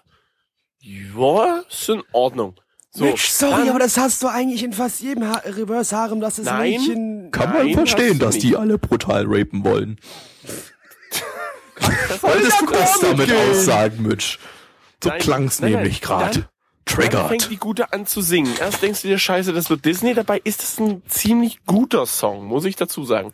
ja, 0.81 1.63
ist 1.69 1.91
in 1.91 2.03
Ordnung. 2.13 2.55
So, 2.93 3.05
Mensch, 3.05 3.29
sorry, 3.29 3.53
dann- 3.61 3.69
aber 3.71 3.79
das 3.79 3.97
hast 3.97 4.23
du 4.23 4.29
eigentlich 4.29 4.65
in 4.65 4.73
fast 4.73 5.01
jedem 5.01 5.25
ha 5.29 5.41
Reverse 5.45 5.97
Harem, 5.97 6.21
dass 6.21 6.37
das 6.37 6.47
Nein. 6.47 6.71
Mädchen... 6.73 7.31
Kann 7.31 7.51
Nein, 7.51 7.67
man 7.67 7.75
verstehen, 7.75 8.11
hast 8.15 8.21
du 8.21 8.25
dass 8.27 8.35
nicht. 8.35 8.47
die 8.47 8.57
alle 8.57 8.79
brutal 8.79 9.25
rapen 9.29 9.65
wollen. 9.65 9.99
das 12.09 12.23
Wolltest 12.23 12.61
du 12.61 12.67
das 12.67 12.99
damit 13.01 13.29
Comic-Game. 13.29 13.51
aussagen, 13.51 14.03
Mitch? 14.03 14.39
So 15.03 15.09
Nein, 15.11 15.19
klang's 15.21 15.61
nein, 15.61 15.73
nein. 15.73 15.83
nämlich 15.83 16.01
gerade. 16.01 16.25
Dann- 16.35 16.43
Dann 16.43 16.97
Triggered. 16.97 17.29
fängt 17.29 17.51
die 17.51 17.57
Gute 17.57 17.93
an 17.93 18.05
zu 18.07 18.21
singen. 18.21 18.53
Erst 18.59 18.83
denkst 18.83 19.03
du 19.03 19.09
dir, 19.09 19.19
scheiße, 19.19 19.53
das 19.53 19.71
wird 19.71 19.85
Disney. 19.85 20.13
Dabei 20.13 20.41
ist 20.43 20.61
es 20.65 20.81
ein 20.81 21.03
ziemlich 21.09 21.61
guter 21.65 22.05
Song, 22.05 22.45
muss 22.47 22.65
ich 22.65 22.75
dazu 22.75 23.05
sagen. 23.05 23.33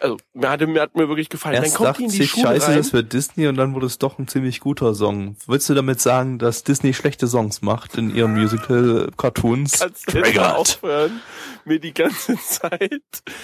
Also, 0.00 0.16
mir 0.34 0.50
hat, 0.50 0.60
mir 0.60 0.80
hat 0.80 0.96
mir 0.96 1.08
wirklich 1.08 1.28
gefallen. 1.28 1.56
Erst 1.56 1.74
dann 1.74 1.76
kommt 1.76 1.88
dachte 1.88 1.98
die 1.98 2.04
in 2.04 2.10
die 2.10 2.22
ich, 2.22 2.30
Schule 2.30 2.46
scheiße, 2.46 2.68
rein. 2.68 2.76
das 2.76 2.92
wird 2.92 3.12
Disney 3.12 3.48
und 3.48 3.56
dann 3.56 3.74
wurde 3.74 3.86
es 3.86 3.98
doch 3.98 4.18
ein 4.18 4.28
ziemlich 4.28 4.60
guter 4.60 4.94
Song. 4.94 5.36
Willst 5.46 5.68
du 5.68 5.74
damit 5.74 6.00
sagen, 6.00 6.38
dass 6.38 6.62
Disney 6.64 6.94
schlechte 6.94 7.26
Songs 7.26 7.62
macht 7.62 7.96
in 7.96 8.14
ihren 8.14 8.34
Musical-Cartoons? 8.34 9.80
Kannst 9.80 10.14
du 10.14 10.18
jetzt 10.18 10.38
aufhören, 10.38 11.20
mir 11.64 11.80
die 11.80 11.94
ganze 11.94 12.36
Zeit. 12.36 13.02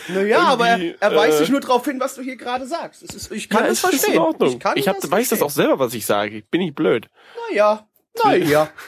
Naja, 0.09 0.43
aber 0.43 0.69
er, 0.69 1.01
er 1.01 1.17
weist 1.17 1.39
äh, 1.39 1.41
dich 1.41 1.51
nur 1.51 1.61
darauf 1.61 1.85
hin, 1.85 1.99
was 2.01 2.15
du 2.15 2.23
hier 2.23 2.37
gerade 2.37 2.67
sagst. 2.67 3.03
Ist, 3.03 3.33
ich 3.33 3.49
kann 3.49 3.63
ja, 3.63 3.69
das 3.69 3.79
es 3.79 3.85
ist 3.85 3.91
verstehen. 3.91 4.15
in 4.15 4.21
Ordnung. 4.21 4.51
Ich, 4.51 4.59
kann 4.61 4.77
Ich, 4.77 4.89
hab, 4.89 5.01
das 5.01 5.11
weiß 5.11 5.29
das 5.31 5.43
auch 5.43 5.51
selber, 5.51 5.79
was 5.79 5.95
ich 5.95 6.07
sage. 6.07 6.39
Ich 6.39 6.47
bin 6.47 6.61
nicht 6.61 6.75
blöd. 6.75 7.09
Naja, 7.51 7.87
naja. 8.25 8.69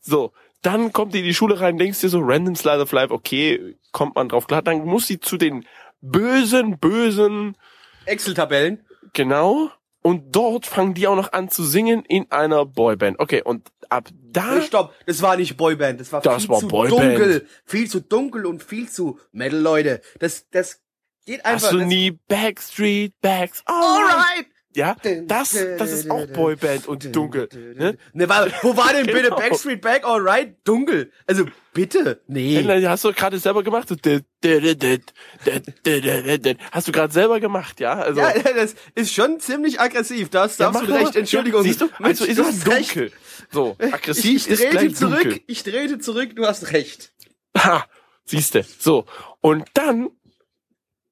So, 0.00 0.32
dann 0.62 0.92
kommt 0.92 1.12
die 1.12 1.18
in 1.18 1.24
die 1.24 1.34
Schule 1.34 1.60
rein, 1.60 1.76
denkst 1.76 2.00
dir 2.00 2.08
so, 2.08 2.20
Random 2.20 2.56
Slide 2.56 2.80
of 2.80 2.92
Life, 2.92 3.12
okay, 3.12 3.76
kommt 3.92 4.14
man 4.14 4.28
drauf 4.28 4.46
klar. 4.46 4.62
Dann 4.62 4.84
muss 4.86 5.06
sie 5.06 5.20
zu 5.20 5.36
den 5.36 5.66
bösen, 6.00 6.78
bösen 6.78 7.56
Excel-Tabellen. 8.04 8.84
Genau. 9.12 9.70
Und 10.02 10.34
dort 10.34 10.66
fangen 10.66 10.94
die 10.94 11.06
auch 11.06 11.16
noch 11.16 11.32
an 11.32 11.50
zu 11.50 11.64
singen 11.64 12.04
in 12.04 12.30
einer 12.30 12.64
Boyband. 12.64 13.18
Okay, 13.18 13.42
und 13.42 13.68
ab 13.88 14.08
da. 14.30 14.62
Stopp, 14.62 14.94
das 15.06 15.20
war 15.22 15.36
nicht 15.36 15.56
Boyband, 15.56 16.00
das 16.00 16.12
war 16.12 16.20
Das 16.20 16.42
viel 16.42 16.48
war 16.50 16.60
zu 16.60 16.68
Boyband. 16.68 17.00
dunkel. 17.02 17.46
Viel 17.64 17.90
zu 17.90 18.00
dunkel 18.00 18.46
und 18.46 18.62
viel 18.62 18.88
zu 18.88 19.18
Metal, 19.32 19.58
Leute. 19.60 20.00
Das, 20.20 20.48
das 20.50 20.80
geht 21.26 21.44
einfach. 21.44 21.64
Hast 21.68 21.72
du 21.72 21.84
nie 21.84 22.12
Backstreet 22.28 23.20
Backs? 23.20 23.62
Alright! 23.66 24.46
Ja, 24.76 24.96
das, 25.26 25.56
das 25.78 25.92
ist 25.92 26.10
auch 26.10 26.26
Boyband 26.26 26.86
und 26.86 27.16
dunkel. 27.16 27.48
Ne, 27.76 27.96
ne 28.12 28.28
warte, 28.28 28.52
wo 28.62 28.76
war 28.76 28.92
denn 28.92 29.06
bitte 29.12 29.22
genau. 29.22 29.36
Backstreet 29.36 29.80
Back 29.80 30.04
Alright? 30.04 30.56
Dunkel. 30.64 31.10
Also 31.26 31.46
bitte, 31.72 32.20
nee. 32.26 32.62
Hey, 32.62 32.82
hast 32.82 33.04
du 33.04 33.12
gerade 33.12 33.38
selber 33.38 33.62
gemacht? 33.62 33.88
Hast 33.90 34.00
du 36.88 36.92
gerade 36.92 37.12
selber 37.12 37.40
gemacht, 37.40 37.80
ja? 37.80 37.94
Also 37.94 38.20
ja, 38.20 38.32
das 38.54 38.74
ist 38.94 39.14
schon 39.14 39.40
ziemlich 39.40 39.80
aggressiv. 39.80 40.28
Da 40.28 40.46
darfst 40.46 40.60
ja, 40.60 40.70
du 40.86 40.92
recht. 40.92 41.16
Entschuldigung. 41.16 41.62
Ja, 41.62 41.68
siehst 41.68 41.80
du? 41.80 41.88
Also 41.98 42.26
ist 42.26 42.38
es 42.38 42.64
dunkel. 42.64 43.04
Recht. 43.04 43.14
So, 43.50 43.76
aggressiv 43.78 44.24
ich, 44.24 44.46
ich 44.46 44.60
ist 44.60 44.70
gleich 44.70 44.94
zurück. 44.94 45.22
Dunkel. 45.22 45.40
Ich 45.46 45.62
drehte 45.64 45.98
zurück. 45.98 46.36
Du 46.36 46.46
hast 46.46 46.72
recht. 46.72 47.12
Ha, 47.56 47.86
siehste. 48.26 48.66
So 48.78 49.06
und 49.40 49.64
dann 49.72 50.10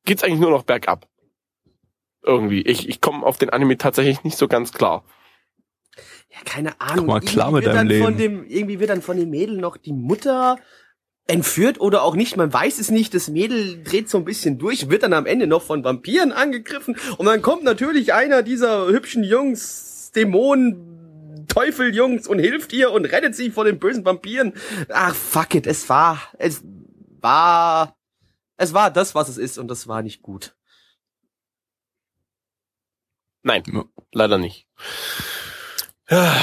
geht's 0.05 0.23
eigentlich 0.23 0.41
nur 0.41 0.51
noch 0.51 0.65
bergab. 0.65 1.09
Irgendwie. 2.27 2.63
Ich, 2.63 2.89
ich 2.89 3.01
komme 3.01 3.25
auf 3.25 3.39
den 3.39 3.51
Anime 3.51 3.79
tatsächlich 3.79 4.25
nicht 4.25 4.37
so 4.37 4.49
ganz 4.49 4.73
klar. 4.73 5.05
Ja, 6.31 6.39
keine 6.45 6.81
Ahnung. 6.81 7.07
mal 7.07 7.21
klar 7.21 7.47
Irgendwie 7.49 7.55
mit 7.55 7.65
wird 7.65 7.77
deinem 7.77 7.89
dann 7.89 8.03
Von 8.03 8.19
Leben. 8.19 8.41
dem, 8.43 8.47
irgendwie 8.51 8.81
wird 8.81 8.91
dann 8.91 9.03
von 9.03 9.17
dem 9.17 9.31
Mädel 9.31 9.57
noch 9.59 9.77
die 9.77 9.93
Mutter 9.93 10.59
entführt 11.29 11.81
oder 11.81 12.03
auch 12.03 12.15
nicht. 12.17 12.37
Man 12.37 12.53
weiß 12.53 12.79
es 12.79 12.91
nicht. 12.91 13.15
Das 13.15 13.29
Mädel 13.29 13.83
dreht 13.85 14.11
so 14.11 14.19
ein 14.19 14.25
bisschen 14.25 14.59
durch, 14.59 14.91
wird 14.91 15.05
dann 15.05 15.13
am 15.13 15.27
Ende 15.27 15.47
noch 15.47 15.63
von 15.63 15.85
Vampiren 15.85 16.33
angegriffen. 16.33 16.97
Und 17.17 17.27
dann 17.27 17.43
kommt 17.43 17.63
natürlich 17.63 18.13
einer 18.13 18.43
dieser 18.43 18.89
hübschen 18.89 19.23
Jungs, 19.25 20.11
Dämonen, 20.15 21.47
Teufeljungs 21.49 22.27
und 22.27 22.39
hilft 22.41 22.73
ihr 22.73 22.91
und 22.91 23.05
rettet 23.07 23.37
sie 23.37 23.51
vor 23.51 23.65
den 23.65 23.79
bösen 23.79 24.05
Vampiren. 24.05 24.53
Ach, 24.93 25.15
fuck 25.15 25.55
it. 25.55 25.67
Es 25.67 25.89
war, 25.89 26.21
es 26.39 26.63
war, 27.21 27.97
es 28.57 28.75
war 28.75 28.91
das, 28.91 29.15
was 29.15 29.29
es 29.29 29.39
ist 29.39 29.59
und 29.59 29.69
das 29.69 29.87
war 29.87 30.03
nicht 30.03 30.23
gut. 30.23 30.56
Nein, 33.47 33.63
Ja. 33.73 33.85
leider 34.13 34.37
nicht. 34.39 34.67
Ja, 36.11 36.35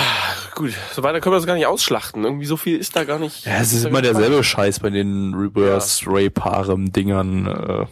gut, 0.55 0.71
so 0.93 1.03
weiter 1.03 1.19
können 1.21 1.33
wir 1.33 1.37
das 1.37 1.45
gar 1.45 1.55
nicht 1.55 1.65
ausschlachten. 1.67 2.23
Irgendwie 2.23 2.45
so 2.45 2.57
viel 2.57 2.77
ist 2.77 2.95
da 2.95 3.03
gar 3.03 3.19
nicht. 3.19 3.45
Ja, 3.45 3.59
es 3.61 3.73
ist 3.73 3.85
immer 3.85 4.01
derselbe 4.01 4.43
Scheiß 4.43 4.79
bei 4.79 4.89
den 4.89 5.33
Reverse-Rape-Harem-Dingern. 5.33 7.47
Äh, 7.47 7.85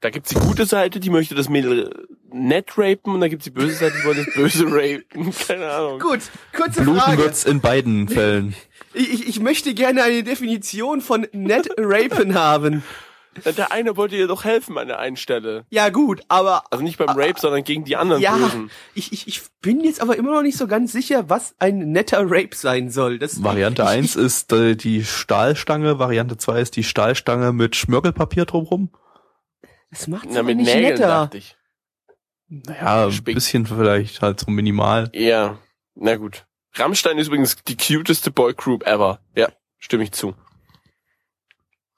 Da 0.00 0.10
gibt's 0.10 0.30
die 0.30 0.34
gute 0.36 0.66
Seite, 0.66 1.00
die 1.00 1.10
möchte 1.10 1.34
das 1.34 1.48
Mädel 1.48 2.06
nett 2.32 2.72
rapen 2.76 3.14
und 3.14 3.20
da 3.20 3.28
gibt's 3.28 3.44
die 3.44 3.50
böse 3.50 3.74
Seite, 3.76 3.94
die 4.00 4.04
wollte 4.06 4.24
das 4.24 4.34
böse 4.34 4.64
rapen. 4.66 5.32
Keine 5.48 5.70
Ahnung. 5.70 5.98
Gut, 6.00 6.20
kurze 6.56 6.82
bluten 6.82 7.00
Frage. 7.00 7.18
wird's 7.18 7.44
in 7.44 7.60
beiden 7.60 8.08
Fällen. 8.08 8.54
Ich, 8.94 9.12
ich, 9.12 9.28
ich 9.28 9.40
möchte 9.40 9.74
gerne 9.74 10.02
eine 10.02 10.22
Definition 10.24 11.00
von 11.00 11.26
net 11.32 11.68
rapen 11.78 12.34
haben. 12.34 12.82
Der 13.44 13.70
eine 13.70 13.96
wollte 13.96 14.16
ihr 14.16 14.26
doch 14.26 14.44
helfen 14.44 14.76
an 14.76 14.88
der 14.88 14.98
einen 14.98 15.16
Stelle. 15.16 15.64
Ja 15.70 15.88
gut, 15.90 16.22
aber 16.28 16.64
Also 16.70 16.82
nicht 16.82 16.98
beim 16.98 17.10
Rape, 17.10 17.38
sondern 17.38 17.62
gegen 17.62 17.84
die 17.84 17.96
anderen 17.96 18.20
ja, 18.20 18.36
Bösen. 18.36 18.70
ich, 18.94 19.12
ich, 19.12 19.28
ich 19.28 19.40
bin 19.62 19.80
jetzt 19.82 20.00
aber 20.02 20.16
immer 20.16 20.32
noch 20.32 20.42
nicht 20.42 20.58
so 20.58 20.66
ganz 20.66 20.90
sicher, 20.92 21.28
was 21.30 21.54
ein 21.60 21.92
netter 21.92 22.22
Rape 22.24 22.54
sein 22.56 22.90
soll. 22.90 23.18
Das, 23.18 23.42
Variante 23.42 23.82
ich, 23.82 23.88
1 23.88 24.16
ist 24.16 24.52
äh, 24.52 24.74
die 24.74 25.04
Stahlstange, 25.04 25.98
Variante 26.00 26.36
2 26.36 26.60
ist 26.60 26.76
die 26.76 26.82
Stahlstange 26.84 27.52
mit 27.52 27.76
Schmirgelpapier 27.76 28.46
drumrum. 28.46 28.90
Das 29.90 30.08
macht's 30.08 30.28
Na, 30.32 30.42
mit 30.42 30.56
nicht 30.56 30.66
Nägeln, 30.66 30.94
netter. 30.94 31.06
dachte 31.08 31.38
ich. 31.38 31.56
Naja, 32.48 33.06
ein 33.06 33.22
bisschen 33.24 33.64
vielleicht 33.66 34.22
halt 34.22 34.40
so 34.40 34.50
minimal. 34.50 35.08
Ja, 35.14 35.58
na 35.94 36.16
gut. 36.16 36.46
Rammstein 36.74 37.18
ist 37.18 37.28
übrigens 37.28 37.56
die 37.66 37.76
cuteste 37.76 38.30
Boygroup 38.32 38.86
ever. 38.86 39.20
Ja, 39.36 39.48
stimme 39.78 40.02
ich 40.02 40.12
zu. 40.12 40.34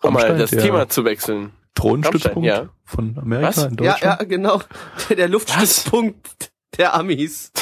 Um 0.03 0.15
mal 0.15 0.37
das 0.37 0.51
der 0.51 0.63
Thema 0.63 0.89
zu 0.89 1.05
wechseln. 1.05 1.53
Thronstützpunkt 1.75 2.49
Rammstein, 2.49 2.67
ja. 2.67 2.73
von 2.85 3.19
Amerika 3.19 3.49
Was? 3.49 3.57
in 3.59 3.63
Ja, 3.63 3.93
Deutschland. 3.93 4.03
ja, 4.03 4.25
genau. 4.27 4.61
Der, 5.09 5.17
der 5.17 5.29
Luftstützpunkt 5.29 6.53
der 6.79 6.95
Amis. 6.95 7.53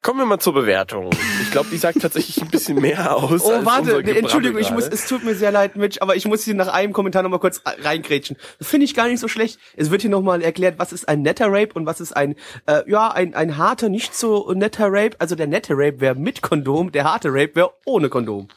Kommen 0.00 0.20
wir 0.20 0.26
mal 0.26 0.38
zur 0.38 0.54
Bewertung. 0.54 1.10
Ich 1.42 1.50
glaube, 1.50 1.68
die 1.70 1.76
sagt 1.76 2.00
tatsächlich 2.00 2.40
ein 2.40 2.48
bisschen 2.48 2.80
mehr 2.80 3.14
aus. 3.16 3.42
Oh, 3.44 3.50
als 3.50 3.66
warte, 3.66 3.84
Gebrabbel 3.96 4.16
Entschuldigung, 4.16 4.58
ich 4.58 4.70
muss, 4.70 4.86
es 4.88 5.06
tut 5.06 5.22
mir 5.22 5.34
sehr 5.34 5.50
leid, 5.50 5.76
Mitch, 5.76 6.00
aber 6.00 6.16
ich 6.16 6.24
muss 6.24 6.44
hier 6.44 6.54
nach 6.54 6.68
einem 6.68 6.94
Kommentar 6.94 7.22
nochmal 7.22 7.40
kurz 7.40 7.60
reingrätschen. 7.66 8.36
Das 8.58 8.68
finde 8.68 8.84
ich 8.86 8.94
gar 8.94 9.08
nicht 9.08 9.20
so 9.20 9.28
schlecht. 9.28 9.58
Es 9.76 9.90
wird 9.90 10.00
hier 10.00 10.10
nochmal 10.10 10.40
erklärt, 10.40 10.78
was 10.78 10.92
ist 10.92 11.08
ein 11.08 11.20
netter 11.20 11.48
Rape 11.48 11.74
und 11.74 11.84
was 11.84 12.00
ist 12.00 12.16
ein, 12.16 12.36
äh, 12.66 12.88
ja, 12.90 13.08
ein, 13.10 13.34
ein 13.34 13.58
harter, 13.58 13.90
nicht 13.90 14.14
so 14.14 14.50
netter 14.54 14.86
Rape. 14.88 15.16
Also 15.18 15.34
der 15.34 15.46
nette 15.48 15.74
Rape 15.74 16.00
wäre 16.00 16.14
mit 16.14 16.40
Kondom, 16.40 16.90
der 16.92 17.04
harte 17.04 17.28
Rape 17.30 17.56
wäre 17.56 17.72
ohne 17.84 18.08
Kondom. 18.08 18.48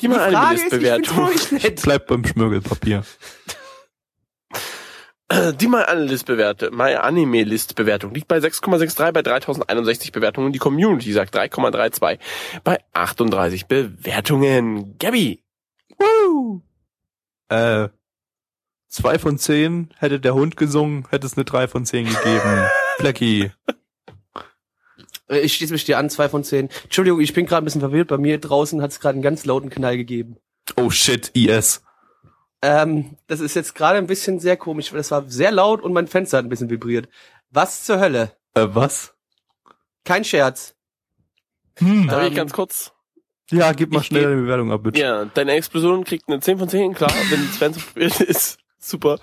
Die 0.00 0.08
eine 0.08 0.54
ist, 0.54 0.64
ich 0.64 0.70
find's 0.70 0.72
Listbewertung. 0.72 1.30
nett. 1.50 1.82
Bleibt 1.82 2.06
beim 2.06 2.24
Schmirgelpapier. 2.24 3.04
Die 5.58 5.66
mal 5.68 5.84
eine 5.86 6.04
Listbewerte, 6.04 6.70
My 6.70 6.94
Anime 6.94 7.44
Listbewertung 7.44 8.12
liegt 8.12 8.28
bei 8.28 8.36
6,63 8.38 9.12
bei 9.12 9.22
3061 9.22 10.12
Bewertungen. 10.12 10.52
Die 10.52 10.58
Community 10.58 11.12
sagt 11.12 11.34
3,32 11.34 12.18
bei 12.62 12.78
38 12.92 13.66
Bewertungen. 13.66 14.96
Gabby. 14.98 15.42
Woo! 15.98 16.62
Äh, 17.48 17.88
zwei 18.88 19.18
von 19.18 19.38
zehn 19.38 19.92
hätte 19.96 20.20
der 20.20 20.34
Hund 20.34 20.56
gesungen, 20.56 21.06
hätte 21.10 21.26
es 21.26 21.36
eine 21.36 21.44
drei 21.44 21.68
von 21.68 21.86
zehn 21.86 22.06
gegeben. 22.06 22.68
Flecki. 22.98 23.50
Äh, 25.28 25.40
Ich 25.40 25.54
schließe 25.54 25.72
mich 25.72 25.84
dir 25.84 25.98
an, 25.98 26.10
zwei 26.10 26.28
von 26.28 26.44
zehn. 26.44 26.68
Entschuldigung, 26.84 27.20
ich 27.20 27.32
bin 27.34 27.46
gerade 27.46 27.62
ein 27.62 27.64
bisschen 27.64 27.80
verwirrt. 27.80 28.08
Bei 28.08 28.18
mir 28.18 28.38
draußen 28.38 28.80
hat 28.82 28.90
es 28.90 29.00
gerade 29.00 29.14
einen 29.14 29.22
ganz 29.22 29.44
lauten 29.44 29.70
Knall 29.70 29.96
gegeben. 29.96 30.36
Oh 30.76 30.90
shit, 30.90 31.30
IS. 31.34 31.82
Ähm, 32.62 33.16
das 33.26 33.40
ist 33.40 33.54
jetzt 33.54 33.74
gerade 33.74 33.98
ein 33.98 34.06
bisschen 34.06 34.40
sehr 34.40 34.56
komisch, 34.56 34.90
weil 34.92 34.98
das 34.98 35.10
war 35.10 35.28
sehr 35.28 35.52
laut 35.52 35.82
und 35.82 35.92
mein 35.92 36.06
Fenster 36.06 36.38
hat 36.38 36.46
ein 36.46 36.48
bisschen 36.48 36.70
vibriert. 36.70 37.08
Was 37.50 37.84
zur 37.84 38.00
Hölle? 38.00 38.32
Äh, 38.54 38.68
was? 38.70 39.14
Kein 40.04 40.24
Scherz. 40.24 40.74
Hm. 41.78 42.06
Darf 42.08 42.22
Ähm, 42.22 42.28
ich 42.28 42.34
ganz 42.34 42.52
kurz? 42.52 42.92
Ja, 43.50 43.72
gib 43.72 43.92
mal 43.92 44.00
ich 44.00 44.06
schnell 44.06 44.24
eine 44.26 44.36
Bewertung 44.42 44.72
ab, 44.72 44.82
bitte. 44.82 44.98
Ja, 44.98 45.26
deine 45.26 45.52
Explosion 45.52 46.04
kriegt 46.04 46.28
eine 46.28 46.40
10 46.40 46.58
von 46.58 46.68
10, 46.68 46.94
klar, 46.94 47.12
wenn 47.28 47.42
Sven 47.52 47.74
so 47.74 47.80
probiert 47.80 48.18
ist. 48.20 48.58
Super. 48.78 49.18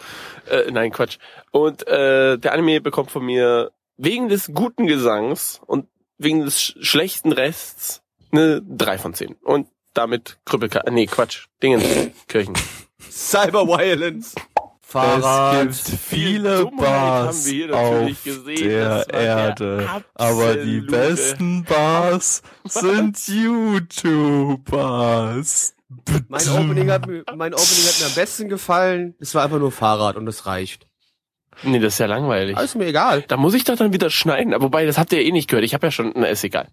Äh, 0.48 0.70
nein, 0.72 0.92
Quatsch. 0.92 1.18
Und 1.52 1.88
äh, 1.88 2.38
der 2.38 2.54
Anime 2.54 2.82
bekommt 2.82 3.10
von 3.10 3.26
mir 3.26 3.72
wegen 3.98 4.30
des 4.30 4.52
guten 4.54 4.88
Gesangs 4.88 5.62
und 5.66 5.88
wegen 6.18 6.42
des 6.42 6.62
sch 6.62 6.76
schlechten 6.82 7.32
Rests 7.32 8.02
eine 8.32 8.62
3 8.62 8.98
von 8.98 9.14
10. 9.14 9.36
Und 9.44 9.68
damit 9.94 10.40
Krüppelka... 10.46 10.84
Nee, 10.90 11.06
Quatsch. 11.06 11.48
Dingens. 11.62 11.84
Kirchen. 12.28 12.56
Cyber 13.10 13.68
Violence. 13.68 14.36
Es 14.94 15.52
gibt 15.62 16.00
viele 16.02 16.66
Bars 16.66 17.48
auf 17.72 18.24
gesehen. 18.26 18.68
der 18.68 19.10
Erde, 19.10 20.04
aber 20.16 20.58
die 20.58 20.82
besten 20.82 21.64
Bars 21.64 22.42
sind 22.66 23.18
YouTubers. 23.26 24.66
Mein 26.28 26.50
Opening, 26.50 26.92
hat 26.92 27.08
mir, 27.08 27.24
mein 27.36 27.54
Opening 27.54 27.86
hat 27.86 28.00
mir 28.02 28.08
am 28.08 28.16
besten 28.16 28.50
gefallen. 28.50 29.16
Es 29.20 29.34
war 29.34 29.46
einfach 29.46 29.60
nur 29.60 29.72
Fahrrad 29.72 30.18
und 30.18 30.28
es 30.28 30.46
reicht. 30.46 30.90
Nee, 31.64 31.80
das 31.80 31.94
ist 31.94 32.00
ja 32.00 32.06
langweilig. 32.06 32.58
Alles 32.58 32.76
mir 32.76 32.88
egal. 32.88 33.24
Da 33.28 33.38
muss 33.38 33.54
ich 33.54 33.64
doch 33.64 33.76
dann 33.76 33.94
wieder 33.94 34.10
schneiden. 34.10 34.54
Aber 34.54 34.66
Wobei, 34.66 34.86
das 34.86 34.98
habt 34.98 35.12
ihr 35.14 35.22
eh 35.22 35.32
nicht 35.32 35.50
gehört. 35.50 35.66
Ich 35.66 35.74
habe 35.74 35.88
ja 35.88 35.92
schon... 35.92 36.14
Na, 36.16 36.28
ist 36.28 36.44
egal. 36.44 36.68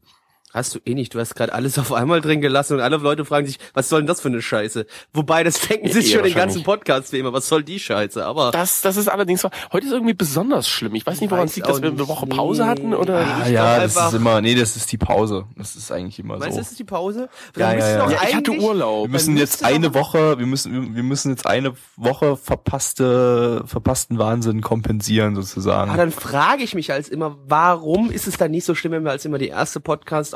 Hast 0.55 0.75
du 0.75 0.79
eh 0.87 0.95
nicht. 0.95 1.15
Du 1.15 1.21
hast 1.21 1.35
gerade 1.35 1.53
alles 1.53 1.79
auf 1.79 1.93
einmal 1.93 2.23
drin 2.23 2.41
gelassen 2.41 2.75
und 2.75 2.81
alle 2.81 2.97
Leute 2.97 3.25
fragen 3.27 3.47
sich, 3.47 3.59
was 3.75 3.89
soll 3.91 4.01
denn 4.01 4.07
das 4.07 4.23
für 4.23 4.29
eine 4.29 4.41
Scheiße? 4.41 4.87
Wobei, 5.13 5.45
das 5.45 5.61
denken 5.61 5.89
Ja, 5.89 5.93
sich 5.93 6.09
eh 6.11 6.15
schon 6.15 6.23
den 6.25 6.35
ganzen 6.35 6.63
Podcast 6.63 7.13
wie 7.13 7.19
immer. 7.19 7.33
Was 7.35 7.49
soll 7.49 7.63
die 7.63 7.79
Scheiße? 7.79 8.25
Aber 8.25 8.51
Das, 8.51 8.81
das 8.81 8.97
ist 8.97 9.09
allerdings. 9.09 9.45
Heute 9.73 9.87
ist 9.87 9.93
irgendwie 9.93 10.15
besonders 10.15 10.67
schlimm. 10.69 10.95
Ich 10.95 11.07
weiß 11.07 11.21
nicht, 11.21 11.31
woran 11.31 11.47
es 11.49 11.55
liegt, 11.57 11.69
dass 11.69 11.83
wir 11.83 11.91
eine. 11.91 12.09
Woche 12.09 12.27
Pause 12.27 12.63
Nee. 12.63 12.69
hatten 12.69 12.95
oder. 12.95 13.19
Ah, 13.19 13.43
Ich 13.45 13.53
ja, 13.53 13.77
das 13.81 13.97
einfach- 13.97 14.09
ist 14.09 14.15
immer, 14.15 14.41
nee, 14.41 14.55
das 14.55 14.75
ist 14.77 14.91
die 14.91 14.97
Pause. 14.97 15.45
Das 15.57 15.77
ist 15.77 15.93
eigentlich 15.93 16.19
immer 16.19 16.39
meinst 16.39 16.49
du, 16.49 16.53
so. 16.53 16.59
das 16.61 16.71
ist 16.71 16.79
die 16.79 16.85
Pause? 16.85 17.29
Ja, 17.57 17.75
ja, 17.75 17.79
ja. 17.79 18.11
Ja, 18.11 18.19
ich 18.27 18.35
hatte 18.35 18.53
Urlaub. 18.53 19.05
Wir 19.07 19.11
müssen 19.13 19.37
jetzt 19.37 19.63
eine 19.65 19.93
Woche, 19.95 20.39
wir 20.39 20.47
müssen, 20.47 20.95
wir 20.97 21.03
müssen 21.03 21.31
jetzt 21.31 21.47
eine 21.47 21.75
Woche 21.97 22.37
verpasste, 22.39 23.63
verpassten 23.67 24.19
Wahnsinn 24.19 24.61
kompensieren 24.63 25.35
sozusagen. 25.35 25.91
Ah, 25.91 25.97
dann 25.97 26.11
frage 26.13 26.63
ich 26.63 26.75
mich 26.75 26.93
als 26.93 27.09
immer, 27.09 27.37
warum 27.47 28.11
ist 28.11 28.27
es 28.27 28.37
dann 28.39 28.51
nicht 28.51 28.65
so 28.65 28.75
schlimm, 28.75 28.93
wenn 28.93 29.05
wir 29.05 29.11
als 29.11 29.25
immer 29.25 29.39
die 29.39 29.49
erste 29.49 29.81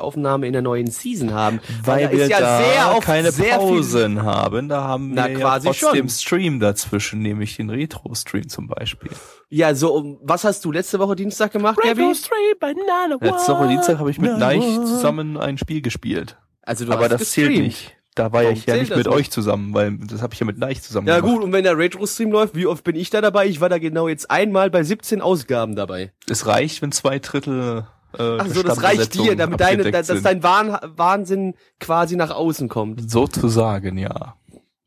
Podcast-Aufnahme 0.02 0.46
in 0.46 0.52
der 0.52 0.62
neuen 0.62 0.88
Season 0.88 1.32
haben? 1.32 1.60
weil 1.84 2.04
da 2.04 2.12
wir 2.12 2.24
ist 2.24 2.30
ja 2.30 2.40
da 2.40 2.58
sehr 2.58 2.96
oft 2.96 3.06
keine 3.06 3.32
sehr 3.32 3.56
Pausen 3.56 4.22
haben. 4.22 4.68
Da 4.68 4.82
haben 4.84 5.12
Na, 5.14 5.28
wir 5.28 5.38
quasi 5.38 5.68
ja 5.68 5.72
trotzdem 5.72 6.08
schon. 6.08 6.08
Stream 6.08 6.60
dazwischen, 6.60 7.20
nämlich 7.22 7.56
den 7.56 7.70
Retro-Stream 7.70 8.48
zum 8.48 8.66
Beispiel. 8.68 9.10
Viel, 9.10 9.18
ja, 9.58 9.74
so, 9.74 9.94
um, 9.94 10.18
was 10.22 10.44
hast 10.44 10.64
du 10.64 10.72
letzte 10.72 10.98
Woche 10.98 11.16
Dienstag 11.16 11.52
gemacht, 11.52 11.78
Gabby? 11.82 12.14
Street 12.14 12.58
Banana 12.60 13.16
Letzte 13.20 13.52
Woche 13.52 13.68
Dienstag 13.68 13.98
habe 13.98 14.10
ich 14.10 14.18
mit 14.18 14.36
Neich 14.38 14.62
zusammen 14.62 15.36
ein 15.36 15.58
Spiel 15.58 15.82
gespielt. 15.82 16.36
Also 16.62 16.84
du 16.84 16.92
Aber 16.92 17.02
hast 17.04 17.12
das 17.12 17.30
zählt 17.30 17.48
gestreamt. 17.48 17.66
nicht. 17.66 17.96
Da 18.14 18.24
war 18.30 18.42
Warum 18.42 18.52
ich 18.52 18.66
ja 18.66 18.74
zählt 18.74 18.88
nicht 18.90 18.96
mit 18.96 19.06
nicht? 19.06 19.16
euch 19.16 19.30
zusammen, 19.30 19.72
weil 19.72 19.96
das 20.06 20.20
habe 20.20 20.34
ich 20.34 20.40
ja 20.40 20.44
mit 20.44 20.58
Neich 20.58 20.82
zusammen 20.82 21.06
Ja 21.08 21.20
gemacht. 21.20 21.32
gut, 21.34 21.44
und 21.44 21.52
wenn 21.52 21.64
der 21.64 21.78
Retro-Stream 21.78 22.30
läuft, 22.30 22.54
wie 22.54 22.66
oft 22.66 22.84
bin 22.84 22.94
ich 22.94 23.08
da 23.08 23.22
dabei? 23.22 23.46
Ich 23.46 23.60
war 23.62 23.70
da 23.70 23.78
genau 23.78 24.06
jetzt 24.06 24.30
einmal 24.30 24.68
bei 24.70 24.82
17 24.82 25.22
Ausgaben 25.22 25.76
dabei. 25.76 26.12
Es 26.28 26.46
reicht, 26.46 26.82
wenn 26.82 26.92
zwei 26.92 27.18
Drittel 27.20 27.86
äh, 28.18 28.38
Ach 28.40 28.46
so, 28.46 28.62
das 28.62 28.82
reicht 28.82 29.14
dir, 29.14 29.36
damit 29.36 29.60
deine, 29.60 29.90
dass 29.90 30.06
sind. 30.08 30.24
dein 30.24 30.42
Wahn, 30.42 30.78
Wahnsinn 30.96 31.54
quasi 31.80 32.16
nach 32.16 32.30
außen 32.30 32.68
kommt. 32.68 33.10
Sozusagen, 33.10 33.98
ja. 33.98 34.36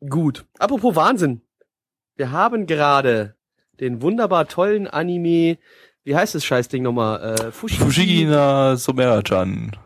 Gut. 0.08 0.44
Apropos 0.58 0.94
Wahnsinn. 0.96 1.40
Wir 2.16 2.30
haben 2.32 2.66
gerade 2.66 3.34
den 3.80 4.00
wunderbar 4.02 4.48
tollen 4.48 4.86
Anime, 4.86 5.58
wie 6.04 6.16
heißt 6.16 6.34
das 6.34 6.44
Scheißding 6.44 6.82
nochmal? 6.82 7.34
Äh, 7.38 7.52
Fushigi, 7.52 7.82
Fushigina 7.82 8.76
Somera-chan. 8.76 9.76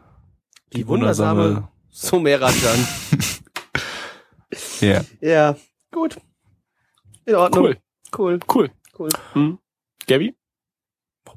die 0.72 0.86
wundersame 0.86 1.68
Somera-chan. 1.90 2.86
Ja. 4.80 5.02
ja, 5.20 5.56
gut. 5.92 6.16
In 7.26 7.34
Ordnung. 7.36 7.64
Cool. 7.64 7.76
Cool, 8.16 8.40
Cool. 8.48 8.70
cool. 8.98 9.08
Hm. 9.34 9.58
Gabby? 10.08 10.34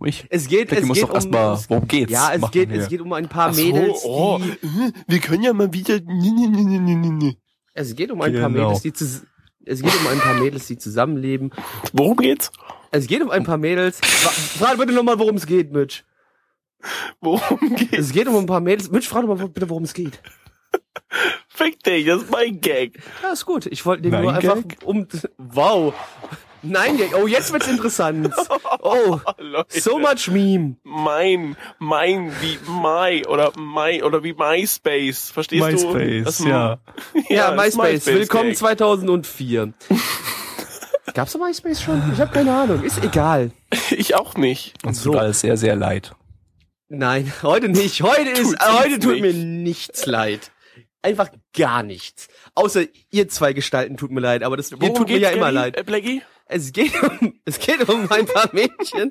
Ich? 0.06 0.26
Es 0.30 0.48
geht, 0.48 0.72
es 0.72 0.88
geht 0.88 1.04
doch 1.04 1.10
um, 1.10 1.16
erstmal, 1.16 1.54
es- 1.54 1.70
worum 1.70 1.88
geht's? 1.88 2.12
ja, 2.12 2.34
es 2.34 2.52
geht, 2.52 2.72
es 2.72 2.88
geht 2.90 3.02
um 3.02 3.14
ein 3.14 3.28
paar 3.30 3.50
Ach 3.50 3.54
so, 3.54 3.62
Mädels, 3.64 4.02
oh, 4.04 4.40
die, 4.40 4.50
äh, 4.68 4.92
wir 5.08 5.20
können 5.20 5.44
ja 5.44 5.54
mal 5.54 5.72
wieder. 5.74 6.00
Nee, 6.00 6.32
nee, 6.32 6.48
nee, 6.48 6.62
nee, 6.64 6.80
nee, 6.80 6.96
nee, 6.96 7.10
nee. 7.10 7.38
es 7.74 7.96
geht 7.96 8.12
um 8.12 8.22
ein 8.22 8.34
paar 8.34 8.50
Genau. 8.50 8.68
Mädels, 8.68 8.82
die 8.82 8.92
zus- 8.94 9.24
es 9.66 9.82
geht 9.82 9.96
um 9.96 10.08
ein 10.08 10.20
paar 10.20 10.34
Mädels, 10.36 10.68
die 10.68 10.78
zusammenleben. 10.78 11.52
Worum 11.94 12.18
geht's? 12.18 12.52
Es 12.92 13.08
geht 13.08 13.22
um 13.22 13.30
ein 13.32 13.44
paar 13.46 13.58
Mädels. 13.58 14.00
Frag 14.02 14.78
bitte 14.78 14.92
nochmal, 14.94 15.18
worum 15.20 15.36
es 15.38 15.46
geht, 15.46 15.72
Mitch. 15.72 16.04
Worum 17.22 17.76
geht's? 17.76 17.98
Es 17.98 18.12
geht 18.12 18.28
um 18.28 18.36
ein 18.36 18.46
paar 18.46 18.60
Mädels. 18.60 18.92
Mitch, 18.92 19.08
frag 19.08 19.22
doch 19.26 19.38
mal 19.38 19.48
bitte, 19.48 19.70
worum 19.70 19.84
es 19.84 19.94
geht. 19.94 20.20
Fick 21.48 21.82
dich, 21.84 22.06
das 22.08 22.24
ist 22.24 22.32
mein 22.32 22.60
Gag. 22.60 23.00
Ja, 23.22 23.32
ist 23.32 23.46
gut. 23.46 23.68
Ich 23.68 23.86
wollte 23.86 24.02
den 24.04 24.12
Nein, 24.12 24.24
nur 24.24 24.34
einfach 24.34 24.56
Gag? 24.68 24.78
um. 24.84 25.08
Wow. 25.38 25.94
Nein. 26.64 26.98
Oh, 27.22 27.28
jetzt 27.28 27.52
wird's 27.52 27.68
interessant. 27.68 28.34
Oh, 28.86 29.20
Leute. 29.38 29.80
so 29.80 29.98
much 29.98 30.28
Meme. 30.30 30.76
Mein, 30.84 31.56
mein, 31.80 32.32
wie 32.42 32.58
My 32.70 33.26
oder 33.28 33.52
My 33.58 34.04
oder 34.04 34.24
wie 34.24 34.34
MySpace. 34.34 35.32
Verstehst 35.32 35.62
du? 35.84 35.94
MySpace, 35.94 36.24
Das- 36.26 36.40
ja. 36.40 36.80
Ja, 37.30 37.52
das 37.52 37.68
ist 37.70 37.78
MySpace. 37.78 38.06
Willkommen 38.08 38.50
Gag. 38.50 38.58
2004. 38.58 39.74
Gab's 41.14 41.32
da 41.34 41.40
MySpace 41.40 41.82
schon? 41.82 42.02
Ich 42.14 42.20
habe 42.20 42.34
keine 42.34 42.52
Ahnung. 42.54 42.84
Ist 42.84 43.02
egal. 43.04 43.52
Ich 43.92 44.16
auch 44.16 44.36
nicht. 44.36 44.74
Uns 44.86 45.02
So. 45.02 45.12
tut 45.12 45.20
alles 45.22 45.40
sehr, 45.42 45.56
sehr 45.58 45.76
leid. 45.76 46.14
Nein, 46.90 47.32
heute 47.42 47.70
nicht. 47.70 48.02
Heute 48.02 48.30
ist, 48.30 48.56
heute 48.62 49.00
tut 49.00 49.14
nicht. 49.14 49.22
mir 49.22 49.34
nichts 49.34 50.06
leid. 50.06 50.52
Einfach 51.02 51.30
gar 51.58 51.84
nichts. 51.84 52.28
Außer 52.56 52.84
ihr 53.12 53.28
zwei 53.30 53.54
Gestalten 53.54 53.98
tut 53.98 54.12
mir 54.12 54.20
leid, 54.22 54.44
aber 54.44 54.58
das 54.58 54.72
ihr 54.72 54.94
tut 54.94 55.08
mir 55.10 55.20
ja 55.20 55.30
immer 55.30 55.52
leid. 55.52 55.78
Äh, 55.78 55.84
Blackie? 55.84 56.22
Es 56.54 56.72
geht 56.72 56.94
um, 57.02 57.34
es 57.46 57.60
geht 57.60 57.88
um 57.90 58.10
ein 58.12 58.26
paar 58.26 58.50
Mädchen, 58.54 59.10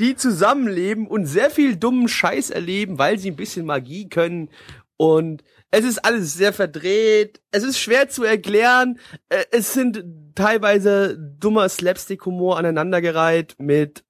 die 0.00 0.16
zusammenleben 0.16 1.06
und 1.06 1.26
sehr 1.26 1.50
viel 1.50 1.76
dummen 1.76 2.08
Scheiß 2.08 2.50
erleben, 2.50 2.98
weil 2.98 3.18
sie 3.18 3.30
ein 3.30 3.36
bisschen 3.36 3.66
Magie 3.66 4.08
können 4.08 4.50
und 4.96 5.42
Es 5.70 5.84
ist 5.84 6.04
alles 6.04 6.34
sehr 6.34 6.52
verdreht. 6.52 7.40
Es 7.50 7.64
ist 7.64 7.78
schwer 7.80 8.08
zu 8.08 8.22
erklären. 8.22 8.98
Äh, 9.28 9.44
Es 9.50 9.72
sind 9.72 10.04
teilweise 10.36 11.18
dummer 11.18 11.68
Slapstick-Humor 11.68 12.58
aneinandergereiht 12.58 13.56
mit 13.58 14.04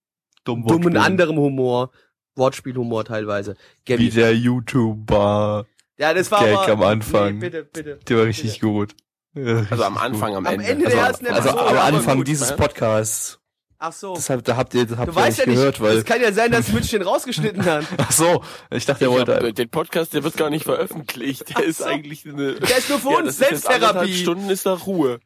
Dumm 0.45 0.66
dummen 0.66 0.97
anderem 0.99 1.39
Humor. 1.39 1.91
Wortspielhumor 2.37 3.05
teilweise. 3.07 3.55
Wie 3.87 3.93
Gabby. 3.93 4.11
der 4.11 4.35
YouTuber. 4.37 5.66
Ja, 5.97 6.12
das 6.12 6.30
war 6.30 6.45
Gag 6.45 6.55
aber, 6.57 6.72
am 6.72 6.82
Anfang. 6.82 7.35
Nee, 7.35 7.41
bitte, 7.41 7.64
bitte. 7.64 7.99
Der 8.09 8.16
war 8.18 8.24
richtig 8.26 8.61
gut. 8.61 8.95
Ja, 9.35 9.64
Also 9.70 9.85
am 9.85 9.99
Anfang, 9.99 10.35
am 10.37 10.47
Am 10.47 10.55
Ende. 10.55 10.66
Ende 10.66 10.87
der 10.87 10.95
ersten 10.99 11.26
am- 11.26 11.35
Also 11.35 11.49
Episode, 11.51 11.70
am 11.80 11.95
Anfang 11.95 12.16
gut, 12.18 12.28
dieses 12.28 12.51
ne? 12.51 12.57
Podcasts. 12.57 13.39
Ach 13.78 13.93
so. 13.93 14.14
Deshalb, 14.14 14.45
da 14.45 14.57
habt 14.57 14.72
ihr, 14.74 14.87
das 14.87 14.97
habt 14.97 15.09
Du 15.09 15.12
ihr 15.12 15.16
weißt 15.16 15.39
ja 15.41 15.47
nicht 15.47 15.57
gehört, 15.57 15.80
weil. 15.80 15.99
es 15.99 16.05
kann 16.05 16.20
ja 16.22 16.32
sein, 16.32 16.51
dass 16.53 16.72
Mitch 16.72 16.91
den 16.91 17.03
rausgeschnitten 17.03 17.64
hat. 17.66 17.85
Ach 17.99 18.12
so, 18.12 18.43
ich 18.70 18.87
dachte, 18.87 19.05
er 19.05 19.11
Ich 19.11 19.18
hab, 19.20 19.28
wollte. 19.28 19.47
äh, 19.49 19.53
den 19.53 19.68
Podcast, 19.68 20.14
der 20.14 20.22
wird 20.24 20.37
gar 20.39 20.49
nicht 20.49 20.64
veröffentlicht. 20.64 21.55
Der 21.59 21.64
ist 21.64 21.78
so. 21.78 21.85
eigentlich 21.85 22.24
eine. 22.26 22.55
Der 22.55 22.78
ist 22.78 22.89
nur 22.89 22.99
für 23.01 23.11
Ja, 23.11 23.18
uns 23.18 23.37
Selbsttherapie. 23.37 24.14
Stunden 24.14 24.49
ist 24.49 24.64
da 24.64 24.74
Ruhe. 24.74 25.18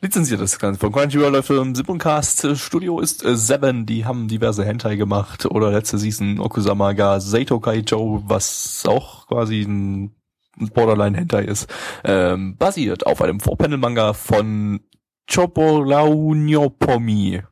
Lizenziert 0.00 0.40
das 0.40 0.58
Ganze. 0.58 0.80
Von 0.80 0.92
Crunchyroll 0.92 1.30
läuft 1.32 1.50
im 1.50 1.74
Simulcast 1.74 2.44
äh, 2.44 2.56
Studio 2.56 3.00
ist 3.00 3.22
äh, 3.22 3.36
Seven, 3.36 3.84
die 3.84 4.06
haben 4.06 4.26
diverse 4.28 4.64
Hentai 4.64 4.96
gemacht 4.96 5.44
oder 5.44 5.70
letzte 5.70 5.98
Season 5.98 6.40
Okusama 6.40 6.92
ga 6.94 7.20
Seito 7.20 7.60
Kaijo, 7.60 8.22
was 8.26 8.84
auch 8.88 9.26
quasi 9.26 9.60
ein 9.62 10.04
ein 10.04 10.14
Borderline 10.56 11.16
Hentai 11.16 11.44
ist, 11.44 11.66
ähm, 12.04 12.56
basiert 12.56 13.06
auf 13.06 13.22
einem 13.22 13.40
Vorpanel-Manga 13.40 14.12
von 14.12 14.80
Chobolaunopomi. 15.32 17.42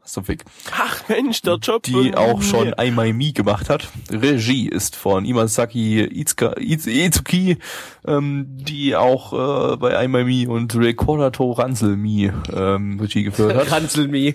Was 0.00 0.14
so 0.14 0.22
fick. 0.22 0.44
Ach 0.72 1.08
Mensch, 1.08 1.42
der 1.42 1.58
Job. 1.58 1.84
Die 1.84 2.16
auch 2.16 2.42
schon 2.42 2.74
Einmal 2.74 3.12
Mi 3.12 3.30
gemacht 3.30 3.70
hat. 3.70 3.88
Regie 4.10 4.66
ist 4.68 4.96
von 4.96 5.24
Imasaki 5.24 6.00
Itsuka, 6.02 6.54
Iz- 6.58 6.88
Itsuki, 6.88 7.58
ähm, 8.04 8.46
die 8.48 8.96
auch 8.96 9.72
äh, 9.72 9.76
bei 9.76 9.96
Einmal 9.96 10.24
Mi 10.24 10.48
und 10.48 10.74
Recordato 10.74 11.52
Ransel 11.52 11.94
Mi 11.96 12.32
ähm, 12.52 12.98
Regie 12.98 13.22
geführt 13.22 13.54
hat. 13.54 13.66
Cancel 13.68 14.08
me. 14.08 14.34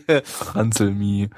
Ransel 0.53 0.91
Mi. 0.91 1.30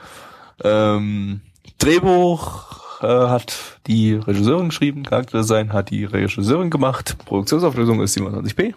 Ähm, 0.64 1.42
Drehbuch 1.80 2.84
äh, 3.02 3.08
hat 3.08 3.80
die 3.88 4.14
Regisseurin 4.14 4.70
geschrieben, 4.70 5.04
Charakterdesign 5.04 5.74
hat 5.74 5.90
die 5.90 6.06
Regisseurin 6.06 6.70
gemacht, 6.70 7.18
Produktionsauflösung 7.26 8.02
ist 8.02 8.18
27p. 8.18 8.74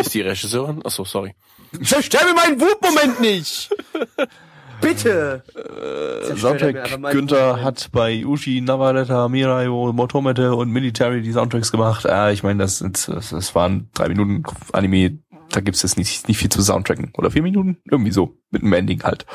Ist 0.00 0.14
die 0.14 0.20
Regisseurin? 0.20 0.84
Achso, 0.84 1.04
sorry. 1.04 1.34
Zerstör 1.82 2.20
mir 2.26 2.34
meinen 2.34 2.60
Wut-Moment 2.60 3.20
nicht! 3.20 3.70
Bitte! 4.80 5.42
Äh, 5.54 6.36
Soundtrack 6.36 7.00
Günther 7.10 7.62
hat 7.62 7.88
bei 7.90 8.24
Uchi, 8.24 8.60
Navaleta, 8.60 9.28
Mirai, 9.28 9.66
Motomete 9.68 10.54
und 10.54 10.70
Military 10.70 11.20
die 11.20 11.32
Soundtracks 11.32 11.72
gemacht. 11.72 12.04
Äh, 12.04 12.32
ich 12.32 12.42
meine, 12.42 12.62
das, 12.62 12.78
das, 12.78 13.30
das 13.30 13.54
waren 13.54 13.90
drei 13.94 14.08
Minuten 14.08 14.44
Anime. 14.72 15.18
Da 15.50 15.60
gibt's 15.60 15.82
jetzt 15.82 15.96
nicht, 15.96 16.28
nicht 16.28 16.38
viel 16.38 16.50
zu 16.50 16.60
Soundtracken. 16.60 17.12
Oder 17.16 17.30
vier 17.30 17.42
Minuten? 17.42 17.78
Irgendwie 17.90 18.10
so. 18.10 18.38
Mit 18.50 18.62
einem 18.62 18.72
Ending 18.74 19.02
halt. 19.02 19.26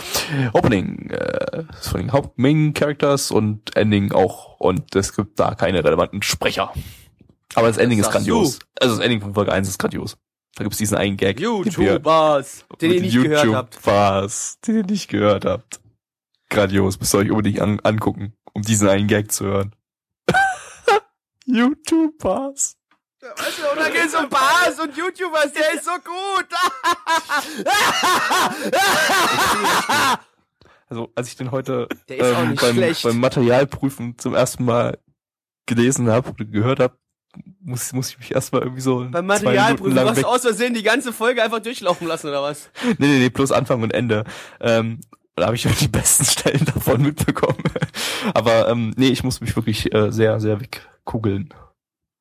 Opening 0.54 1.10
äh, 1.10 1.64
ist 1.80 1.90
von 1.90 2.02
den 2.02 2.12
Haupt-Main-Characters 2.12 3.32
und 3.32 3.76
Ending 3.76 4.12
auch. 4.12 4.60
Und 4.60 4.96
es 4.96 5.16
gibt 5.16 5.40
da 5.40 5.56
keine 5.56 5.84
relevanten 5.84 6.22
Sprecher. 6.22 6.72
Aber 7.56 7.68
das 7.68 7.78
Ending 7.78 8.00
ist 8.00 8.06
sagst 8.06 8.18
grandios. 8.18 8.60
Also 8.80 8.96
das 8.96 9.04
Ending 9.04 9.22
von 9.22 9.34
Folge 9.34 9.52
1 9.52 9.68
ist 9.68 9.80
grandios. 9.80 10.18
Da 10.56 10.64
gibt's 10.64 10.78
diesen 10.78 10.98
einen 10.98 11.18
Gag. 11.18 11.40
YouTubers, 11.40 12.66
den 12.80 12.92
ihr 12.92 13.02
nicht 13.02 13.16
gehört 13.16 13.46
YouTube 13.46 13.56
habt. 13.56 13.86
Was, 13.86 14.60
den 14.62 14.76
ihr 14.76 14.84
nicht 14.84 15.10
gehört 15.10 15.46
habt. 15.46 15.82
Grandios, 16.50 17.00
müsst 17.00 17.16
ihr 17.16 17.20
euch 17.20 17.32
unbedingt 17.32 17.60
an, 17.60 17.80
angucken, 17.80 18.34
um 18.54 18.62
diesen 18.62 18.88
einen 18.88 19.08
Gag 19.08 19.32
zu 19.32 19.46
hören. 19.46 19.76
YouTubers. 21.46 22.78
Weißt 23.24 23.60
du, 23.60 23.72
und 23.72 23.80
da 23.80 23.90
geht's 23.90 24.14
um 24.14 24.30
Bars 24.30 24.80
und 24.82 24.98
YouTubers, 24.98 25.54
der 25.54 25.74
ist 25.74 25.86
so 25.86 25.92
gut! 25.92 26.48
Also, 30.90 31.10
als 31.16 31.28
ich 31.28 31.36
den 31.36 31.50
heute 31.50 31.88
ähm, 32.08 32.54
beim, 32.54 32.94
beim 33.02 33.20
Materialprüfen 33.20 34.20
zum 34.20 34.36
ersten 34.36 34.64
Mal 34.64 35.00
gelesen 35.66 36.08
habe 36.08 36.30
oder 36.30 36.46
gehört 36.46 36.80
habe, 36.80 36.96
muss, 37.62 37.94
muss 37.94 38.10
ich 38.12 38.20
mich 38.20 38.36
erstmal 38.36 38.62
irgendwie 38.62 38.82
so 38.82 39.08
Beim 39.10 39.26
Materialprüfen, 39.26 39.96
du 39.96 40.08
hast 40.08 40.24
aus 40.24 40.42
Versehen 40.42 40.76
die 40.76 40.84
ganze 40.84 41.12
Folge 41.12 41.42
einfach 41.42 41.62
durchlaufen 41.62 42.06
lassen, 42.06 42.28
oder 42.28 42.44
was? 42.44 42.70
Nee, 42.84 43.08
nee, 43.08 43.20
nee, 43.20 43.30
bloß 43.30 43.52
Anfang 43.54 43.82
und 43.82 43.92
Ende. 43.92 44.24
Ähm, 44.60 45.00
da 45.36 45.48
habe 45.48 45.56
ich 45.56 45.64
die 45.64 45.88
besten 45.88 46.26
Stellen 46.30 46.66
davon 46.66 47.02
mitbekommen. 47.02 47.64
Aber 48.36 48.70
ähm, 48.70 48.94
nee, 48.96 49.10
ich 49.10 49.24
muss 49.24 49.42
mich 49.42 49.56
wirklich 49.56 49.92
äh, 49.96 50.12
sehr, 50.12 50.40
sehr 50.40 50.62
wegkugeln 50.62 51.52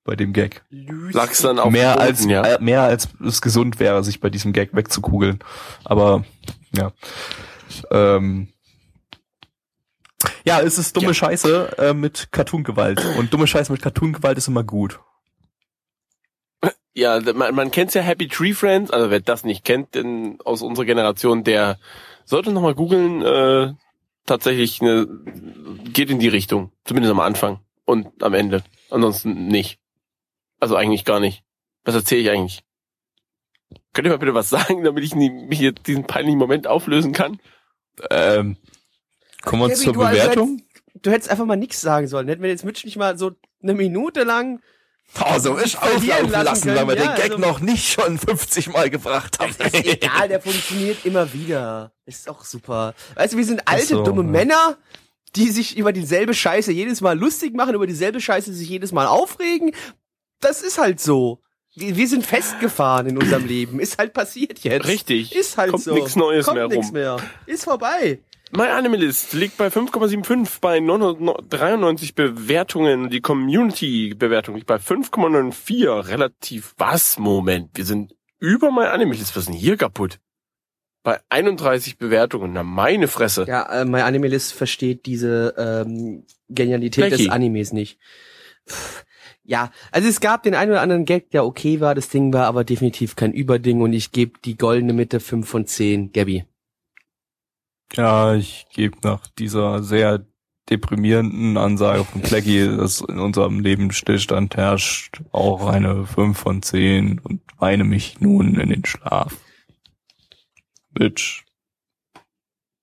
bei 0.05 0.17
dem 0.17 0.33
Gag. 0.33 0.63
Lag's 0.71 1.43
dann 1.43 1.59
auf 1.59 1.71
mehr 1.71 1.93
Boden, 1.93 2.03
als 2.03 2.25
ja. 2.25 2.43
äh, 2.43 2.63
mehr 2.63 2.83
als 2.83 3.09
es 3.25 3.41
gesund 3.41 3.79
wäre, 3.79 4.03
sich 4.03 4.21
bei 4.21 4.31
diesem 4.31 4.53
Gag 4.53 4.75
wegzukugeln. 4.75 5.41
Aber 5.85 6.25
ja. 6.75 6.93
Ähm, 7.91 8.49
ja, 10.45 10.61
es 10.61 10.79
ist 10.79 10.97
dumme 10.97 11.09
Ja. 11.09 11.15
Scheiße 11.15 11.79
äh, 11.79 11.95
mit 11.95 12.29
Cartoon-Gewalt. 12.33 13.05
Und 13.19 13.33
dumme 13.33 13.47
Scheiße 13.47 13.73
mit 13.73 13.83
Cartoon-Gewalt 13.83 14.39
ist 14.39 14.49
immer 14.49 14.65
gut. 14.65 15.01
Ja, 16.95 17.21
man, 17.33 17.55
man 17.55 17.71
kennt's 17.71 17.95
ja 17.95 18.03
Happy 18.03 18.29
Tree 18.29 18.53
Friends, 18.53 18.91
also 18.91 19.11
wer 19.11 19.21
das 19.21 19.45
nicht 19.45 19.65
kennt, 19.65 19.95
denn 19.95 20.39
aus 20.45 20.61
unserer 20.61 20.85
Generation, 20.85 21.43
der 21.43 21.79
sollte 22.27 22.53
nochmal 22.53 22.75
googeln, 22.75 23.23
äh, 23.23 23.73
tatsächlich 24.27 24.83
eine, 24.83 25.07
geht 25.93 26.11
in 26.11 26.19
die 26.19 26.29
Richtung. 26.29 26.71
Zumindest 26.85 27.13
am 27.13 27.21
Anfang 27.21 27.61
und 27.85 28.23
am 28.23 28.35
Ende. 28.35 28.63
Ansonsten 28.91 29.49
nicht. 29.49 29.79
Also 30.63 30.77
eigentlich 30.77 31.05
gar 31.05 31.19
nicht. 31.19 31.43
Was 31.83 31.97
erzähle 31.97 32.21
ich 32.21 32.31
eigentlich? 32.31 32.63
Könnt 33.93 34.07
ihr 34.07 34.11
mal 34.11 34.19
bitte 34.19 34.33
was 34.33 34.49
sagen, 34.51 34.85
damit 34.85 35.03
ich 35.03 35.17
nie, 35.17 35.29
mich 35.29 35.59
jetzt 35.59 35.89
diesen 35.89 36.07
peinlichen 36.07 36.39
Moment 36.39 36.69
auflösen 36.69 37.13
kann? 37.13 37.41
Ähm, 38.11 38.57
kommen 39.43 39.63
wir 39.63 39.69
Gabby, 39.71 39.81
zur 39.81 39.93
du 39.93 40.05
hast 40.05 40.13
Bewertung. 40.13 40.63
Du 40.95 41.11
hättest 41.11 41.33
einfach 41.33 41.47
mal 41.47 41.57
nichts 41.57 41.81
sagen 41.81 42.07
sollen. 42.07 42.29
Hätten 42.29 42.43
wir 42.45 42.51
jetzt 42.51 42.65
Mitch 42.65 42.85
nicht 42.85 42.97
mal 42.97 43.19
so 43.19 43.33
eine 43.61 43.75
Minute 43.75 44.23
lang 44.23 44.61
Oh, 45.21 45.39
so 45.41 45.57
ist 45.57 45.83
auflaufen 45.83 46.31
lassen 46.31 46.69
lassen, 46.69 46.75
weil 46.77 46.87
wir 46.87 46.97
ja, 46.97 47.09
den 47.09 47.17
Gag 47.17 47.33
also- 47.33 47.39
noch 47.39 47.59
nicht 47.59 47.93
schon 47.93 48.19
50 48.21 48.69
Mal 48.69 48.89
gebracht 48.89 49.41
haben. 49.41 49.51
ist 49.51 49.75
egal, 49.85 50.29
der 50.29 50.41
funktioniert 50.41 51.05
immer 51.05 51.33
wieder. 51.33 51.93
Ist 52.07 52.29
auch 52.29 52.45
super. 52.45 52.95
Weißt 53.17 53.33
du, 53.33 53.37
wir 53.37 53.45
sind 53.45 53.67
alte, 53.67 53.87
so, 53.87 54.05
dumme 54.05 54.23
ja. 54.23 54.29
Männer, 54.29 54.79
die 55.35 55.51
sich 55.51 55.77
über 55.77 55.93
dieselbe 55.93 56.35
Scheiße 56.35 56.71
jedes 56.73 57.01
Mal 57.01 57.19
lustig 57.19 57.53
machen, 57.55 57.75
über 57.75 57.89
dieselbe 57.89 58.21
Scheiße 58.21 58.55
sich 58.55 58.69
jedes 58.69 58.93
Mal 58.93 59.07
aufregen. 59.07 59.73
Das 60.43 60.63
ist 60.63 60.79
halt 60.79 61.01
so. 61.01 61.41
Wir, 61.75 62.07
sind 62.07 62.27
festgefahren 62.27 63.07
in 63.07 63.17
unserem 63.17 63.47
Leben. 63.47 63.81
Ist 63.81 63.97
halt 63.97 64.13
passiert 64.13 64.59
jetzt. 64.59 64.87
Richtig. 64.87 65.35
Ist 65.35 65.57
halt 65.57 65.71
Kommt 65.71 65.85
so. 65.85 65.95
nix 65.95 66.17
Neues 66.17 66.45
Kommt 66.45 66.59
mehr 66.59 66.69
nix 66.69 66.87
rum. 66.89 66.93
mehr. 66.93 67.17
Ist 67.47 67.65
vorbei. 67.65 68.21
My 68.51 68.67
Animalist 68.67 69.33
liegt 69.33 69.57
bei 69.57 69.69
5,75 69.69 70.61
bei 70.61 70.81
993 70.81 72.15
Bewertungen. 72.15 73.09
Die 73.09 73.23
Community-Bewertung 73.23 74.57
liegt 74.57 74.67
bei 74.67 74.77
5,94. 74.77 76.09
Relativ 76.09 76.75
was? 76.77 77.19
Moment, 77.19 77.71
wir 77.73 77.87
sind 77.87 78.15
über 78.39 78.71
My 78.71 78.85
Animalist. 78.85 79.35
Was 79.35 79.45
ist 79.45 79.49
denn 79.49 79.55
hier 79.55 79.79
kaputt? 79.79 80.19
Bei 81.03 81.21
31 81.31 81.97
Bewertungen. 81.97 82.53
Na, 82.53 82.63
meine 82.63 83.09
Fresse. 83.09 83.47
Ja, 83.49 83.81
äh, 83.81 83.85
mein 83.87 84.03
Animalist 84.03 84.53
versteht 84.53 85.07
diese 85.07 85.55
ähm, 85.57 86.27
Genialität 86.51 87.09
Blackie. 87.09 87.25
des 87.25 87.33
Animes 87.33 87.73
nicht. 87.73 87.99
Pff, 88.69 89.05
Ja, 89.45 89.71
also 89.91 90.09
es 90.09 90.21
gab 90.21 90.45
den 90.45 90.55
einen 90.55 90.71
oder 90.71 90.83
anderen 90.83 91.05
Gag, 91.05 91.31
der 91.31 91.45
okay 91.45 91.81
war. 91.81 91.95
Das 91.95 92.09
Ding 92.09 92.33
war 92.33 92.47
aber 92.47 92.65
definitiv 92.65 93.17
kein 93.17 93.33
Überding 93.33 93.81
und 93.81 93.93
ich 93.93 94.13
gebe 94.13 94.39
die 94.45 94.57
goldene 94.57 94.93
Mitte 94.93 95.19
5 95.21 95.49
von 95.49 95.67
10. 95.67 96.13
Gabby. 96.13 96.45
Ja, 97.95 98.35
ich 98.35 98.67
gebe 98.73 98.97
nach 99.03 99.27
dieser 99.27 99.83
sehr 99.83 100.25
deprimierenden 100.71 101.57
Ansage 101.57 102.05
von 102.05 102.23
Clacky, 102.23 102.65
dass 102.77 103.01
in 103.01 103.19
unserem 103.19 103.61
Leben 103.61 103.91
Stillstand 103.93 104.57
herrscht, 104.57 105.21
auch 105.33 105.67
eine 105.67 106.07
5 106.07 106.39
von 106.39 106.63
10 106.63 107.19
und 107.19 107.43
weine 107.59 107.85
mich 107.85 108.21
nun 108.21 108.55
in 108.55 108.71
den 108.71 108.85
Schlaf. 108.85 109.37
Bitch. 110.93 111.43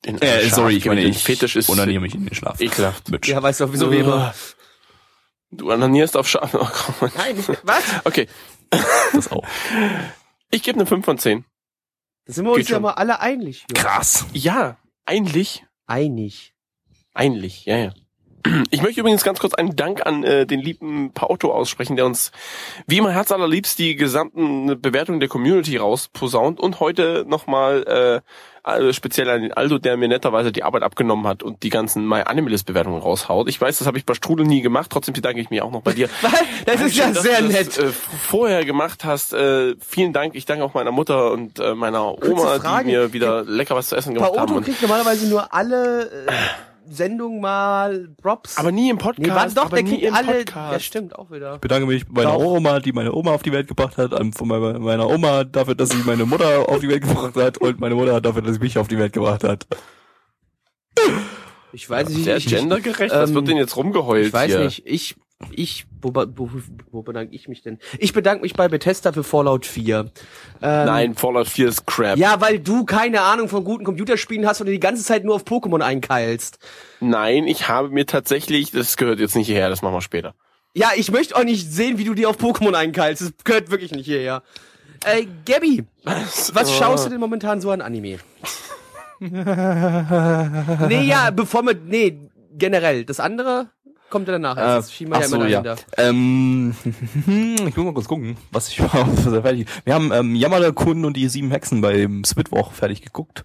Den 0.05 0.21
Äh, 0.21 0.49
sorry, 0.49 0.75
ich 0.75 0.85
meine, 0.85 1.01
den 1.01 1.11
ich 1.11 1.23
Fetisch 1.23 1.55
ist 1.55 1.69
onaniere 1.69 2.01
mich 2.01 2.15
in 2.15 2.25
den 2.25 2.35
Schlaf. 2.35 2.59
ekelhaft. 2.59 3.09
Bitch. 3.11 3.29
Ja, 3.29 3.41
weißt 3.41 3.61
du 3.61 3.65
auch, 3.65 3.73
wieso 3.73 3.91
wir 3.91 3.99
immer. 4.01 4.33
Du 5.51 5.71
onanierst 5.71 6.15
auf 6.15 6.27
Schaf. 6.27 6.53
Oh. 6.53 7.07
Nein, 7.17 7.43
was? 7.63 7.83
Okay, 8.05 8.27
Das 9.13 9.31
auch. 9.31 9.43
ich 10.51 10.63
gebe 10.63 10.77
eine 10.77 10.85
5 10.85 11.03
von 11.05 11.17
10. 11.17 11.45
Da 12.25 12.33
sind 12.33 12.45
wir 12.45 12.51
uns 12.51 12.59
Geht 12.59 12.69
ja 12.69 12.75
schon. 12.75 12.83
mal 12.83 12.93
alle 12.93 13.19
einig. 13.19 13.65
Ja. 13.75 13.81
Krass. 13.81 14.25
Ja, 14.33 14.77
eigentlich 15.05 15.65
Einig. 15.87 16.53
Eigentlich, 17.15 17.65
ja, 17.65 17.77
ja. 17.77 17.93
Ich 18.69 18.81
möchte 18.83 19.01
übrigens 19.01 19.23
ganz 19.23 19.39
kurz 19.39 19.53
einen 19.55 19.75
Dank 19.75 20.05
an 20.05 20.23
äh, 20.23 20.45
den 20.45 20.59
lieben 20.61 21.11
Pauto 21.13 21.51
aussprechen, 21.51 21.95
der 21.97 22.05
uns 22.05 22.31
wie 22.87 22.99
immer 22.99 23.11
herzallerliebst 23.11 23.77
die 23.79 23.95
gesamten 23.95 24.79
Bewertungen 24.79 25.19
der 25.19 25.27
Community 25.27 25.75
rausposaunt 25.77 26.59
und 26.59 26.79
heute 26.79 27.25
nochmal 27.27 27.83
äh, 27.83 28.21
also 28.69 28.93
speziell 28.93 29.29
an 29.29 29.41
den 29.41 29.53
Aldo, 29.53 29.77
der 29.77 29.97
mir 29.97 30.07
netterweise 30.07 30.51
die 30.51 30.63
Arbeit 30.63 30.83
abgenommen 30.83 31.27
hat 31.27 31.43
und 31.43 31.63
die 31.63 31.69
ganzen 31.69 32.07
My 32.07 32.21
Animalist 32.21 32.65
Bewertungen 32.65 33.01
raushaut. 33.01 33.49
Ich 33.49 33.59
weiß, 33.59 33.77
das 33.79 33.87
habe 33.87 33.97
ich 33.97 34.05
bei 34.05 34.13
Strudel 34.13 34.45
nie 34.45 34.61
gemacht, 34.61 34.89
trotzdem 34.91 35.13
bedanke 35.13 35.41
ich 35.41 35.49
mich 35.49 35.61
auch 35.61 35.71
noch 35.71 35.81
bei 35.81 35.93
dir. 35.93 36.09
Das 36.65 36.81
ist 36.81 36.95
ja 36.95 37.05
Dankeschön, 37.05 37.13
dass 37.13 37.23
sehr 37.23 37.41
du 37.41 37.47
nett. 37.47 37.67
Das, 37.67 37.77
äh, 37.77 37.87
vorher 37.91 38.65
gemacht 38.65 39.03
hast. 39.03 39.33
Äh, 39.33 39.75
vielen 39.79 40.13
Dank. 40.13 40.35
Ich 40.35 40.45
danke 40.45 40.63
auch 40.63 40.73
meiner 40.73 40.91
Mutter 40.91 41.31
und 41.31 41.59
äh, 41.59 41.73
meiner 41.73 42.21
Oma, 42.21 42.59
Frage. 42.59 42.85
die 42.85 42.91
mir 42.91 43.13
wieder 43.13 43.43
lecker 43.43 43.75
was 43.75 43.89
zu 43.89 43.95
essen 43.95 44.13
gemacht 44.13 44.37
haben. 44.37 44.53
Und, 44.53 44.65
kriegt 44.65 44.81
normalerweise 44.81 45.27
nur 45.27 45.53
alle 45.53 46.09
Sendungen 46.89 47.39
mal 47.41 48.09
Props. 48.21 48.57
aber 48.57 48.71
nie 48.71 48.89
im 48.89 48.97
Podcast. 48.97 49.27
nee, 49.27 49.33
warte 49.35 49.55
doch, 49.55 49.65
aber 49.65 49.75
der 49.77 49.83
nie 49.83 49.89
kriegt 49.91 50.03
im 50.03 50.13
alle. 50.13 50.33
Podcast. 50.39 50.73
Ja, 50.73 50.79
stimmt, 50.79 51.15
auch 51.17 51.31
wieder. 51.31 51.55
Ich 51.55 51.61
bedanke 51.61 51.85
mich 51.87 52.05
bei 52.07 52.23
meiner 52.23 52.37
Doch. 52.37 52.45
Oma, 52.45 52.79
die 52.79 52.91
meine 52.91 53.13
Oma 53.13 53.31
auf 53.33 53.43
die 53.43 53.51
Welt 53.51 53.67
gebracht 53.67 53.97
hat, 53.97 54.13
an- 54.13 54.33
von 54.33 54.47
meiner 54.47 55.09
Oma 55.09 55.43
dafür, 55.43 55.75
dass 55.75 55.89
sie 55.89 56.03
meine 56.05 56.25
Mutter 56.25 56.67
auf 56.69 56.79
die 56.79 56.89
Welt 56.89 57.03
gebracht 57.03 57.35
hat 57.35 57.57
und 57.57 57.79
meine 57.79 57.95
Mutter 57.95 58.19
dafür, 58.21 58.41
dass 58.41 58.53
sie 58.55 58.59
mich 58.59 58.77
auf 58.77 58.87
die 58.87 58.97
Welt 58.97 59.13
gebracht 59.13 59.43
hat. 59.43 59.65
Ich 61.71 61.89
weiß 61.89 62.09
nicht, 62.09 62.23
Sehr 62.23 62.37
ich, 62.37 62.47
gendergerecht. 62.47 63.13
Was 63.13 63.29
ähm, 63.29 63.35
wird 63.35 63.47
denn 63.47 63.57
jetzt 63.57 63.77
rumgeheult 63.77 64.27
ich 64.27 64.33
weiß 64.33 64.51
hier? 64.51 64.59
nicht, 64.59 64.83
ich, 64.85 65.15
ich, 65.51 65.85
wo, 66.01 66.13
wo, 66.13 66.49
wo 66.91 67.01
bedanke 67.01 67.35
ich 67.35 67.47
mich 67.47 67.61
denn? 67.61 67.79
Ich 67.97 68.13
bedanke 68.13 68.41
mich 68.41 68.53
bei 68.53 68.67
Bethesda 68.67 69.11
für 69.11 69.23
Fallout 69.23 69.65
4. 69.65 69.99
Ähm, 69.99 70.09
Nein, 70.61 71.15
Fallout 71.15 71.47
4 71.47 71.67
ist 71.67 71.85
Crap. 71.85 72.17
Ja, 72.17 72.41
weil 72.41 72.59
du 72.59 72.85
keine 72.85 73.21
Ahnung 73.21 73.49
von 73.49 73.63
guten 73.63 73.83
Computerspielen 73.83 74.47
hast 74.47 74.61
und 74.61 74.67
du 74.67 74.73
die 74.73 74.79
ganze 74.79 75.03
Zeit 75.03 75.23
nur 75.23 75.35
auf 75.35 75.43
Pokémon 75.43 75.81
einkeilst. 75.81 76.59
Nein, 76.99 77.47
ich 77.47 77.67
habe 77.67 77.89
mir 77.89 78.05
tatsächlich, 78.05 78.71
das 78.71 78.97
gehört 78.97 79.19
jetzt 79.19 79.35
nicht 79.35 79.47
hierher, 79.47 79.69
das 79.69 79.81
machen 79.81 79.93
wir 79.95 80.01
später. 80.01 80.33
Ja, 80.73 80.91
ich 80.95 81.11
möchte 81.11 81.35
auch 81.35 81.43
nicht 81.43 81.71
sehen, 81.71 81.97
wie 81.97 82.03
du 82.03 82.13
dir 82.13 82.29
auf 82.29 82.37
Pokémon 82.37 82.73
einkeilst. 82.73 83.21
Das 83.21 83.31
gehört 83.43 83.71
wirklich 83.71 83.91
nicht 83.91 84.05
hierher. 84.05 84.43
Äh, 85.05 85.25
Gabby, 85.45 85.85
was 86.03 86.73
schaust 86.75 87.05
du 87.05 87.09
denn 87.09 87.19
momentan 87.19 87.61
so 87.61 87.71
an 87.71 87.81
Anime? 87.81 88.19
nee, 89.19 91.01
ja, 91.03 91.31
bevor 91.31 91.63
wir, 91.63 91.75
nee, 91.75 92.17
generell. 92.53 93.05
Das 93.05 93.19
andere 93.19 93.69
kommt 94.09 94.27
ja 94.27 94.33
danach. 94.33 94.57
erst. 94.57 94.89
Das 94.89 94.93
schieben 94.93 95.13
wir 95.13 95.19
ja 95.21 95.25
immer 95.27 95.47
ja. 95.47 95.61
dahinter. 95.61 95.83
Ähm, 95.97 96.75
ich 97.67 97.75
muss 97.75 97.85
mal 97.85 97.93
kurz 97.93 98.07
gucken, 98.07 98.37
was 98.51 98.69
ich 98.69 98.81
war 98.93 99.41
fertig. 99.41 99.67
Wir 99.85 99.93
haben 99.93 100.11
ähm, 100.11 100.39
der 100.39 100.73
Kunden 100.73 101.05
und 101.05 101.15
die 101.15 101.27
sieben 101.29 101.51
Hexen 101.51 101.81
beim 101.81 102.23
Splitwoch 102.25 102.71
fertig 102.71 103.01
geguckt. 103.01 103.43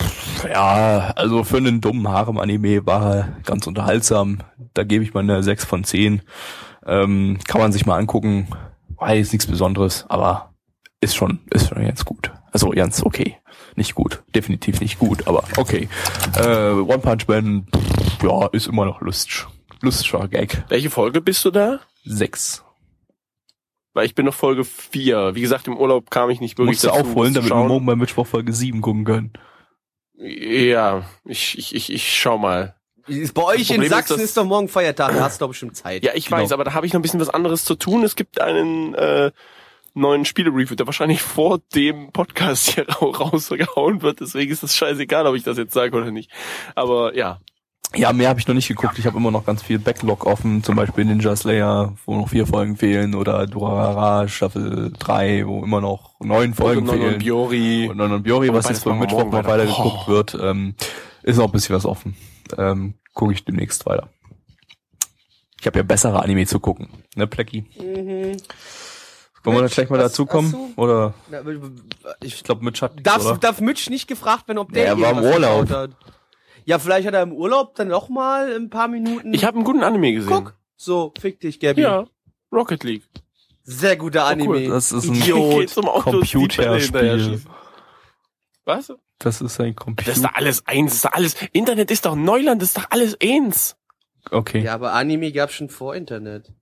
Pff, 0.00 0.44
Ja, 0.48 1.12
also 1.16 1.44
für 1.44 1.58
einen 1.58 1.80
dummen 1.80 2.08
Harem-Anime 2.08 2.86
war 2.86 3.14
er 3.14 3.28
ganz 3.44 3.66
unterhaltsam. 3.66 4.38
Da 4.74 4.84
gebe 4.84 5.04
ich 5.04 5.14
mal 5.14 5.20
eine 5.20 5.42
6 5.42 5.64
von 5.64 5.84
10. 5.84 6.22
Ähm, 6.86 7.38
kann 7.46 7.60
man 7.60 7.72
sich 7.72 7.86
mal 7.86 7.98
angucken. 7.98 8.48
War 8.96 9.14
jetzt 9.14 9.32
nichts 9.32 9.46
Besonderes, 9.46 10.04
aber 10.08 10.54
ist 11.00 11.16
schon, 11.16 11.40
ist 11.50 11.68
schon 11.68 11.84
ganz 11.84 12.04
gut. 12.04 12.32
Also 12.52 12.70
ganz 12.70 13.02
okay. 13.02 13.38
Nicht 13.74 13.94
gut. 13.94 14.22
Definitiv 14.34 14.80
nicht 14.80 14.98
gut, 14.98 15.26
aber 15.26 15.44
okay. 15.56 15.88
Äh, 16.36 16.72
One 16.72 16.98
Punch 16.98 17.26
Man, 17.26 17.66
pff, 17.74 18.22
ja, 18.22 18.46
ist 18.52 18.66
immer 18.66 18.84
noch 18.84 19.00
lustig. 19.00 19.46
Lustiger 19.82 20.28
Gag. 20.28 20.64
Welche 20.68 20.90
Folge 20.90 21.20
bist 21.20 21.44
du 21.44 21.50
da? 21.50 21.80
Sechs. 22.04 22.64
Weil 23.94 24.06
ich 24.06 24.14
bin 24.14 24.24
noch 24.24 24.34
Folge 24.34 24.64
4. 24.64 25.34
Wie 25.34 25.40
gesagt, 25.42 25.66
im 25.66 25.76
Urlaub 25.76 26.10
kam 26.10 26.30
ich 26.30 26.40
nicht 26.40 26.56
wirklich 26.56 26.76
Musst 26.76 26.84
du 26.84 26.88
dazu, 26.88 27.00
aufholen, 27.00 27.34
das 27.34 27.42
zu 27.44 27.48
damit 27.50 27.64
wir 27.64 27.68
morgen 27.68 27.86
bei 27.86 27.94
Mittwoch 27.96 28.26
Folge 28.26 28.52
7 28.52 28.80
gucken 28.80 29.04
können. 29.04 29.32
Ja, 30.14 31.04
ich, 31.24 31.58
ich, 31.58 31.74
ich, 31.74 31.92
ich 31.92 32.18
schau 32.20 32.38
mal. 32.38 32.76
Ist 33.08 33.34
Bei 33.34 33.42
euch 33.42 33.68
in 33.70 33.82
ist, 33.82 33.90
Sachsen 33.90 34.14
dass- 34.14 34.22
ist, 34.22 34.36
doch 34.36 34.44
morgen 34.44 34.68
Feiertag, 34.68 35.14
da 35.14 35.24
hast 35.24 35.40
du 35.40 35.44
doch 35.44 35.48
bestimmt 35.50 35.76
Zeit. 35.76 36.04
Ja, 36.04 36.12
ich 36.14 36.26
Genau. 36.26 36.38
weiß, 36.40 36.52
aber 36.52 36.62
da 36.64 36.72
habe 36.74 36.86
ich 36.86 36.92
noch 36.92 37.00
ein 37.00 37.02
bisschen 37.02 37.18
was 37.20 37.28
anderes 37.30 37.64
zu 37.64 37.74
tun. 37.74 38.04
Es 38.04 38.14
gibt 38.14 38.40
einen 38.40 38.94
äh, 38.94 39.32
neuen 39.94 40.24
Spiele-Review, 40.24 40.76
der 40.76 40.86
wahrscheinlich 40.86 41.20
vor 41.20 41.58
dem 41.74 42.12
Podcast 42.12 42.70
hier 42.70 42.88
ra- 42.88 42.94
rausgehauen 43.06 44.02
wird. 44.02 44.20
Deswegen 44.20 44.52
ist 44.52 44.62
es 44.62 44.76
scheißegal, 44.76 45.26
ob 45.26 45.34
ich 45.34 45.42
das 45.42 45.58
jetzt 45.58 45.74
sage 45.74 45.96
oder 45.96 46.12
nicht. 46.12 46.30
Aber 46.76 47.14
ja, 47.16 47.40
Ja, 47.94 48.12
mehr 48.12 48.28
habe 48.30 48.40
ich 48.40 48.46
noch 48.48 48.54
nicht 48.54 48.68
geguckt. 48.68 48.98
Ich 48.98 49.06
habe 49.06 49.18
immer 49.18 49.30
noch 49.30 49.44
ganz 49.44 49.62
viel 49.62 49.78
Backlog 49.78 50.24
offen, 50.24 50.62
zum 50.62 50.76
Beispiel 50.76 51.04
Ninja 51.04 51.36
Slayer, 51.36 51.94
wo 52.06 52.16
noch 52.16 52.28
vier 52.30 52.46
Folgen 52.46 52.76
fehlen, 52.76 53.14
oder 53.14 53.46
Durarara 53.46 54.28
Staffel 54.28 54.92
3, 54.98 55.46
wo 55.46 55.62
immer 55.62 55.80
noch 55.82 56.18
neun 56.20 56.54
Folgen 56.54 56.88
und, 56.88 56.96
fehlen. 56.96 57.14
und 57.14 57.18
Biori. 57.18 57.88
und 57.90 57.98
Non 57.98 58.12
und 58.12 58.22
Biori, 58.22 58.52
was 58.52 58.68
jetzt 58.68 58.86
wir 58.86 58.94
Mittwoch 58.94 59.24
noch 59.24 59.32
weiter. 59.32 59.48
weiter 59.48 59.66
geguckt 59.66 60.04
Oh. 60.06 60.10
wird, 60.10 60.38
ähm, 60.40 60.74
ist 61.22 61.36
noch 61.36 61.46
ein 61.46 61.52
bisschen 61.52 61.76
was 61.76 61.84
offen. 61.84 62.16
Ähm, 62.56 62.94
Gucke 63.14 63.34
ich 63.34 63.44
demnächst 63.44 63.84
weiter. 63.84 64.08
Ich 65.60 65.66
habe 65.66 65.78
ja 65.78 65.82
bessere 65.82 66.22
Anime 66.22 66.46
zu 66.46 66.58
gucken, 66.60 66.88
ne, 67.14 67.26
Plecki? 67.26 67.66
Mhm. 67.78 68.36
Wollen 69.44 69.56
wir 69.56 69.58
da 69.58 69.62
Mitch, 69.64 69.74
gleich 69.74 69.90
mal 69.90 69.98
dazukommen? 69.98 70.72
Oder 70.76 71.14
Ich 72.22 72.34
ich 72.36 72.42
glaube 72.44 72.64
mit 72.64 72.74
Chat. 72.74 72.92
darf, 73.06 73.24
oder? 73.26 73.36
darf 73.38 73.60
Mitch 73.60 73.90
nicht 73.90 74.06
gefragt 74.08 74.48
werden, 74.48 74.58
ob 74.58 74.72
der 74.72 74.84
Ja, 74.84 74.90
er 74.92 75.00
war 75.00 75.10
im 75.12 75.18
Urlaub. 75.30 75.90
Ja, 76.64 76.78
vielleicht 76.78 77.06
hat 77.06 77.14
er 77.14 77.22
im 77.22 77.32
Urlaub 77.32 77.74
dann 77.74 77.88
noch 77.88 78.08
mal 78.08 78.54
ein 78.54 78.70
paar 78.70 78.88
Minuten. 78.88 79.34
Ich 79.34 79.44
habe 79.44 79.56
einen 79.56 79.64
guten 79.64 79.82
Anime 79.82 80.12
gesehen. 80.12 80.30
Guck. 80.30 80.56
So, 80.76 81.12
fick 81.18 81.40
dich, 81.40 81.60
Gabby. 81.60 81.82
Ja, 81.82 82.06
Rocket 82.52 82.84
League. 82.84 83.08
Sehr 83.62 83.96
guter 83.96 84.24
Anime. 84.24 84.48
cool. 84.48 84.68
Das 84.68 84.92
ist 84.92 85.08
ein 85.08 85.14
Idiot. 85.14 85.74
Computerspiel. 85.74 87.40
Was? 88.64 88.92
Das 89.18 89.40
ist 89.40 89.60
ein 89.60 89.74
Computer. 89.74 90.10
Das 90.10 90.16
ist 90.18 90.24
doch 90.24 90.34
alles 90.34 90.66
eins, 90.66 90.90
das 90.90 90.96
ist 90.96 91.04
doch 91.04 91.12
alles. 91.12 91.36
Internet 91.52 91.90
ist 91.90 92.04
doch 92.06 92.16
Neuland, 92.16 92.60
das 92.60 92.70
ist 92.70 92.78
doch 92.78 92.90
alles 92.90 93.16
eins. 93.22 93.76
Okay. 94.30 94.62
Ja, 94.62 94.74
aber 94.74 94.92
Anime 94.92 95.32
gab's 95.32 95.54
schon 95.54 95.68
vor 95.68 95.94
Internet. 95.94 96.52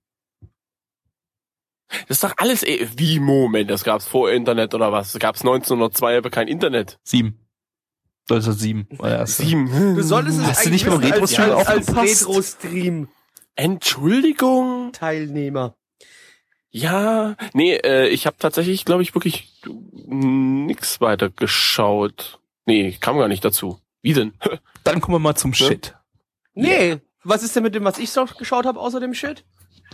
Das 2.07 2.17
ist 2.17 2.23
doch 2.23 2.33
alles 2.37 2.63
eh. 2.63 2.87
Wie 2.95 3.19
Moment, 3.19 3.69
das 3.69 3.83
gab's 3.83 4.05
vor 4.05 4.31
Internet 4.31 4.73
oder 4.73 4.91
was? 4.91 5.11
Das 5.11 5.19
gab's 5.19 5.41
1902 5.41 6.17
aber 6.17 6.29
kein 6.29 6.47
Internet. 6.47 6.99
Sieben. 7.03 7.39
Das 8.35 8.47
ist 8.47 8.59
sieben. 8.59 8.87
war 8.91 9.09
der 9.09 9.19
erste. 9.19 9.43
Sieben. 9.43 9.95
Du 9.95 10.01
solltest 10.03 10.39
es 10.39 10.45
Hast 10.47 10.65
du 10.65 10.69
nicht 10.69 10.85
beim 10.85 10.99
Retro-Stream 10.99 11.51
als, 11.51 11.67
als 11.67 11.87
aufgepasst? 11.89 12.27
Retro-Stream-Teilnehmer. 12.27 13.07
Entschuldigung. 13.55 14.91
Ja, 16.71 17.35
nee, 17.53 17.75
äh, 17.75 18.07
ich 18.07 18.25
habe 18.25 18.37
tatsächlich, 18.39 18.85
glaube 18.85 19.03
ich, 19.03 19.13
wirklich 19.13 19.61
nix 20.07 21.01
weiter 21.01 21.29
geschaut. 21.29 22.39
Nee, 22.65 22.95
kam 22.99 23.17
gar 23.17 23.27
nicht 23.27 23.43
dazu. 23.43 23.79
Wie 24.01 24.13
denn? 24.13 24.33
Dann 24.83 25.01
kommen 25.01 25.15
wir 25.15 25.19
mal 25.19 25.35
zum 25.35 25.53
Shit. 25.53 25.95
Nee, 26.53 26.97
was 27.23 27.43
ist 27.43 27.55
denn 27.55 27.63
mit 27.63 27.75
dem, 27.75 27.83
was 27.83 27.97
ich 27.97 28.09
so 28.09 28.25
geschaut 28.25 28.65
habe, 28.65 28.79
außer 28.79 28.99
dem 28.99 29.13
Shit? 29.13 29.43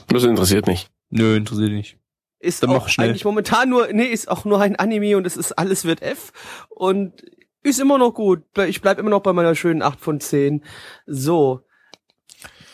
Das 0.08 0.24
interessiert 0.24 0.68
nicht. 0.68 0.90
Nö, 1.10 1.36
interessiert 1.36 1.72
nicht. 1.72 1.98
Ist 2.40 2.62
Dann 2.62 2.70
auch 2.70 2.84
mach 2.84 2.90
schnell. 2.90 3.10
eigentlich 3.10 3.26
momentan 3.26 3.70
nur, 3.70 3.88
nee, 3.92 4.06
ist 4.06 4.30
auch 4.30 4.46
nur 4.46 4.62
ein 4.62 4.76
Anime 4.76 5.18
und 5.18 5.26
es 5.26 5.36
ist 5.36 5.54
alles 5.54 5.86
wird 5.86 6.04
F 6.04 6.32
und 6.70 7.24
ist 7.64 7.80
immer 7.80 7.98
noch 7.98 8.14
gut. 8.14 8.44
Ich 8.68 8.82
bleib 8.82 9.00
immer 9.00 9.10
noch 9.10 9.22
bei 9.22 9.34
meiner 9.34 9.56
schönen 9.56 9.82
8 9.82 10.00
von 10.00 10.20
10. 10.20 10.64
So. 11.06 11.62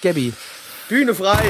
Gabby. 0.02 0.34
Bühne 0.90 1.16
frei. 1.16 1.44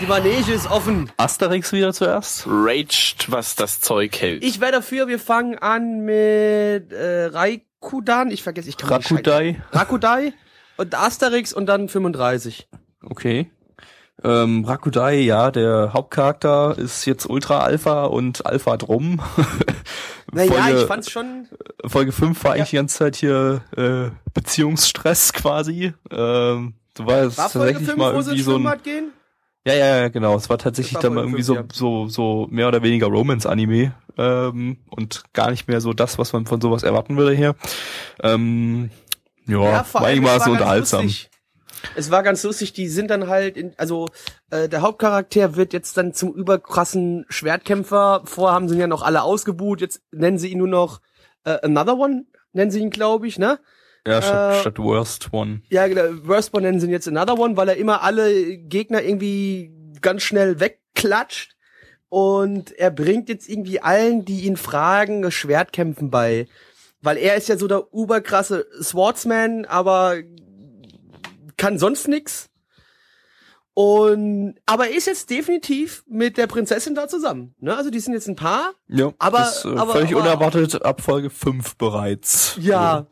Die 0.00 0.06
Manege 0.06 0.52
ist 0.52 0.70
offen. 0.70 1.10
Asterix 1.16 1.72
wieder 1.72 1.92
zuerst? 1.92 2.44
Raged, 2.46 3.30
was 3.30 3.54
das 3.54 3.80
Zeug 3.80 4.20
hält. 4.20 4.44
Ich 4.44 4.60
wäre 4.60 4.72
dafür, 4.72 5.08
wir 5.08 5.18
fangen 5.18 5.56
an 5.58 6.00
mit 6.00 6.92
äh, 6.92 7.26
Raikudan. 7.26 8.30
Ich 8.30 8.42
vergesse, 8.42 8.68
ich 8.68 8.76
kann 8.76 8.90
Rakudai. 8.90 9.62
Rakudai 9.72 10.34
und 10.76 10.94
Asterix 10.94 11.52
und 11.52 11.66
dann 11.66 11.88
35. 11.88 12.68
Okay. 13.02 13.50
Ähm, 14.22 14.64
Rakudai, 14.64 15.20
ja, 15.20 15.50
der 15.50 15.92
Hauptcharakter 15.92 16.78
ist 16.78 17.04
jetzt 17.04 17.26
Ultra 17.28 17.58
Alpha 17.60 18.04
und 18.04 18.46
Alpha 18.46 18.76
drum. 18.76 19.20
Naja, 20.32 20.50
Folge, 20.52 20.80
ich 20.80 20.86
fand's 20.86 21.10
schon. 21.12 21.46
Folge 21.86 22.10
5 22.10 22.42
war 22.42 22.52
Ja. 22.52 22.56
eigentlich 22.56 22.70
die 22.70 22.76
ganze 22.76 22.98
Zeit 22.98 23.14
hier 23.14 23.60
äh, 23.76 24.10
Beziehungsstress 24.32 25.32
quasi. 25.32 25.92
Ähm, 26.10 26.74
war 26.98 27.18
es 27.22 27.38
War 27.38 27.48
Folge 27.50 27.74
tatsächlich 27.74 27.88
5, 27.90 27.96
mal 27.98 28.14
wo 28.16 28.20
sie 28.20 28.30
irgendwie 28.30 28.42
so 28.42 28.56
ein 28.56 28.82
gehen? 28.82 29.12
Ja, 29.64 29.74
ja, 29.74 29.96
ja, 30.00 30.08
genau. 30.08 30.34
Es 30.34 30.50
war 30.50 30.58
tatsächlich 30.58 30.94
war 30.94 31.02
dann 31.02 31.14
mal 31.14 31.20
irgendwie 31.20 31.44
fünf, 31.44 31.72
so, 31.72 32.08
so, 32.08 32.08
so 32.08 32.48
mehr 32.50 32.66
oder 32.66 32.82
weniger 32.82 33.06
Romance-Anime 33.06 33.94
ähm, 34.18 34.78
und 34.90 35.22
gar 35.34 35.50
nicht 35.50 35.68
mehr 35.68 35.80
so 35.80 35.92
das, 35.92 36.18
was 36.18 36.32
man 36.32 36.46
von 36.46 36.60
sowas 36.60 36.82
erwarten 36.82 37.16
würde 37.16 37.32
hier. 37.36 37.54
Ähm, 38.20 38.90
ja, 39.46 39.84
vor 39.84 40.00
war 40.00 40.08
allem, 40.08 40.24
eigentlich 40.24 40.36
es 40.36 40.44
so 40.44 40.50
unterhaltsam. 40.50 41.04
lustig. 41.04 41.30
Es 41.94 42.10
war 42.10 42.22
ganz 42.22 42.42
lustig, 42.42 42.72
die 42.72 42.88
sind 42.88 43.10
dann 43.10 43.28
halt, 43.28 43.56
in, 43.56 43.72
also 43.76 44.06
äh, 44.50 44.68
der 44.68 44.82
Hauptcharakter 44.82 45.56
wird 45.56 45.72
jetzt 45.72 45.96
dann 45.96 46.12
zum 46.12 46.34
überkrassen 46.34 47.24
Schwertkämpfer. 47.28 48.22
Vorher 48.24 48.54
haben 48.54 48.68
sie 48.68 48.74
ihn 48.74 48.80
ja 48.80 48.86
noch 48.86 49.02
alle 49.02 49.22
ausgebuht, 49.22 49.80
jetzt 49.80 50.02
nennen 50.12 50.38
sie 50.38 50.48
ihn 50.48 50.58
nur 50.58 50.68
noch 50.68 51.00
äh, 51.44 51.58
Another 51.62 51.96
One, 51.98 52.26
nennen 52.52 52.70
sie 52.70 52.80
ihn, 52.80 52.90
glaube 52.90 53.26
ich, 53.26 53.38
ne? 53.38 53.58
Ja, 54.06 54.20
statt, 54.20 54.54
äh, 54.54 54.60
statt 54.60 54.78
Worst 54.78 55.32
One. 55.32 55.62
Ja, 55.70 55.86
genau, 55.86 56.02
Worst 56.26 56.54
One 56.54 56.66
nennen 56.66 56.80
sie 56.80 56.86
ihn 56.86 56.92
jetzt 56.92 57.08
Another 57.08 57.38
One, 57.38 57.56
weil 57.56 57.68
er 57.68 57.76
immer 57.76 58.02
alle 58.02 58.58
Gegner 58.58 59.02
irgendwie 59.02 59.72
ganz 60.00 60.22
schnell 60.22 60.60
wegklatscht. 60.60 61.52
Und 62.08 62.70
er 62.78 62.90
bringt 62.92 63.28
jetzt 63.28 63.48
irgendwie 63.48 63.80
allen, 63.80 64.24
die 64.24 64.42
ihn 64.42 64.56
fragen, 64.56 65.30
Schwertkämpfen 65.32 66.10
bei. 66.10 66.46
Weil 67.00 67.16
er 67.16 67.34
ist 67.34 67.48
ja 67.48 67.56
so 67.56 67.66
der 67.66 67.88
überkrasse 67.92 68.66
Swordsman, 68.80 69.64
aber 69.64 70.18
kann 71.56 71.78
sonst 71.78 72.08
nix. 72.08 72.48
Und 73.76 74.54
aber 74.66 74.88
er 74.88 74.94
ist 74.96 75.06
jetzt 75.06 75.30
definitiv 75.30 76.04
mit 76.06 76.36
der 76.38 76.46
Prinzessin 76.46 76.94
da 76.94 77.08
zusammen. 77.08 77.54
Ne? 77.58 77.76
Also 77.76 77.90
die 77.90 77.98
sind 77.98 78.12
jetzt 78.14 78.28
ein 78.28 78.36
Paar. 78.36 78.72
Ja, 78.86 79.12
Aber- 79.18 79.38
das, 79.38 79.64
äh, 79.64 79.68
aber- 79.68 79.92
völlig 79.94 80.12
aber- 80.14 80.20
unerwartet 80.20 80.82
ab 80.84 81.00
Folge 81.00 81.28
5 81.30 81.76
bereits. 81.76 82.56
Ja. 82.60 83.06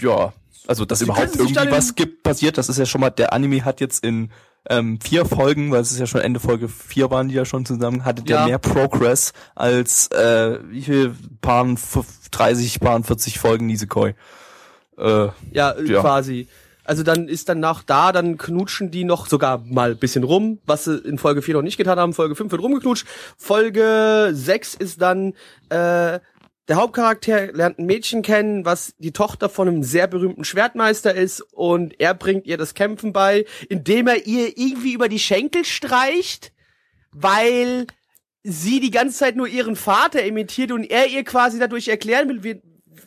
Ja, 0.00 0.32
also 0.66 0.84
dass 0.84 0.98
Sie 0.98 1.04
überhaupt 1.04 1.36
irgendwie 1.36 1.70
was 1.70 1.94
gibt, 1.94 2.22
passiert, 2.24 2.58
das 2.58 2.68
ist 2.68 2.78
ja 2.78 2.86
schon 2.86 3.00
mal, 3.02 3.10
der 3.10 3.32
Anime 3.32 3.64
hat 3.64 3.80
jetzt 3.80 4.02
in 4.04 4.30
ähm, 4.68 4.98
vier 5.00 5.24
Folgen, 5.24 5.70
weil 5.70 5.80
es 5.80 5.90
ist 5.90 5.98
ja 5.98 6.06
schon 6.06 6.20
Ende 6.20 6.38
Folge 6.38 6.68
4 6.68 7.10
waren 7.10 7.28
die 7.28 7.34
ja 7.34 7.44
schon 7.46 7.64
zusammen, 7.64 8.04
hatte 8.04 8.22
der 8.22 8.40
Ja. 8.40 8.46
mehr 8.46 8.58
Progress 8.58 9.32
als 9.54 10.08
äh, 10.08 10.58
wie 10.68 10.82
viel 10.82 11.14
Paaren, 11.40 11.74
F- 11.74 12.04
30, 12.30 12.78
Paaren, 12.80 13.02
40 13.04 13.38
Folgen 13.38 13.66
Nisekoi. 13.66 14.14
Äh, 14.98 15.28
Ja, 15.52 15.78
Ja. 15.80 16.00
quasi. 16.02 16.46
Also 16.90 17.04
dann 17.04 17.28
ist 17.28 17.48
dann 17.48 17.60
nach 17.60 17.84
da, 17.84 18.10
dann 18.10 18.36
knutschen 18.36 18.90
die 18.90 19.04
noch 19.04 19.28
sogar 19.28 19.58
mal 19.64 19.94
bisschen 19.94 20.24
rum, 20.24 20.58
was 20.66 20.86
sie 20.86 20.96
in 20.98 21.18
Folge 21.18 21.40
4 21.40 21.54
noch 21.54 21.62
nicht 21.62 21.76
getan 21.76 22.00
haben. 22.00 22.14
Folge 22.14 22.34
5 22.34 22.50
wird 22.50 22.60
rumgeknutscht. 22.60 23.06
Folge 23.36 24.30
6 24.32 24.74
ist 24.74 25.00
dann, 25.00 25.34
äh, 25.68 26.18
der 26.18 26.76
Hauptcharakter 26.76 27.52
lernt 27.52 27.78
ein 27.78 27.86
Mädchen 27.86 28.22
kennen, 28.22 28.64
was 28.64 28.96
die 28.98 29.12
Tochter 29.12 29.48
von 29.48 29.68
einem 29.68 29.84
sehr 29.84 30.08
berühmten 30.08 30.42
Schwertmeister 30.42 31.14
ist 31.14 31.42
und 31.52 31.94
er 32.00 32.12
bringt 32.12 32.48
ihr 32.48 32.56
das 32.56 32.74
Kämpfen 32.74 33.12
bei, 33.12 33.44
indem 33.68 34.08
er 34.08 34.26
ihr 34.26 34.58
irgendwie 34.58 34.92
über 34.92 35.08
die 35.08 35.20
Schenkel 35.20 35.64
streicht, 35.64 36.52
weil 37.12 37.86
sie 38.42 38.80
die 38.80 38.90
ganze 38.90 39.16
Zeit 39.16 39.36
nur 39.36 39.46
ihren 39.46 39.76
Vater 39.76 40.24
imitiert 40.24 40.72
und 40.72 40.82
er 40.82 41.06
ihr 41.06 41.22
quasi 41.22 41.60
dadurch 41.60 41.86
erklären 41.86 42.42
will, 42.42 42.62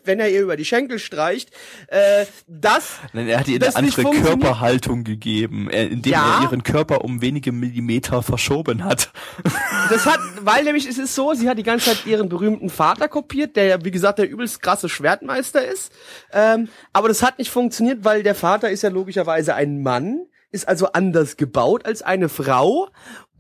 wenn 0.06 0.20
er 0.20 0.30
ihr 0.30 0.42
über 0.42 0.58
die 0.58 0.66
Schenkel 0.66 1.00
streicht, 1.00 1.50
äh, 1.88 2.26
dass 2.48 2.98
Nein, 3.14 3.28
er 3.28 3.40
hat 3.40 3.48
ihr 3.48 3.60
Das 3.60 3.76
eine 3.76 3.88
andere. 3.88 4.12
Körperhaltung 4.22 5.04
gegeben, 5.04 5.70
äh, 5.70 5.86
indem 5.86 6.12
Ja. 6.14 6.38
er 6.40 6.44
ihren 6.44 6.64
Körper 6.64 7.04
um 7.04 7.22
wenige 7.22 7.52
Millimeter 7.52 8.22
verschoben 8.24 8.84
hat. 8.84 9.12
das 9.90 10.06
hat, 10.06 10.20
weil 10.42 10.64
nämlich 10.64 10.88
es 10.88 10.98
ist 10.98 11.16
so, 11.16 11.34
sie 11.34 11.50
hat 11.50 11.58
die 11.58 11.64
ganze 11.64 11.92
Zeit 11.92 12.06
ihren 12.06 12.30
berühmten 12.30 12.70
Vater 12.70 13.08
kopiert, 13.08 13.56
der 13.56 13.66
ja 13.66 13.84
wie 13.84 13.92
gesagt 13.92 14.20
der 14.20 14.30
übelst 14.30 14.62
krasse 14.62 14.90
Schwertmeister 14.90 15.66
ist, 15.66 15.92
ähm, 16.32 16.70
aber 16.92 17.08
das 17.08 17.22
hat 17.24 17.40
nicht 17.40 17.52
funktioniert, 17.52 18.04
weil 18.04 18.24
der 18.24 18.36
Vater 18.36 18.70
ist 18.70 18.84
ja 18.84 18.90
logischerweise 18.90 19.56
ein 19.56 19.82
Mann, 19.82 20.26
ist 20.52 20.68
also 20.68 20.92
anders 20.92 21.38
gebaut 21.38 21.86
als 21.86 22.02
eine 22.02 22.30
Frau. 22.30 22.90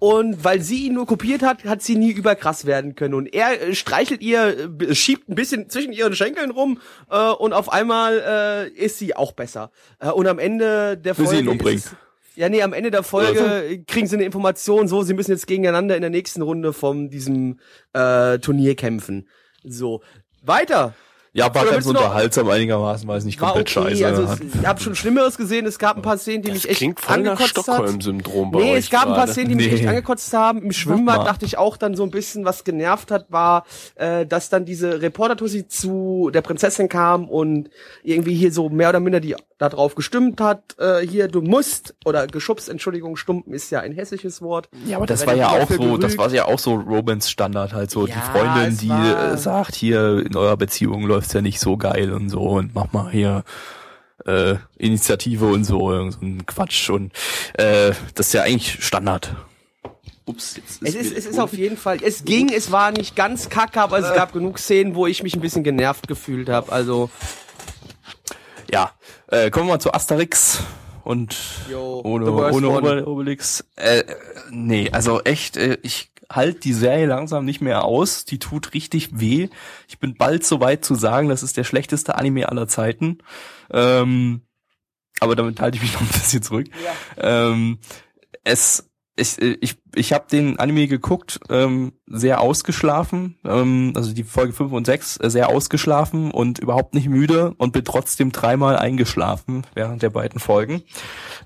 Und 0.04 0.44
weil 0.44 0.60
sie 0.60 0.88
ihn 0.88 0.96
nur 0.96 1.06
kopiert 1.06 1.44
hat, 1.44 1.64
hat 1.64 1.82
sie 1.82 1.96
nie 1.96 2.12
überkrass 2.12 2.66
werden 2.66 2.94
können. 2.94 3.14
Und 3.14 3.34
er 3.34 3.70
äh, 3.70 3.74
streichelt 3.74 4.22
ihr, 4.22 4.70
äh, 4.82 4.94
schiebt 4.94 5.30
ein 5.30 5.36
bisschen 5.36 5.70
zwischen 5.70 5.94
ihren 5.94 6.14
Schenkeln 6.14 6.52
rum 6.52 6.82
äh, 7.10 7.30
und 7.30 7.54
auf 7.54 7.72
einmal 7.72 8.20
äh, 8.20 8.68
ist 8.68 9.00
sie 9.00 9.16
auch 9.16 9.32
besser. 9.32 9.72
Äh, 10.00 10.10
und 10.10 10.28
am 10.28 10.40
Ende 10.40 10.98
der 10.98 11.18
Will 11.18 11.28
sie 11.28 11.36
Folge 11.36 11.44
ihn 11.44 11.48
umbringen? 11.48 11.80
ist 11.80 11.96
ja, 12.36 12.50
nee, 12.50 12.62
am 12.62 12.74
Ende 12.74 12.92
der 12.92 13.04
Folge 13.04 13.82
kriegen 13.88 14.08
sie 14.08 14.18
eine 14.18 14.26
Information, 14.26 14.90
so, 14.90 15.04
sie 15.04 15.14
müssen 15.14 15.32
jetzt 15.32 15.48
gegeneinander 15.48 15.96
in 15.96 16.02
der 16.02 16.10
nächsten 16.10 16.42
Runde 16.42 16.74
von 16.74 17.10
diesem 17.10 17.60
äh, 17.94 18.40
Turnier 18.40 18.76
kämpfen. 18.76 19.30
So. 19.64 20.02
Weiter. 20.42 20.96
Ja, 21.36 21.54
war 21.56 21.64
Oder 21.64 21.72
ganz 21.72 21.88
unterhaltsam 21.88 22.48
einigermaßen, 22.48 23.08
weil 23.08 23.18
es 23.18 23.26
nicht 23.26 23.42
War 23.42 23.54
komplett 23.54 23.76
okay, 23.76 23.90
scheiße 23.96 24.06
also 24.06 24.28
hat. 24.30 24.40
es, 24.40 24.54
ich 24.62 24.68
habe 24.68 24.80
schon 24.80 24.94
Schlimmeres 24.96 25.36
gesehen. 25.36 25.66
Es 25.66 25.80
gab 25.80 25.96
ein 25.96 26.04
paar 26.04 26.20
Szenen, 26.20 26.44
die 26.44 26.50
Das 26.50 26.58
mich 26.58 26.70
echt 26.70 26.78
klingt 26.78 27.00
voll 27.00 27.22
nach 27.24 27.32
angekotzt 27.32 27.58
hat. 27.58 27.64
Stockholm-Syndrom 27.76 28.52
bei 28.52 28.60
Nee, 28.60 28.72
euch 28.74 28.80
es 28.86 28.90
gab 28.92 29.02
ein 29.02 29.08
paar 29.08 29.16
gerade. 29.26 29.32
Szenen, 29.32 29.50
die 29.50 29.56
mich 29.56 29.68
Nee. 29.68 29.74
echt 29.74 29.88
angekotzt 29.88 30.32
haben. 30.34 30.62
Im 30.62 30.72
Schwimmbad 30.72 31.26
dachte 31.26 31.46
ich 31.46 31.58
auch 31.58 31.76
dann 31.76 31.96
so 31.96 32.04
ein 32.04 32.12
bisschen, 32.12 32.46
was 32.46 32.64
genervt 32.64 33.10
hat, 33.10 33.32
war, 33.32 33.66
äh, 33.96 34.28
dass 34.28 34.50
dann 34.50 34.66
diese 34.66 35.02
Reporter-Tussi 35.02 35.68
zu 35.68 36.30
der 36.32 36.42
Prinzessin 36.42 36.88
kam 36.88 37.28
und 37.28 37.72
irgendwie 38.04 38.36
hier 38.36 38.52
so 38.54 38.70
mehr 38.70 38.90
oder 38.90 39.00
minder 39.00 39.20
die 39.20 39.36
da 39.64 39.70
drauf 39.70 39.96
gestimmt 39.96 40.42
hat, 40.42 40.76
äh, 40.78 41.00
hier, 41.08 41.30
du 41.30 41.42
musst, 41.42 41.96
oder 42.04 42.28
geschubst, 42.28 42.68
Entschuldigung, 42.68 43.16
stumpen 43.16 43.54
ist 43.54 43.72
ja 43.72 43.80
ein 43.80 43.94
hessisches 43.94 44.42
Wort. 44.42 44.68
Ja, 44.86 44.98
aber 44.98 45.06
das 45.06 45.22
Da 45.22 45.28
war 45.28 45.36
ja 45.36 45.48
auch 45.50 45.70
so, 45.70 45.98
das 45.98 46.12
gerügt. 46.12 46.18
war 46.18 46.34
ja 46.34 46.46
auch 46.46 46.60
so 46.60 46.74
Romans 46.76 47.30
Standard 47.30 47.72
halt 47.74 47.90
so. 47.90 48.06
Ja, 48.06 48.16
die 48.16 48.38
Freundin, 48.38 48.78
die 48.78 48.90
war- 48.90 49.34
äh, 49.34 49.38
sagt, 49.38 49.76
hier 49.76 50.22
in 50.26 50.36
eurer 50.36 50.58
Beziehung 50.58 51.04
läuft's 51.06 51.32
ja 51.32 51.42
nicht 51.42 51.62
so 51.62 51.78
geil 51.78 52.12
und 52.12 52.30
so 52.30 52.42
und 52.42 52.76
mach 52.76 52.92
mal 52.92 53.10
hier 53.10 53.44
äh, 54.26 54.56
Initiative 54.78 55.46
und 55.46 55.64
so, 55.64 55.92
irgend 55.92 56.14
so 56.14 56.20
ein 56.22 56.46
Quatsch 56.46 56.90
und 56.90 57.14
äh, 57.54 57.94
das 58.16 58.28
ist 58.28 58.34
ja 58.34 58.44
eigentlich 58.44 58.84
Standard. 58.84 59.34
Ups, 60.26 60.56
jetzt 60.58 60.82
Es 60.82 60.96
ist, 60.96 61.18
es 61.18 61.26
ist 61.26 61.40
auf 61.40 61.54
jeden 61.54 61.76
Fall, 61.78 62.00
es 62.02 62.24
ging, 62.26 62.50
es 62.54 62.72
war 62.72 62.92
nicht 62.92 63.16
ganz 63.16 63.50
kacke, 63.50 63.82
aber 63.82 64.00
es 64.00 64.14
gab 64.14 64.32
genug 64.34 64.60
Szenen, 64.60 64.96
wo 64.96 65.08
ich 65.08 65.24
mich 65.24 65.36
ein 65.36 65.42
bisschen 65.42 65.64
genervt 65.64 66.08
gefühlt 66.08 66.48
habe. 66.50 66.72
Also, 66.72 67.10
Ja, 68.74 68.92
äh, 69.28 69.52
kommen 69.52 69.68
wir 69.68 69.74
mal 69.74 69.80
zu 69.80 69.94
Asterix 69.94 70.64
und 71.04 71.38
Yo, 71.70 72.02
ohne, 72.04 72.32
ohne. 72.32 72.70
Ober 72.70 73.06
Obelix. 73.08 73.64
Äh, 73.76 74.04
nee, 74.50 74.90
also 74.92 75.22
echt, 75.22 75.58
äh, 75.58 75.78
ich 75.84 76.12
halt 76.28 76.64
die 76.64 76.74
Serie 76.74 77.06
langsam 77.06 77.46
nicht 77.46 77.62
mehr 77.62 77.84
aus. 77.84 78.26
Die 78.26 78.40
tut 78.40 78.74
richtig 78.74 79.20
weh. 79.20 79.50
Ich 79.88 80.00
bin 80.00 80.16
bald 80.16 80.44
so 80.44 80.60
weit 80.60 80.84
zu 80.84 80.96
sagen, 80.96 81.30
das 81.30 81.44
ist 81.44 81.56
der 81.56 81.66
schlechteste 81.66 82.16
Anime 82.16 82.50
aller 82.50 82.68
Zeiten. 82.68 83.20
Ähm, 83.70 84.42
aber 85.20 85.36
damit 85.36 85.60
halte 85.60 85.78
ich 85.78 85.84
mich 85.84 85.94
noch 85.94 86.02
ein 86.02 86.08
bisschen 86.08 86.42
zurück. 86.42 86.66
Ähm, 87.18 87.78
es 88.44 88.90
ich, 89.16 89.40
ich, 89.40 89.78
ich 89.94 90.14
habe 90.14 90.26
den 90.32 90.58
Anime 90.60 90.88
geguckt, 90.88 91.40
ähm, 91.50 91.94
sehr 92.08 92.42
ausgeschlafen, 92.42 93.38
ähm, 93.46 93.94
also 93.96 94.14
die 94.14 94.24
Folge 94.24 94.54
5 94.54 94.72
und 94.72 94.86
6 94.86 95.18
äh, 95.18 95.30
sehr 95.30 95.50
ausgeschlafen 95.50 96.32
und 96.32 96.60
überhaupt 96.60 96.96
nicht 96.96 97.10
müde 97.10 97.54
und 97.58 97.74
bin 97.74 97.86
trotzdem 97.86 98.32
dreimal 98.32 98.78
eingeschlafen 98.78 99.66
während 99.76 100.02
der 100.02 100.10
beiden 100.10 100.40
Folgen. 100.40 100.82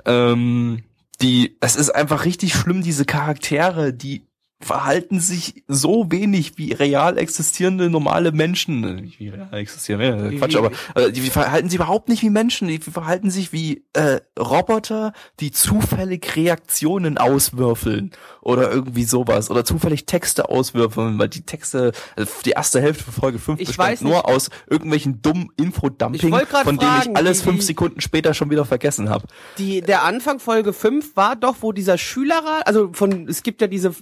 Ähm, 0.05 0.84
die, 1.22 1.57
es 1.59 1.76
ist 1.76 1.89
einfach 1.89 2.26
richtig 2.26 2.53
schlimm, 2.53 2.84
diese 2.84 3.05
Charaktere, 3.05 3.93
die 3.93 4.24
verhalten 4.60 5.20
sich 5.20 5.64
so 5.68 6.12
wenig 6.12 6.58
wie 6.58 6.74
real 6.74 7.18
existierende 7.20 7.89
normale 7.91 8.32
Menschen. 8.32 8.82
Nicht 8.95 9.20
wie 9.20 9.30
real 9.30 9.53
existierende, 9.53 10.36
Quatsch, 10.38 10.55
aber 10.55 10.72
äh, 10.95 11.12
die 11.12 11.22
verhalten 11.30 11.70
sich 11.70 11.76
überhaupt 11.76 12.10
nicht 12.10 12.24
wie 12.24 12.32
Menschen, 12.32 12.68
die 12.68 12.80
verhalten 12.80 13.30
sich 13.30 13.53
wie 13.53 13.84
äh, 13.93 14.20
Roboter, 14.39 15.14
die 15.39 15.51
zufällig 15.51 16.36
Reaktionen 16.36 17.20
auswürfeln 17.20 18.12
oder 18.41 18.72
irgendwie 18.72 19.03
sowas 19.03 19.51
oder 19.51 19.64
zufällig 19.64 20.05
Texte 20.08 20.49
auswürfeln, 20.49 21.20
weil 21.20 21.30
die 21.30 21.41
Texte, 21.41 21.91
also 22.16 22.32
die 22.43 22.51
erste 22.51 22.82
Hälfte 22.82 23.03
von 23.03 23.14
Folge 23.14 23.39
5 23.39 23.60
Ich 23.62 23.68
bestand 23.68 24.01
nur 24.01 24.28
aus 24.28 24.49
irgendwelchen 24.70 25.22
dummen 25.22 25.49
Infodumping, 25.58 26.34
von 26.64 26.78
denen 26.80 26.91
fragen, 26.91 27.12
ich 27.12 27.16
alles 27.18 27.41
wie- 27.41 27.49
fünf 27.51 27.62
Sekunden 27.62 28.01
später 28.01 28.34
schon 28.34 28.49
wieder 28.49 28.66
vergessen 28.66 29.10
habe. 29.10 29.28
die, 29.60 29.82
der 29.82 30.03
Anfang 30.03 30.39
Folge 30.39 30.74
5 30.74 31.16
war 31.16 31.36
doch, 31.36 31.58
wo 31.62 31.72
dieser 31.72 31.97
Schülerrat, 31.97 32.66
also 32.66 32.89
von, 32.93 33.28
es 33.28 33.43
gibt 33.43 33.62
ja 33.62 33.68
diese 33.68 33.93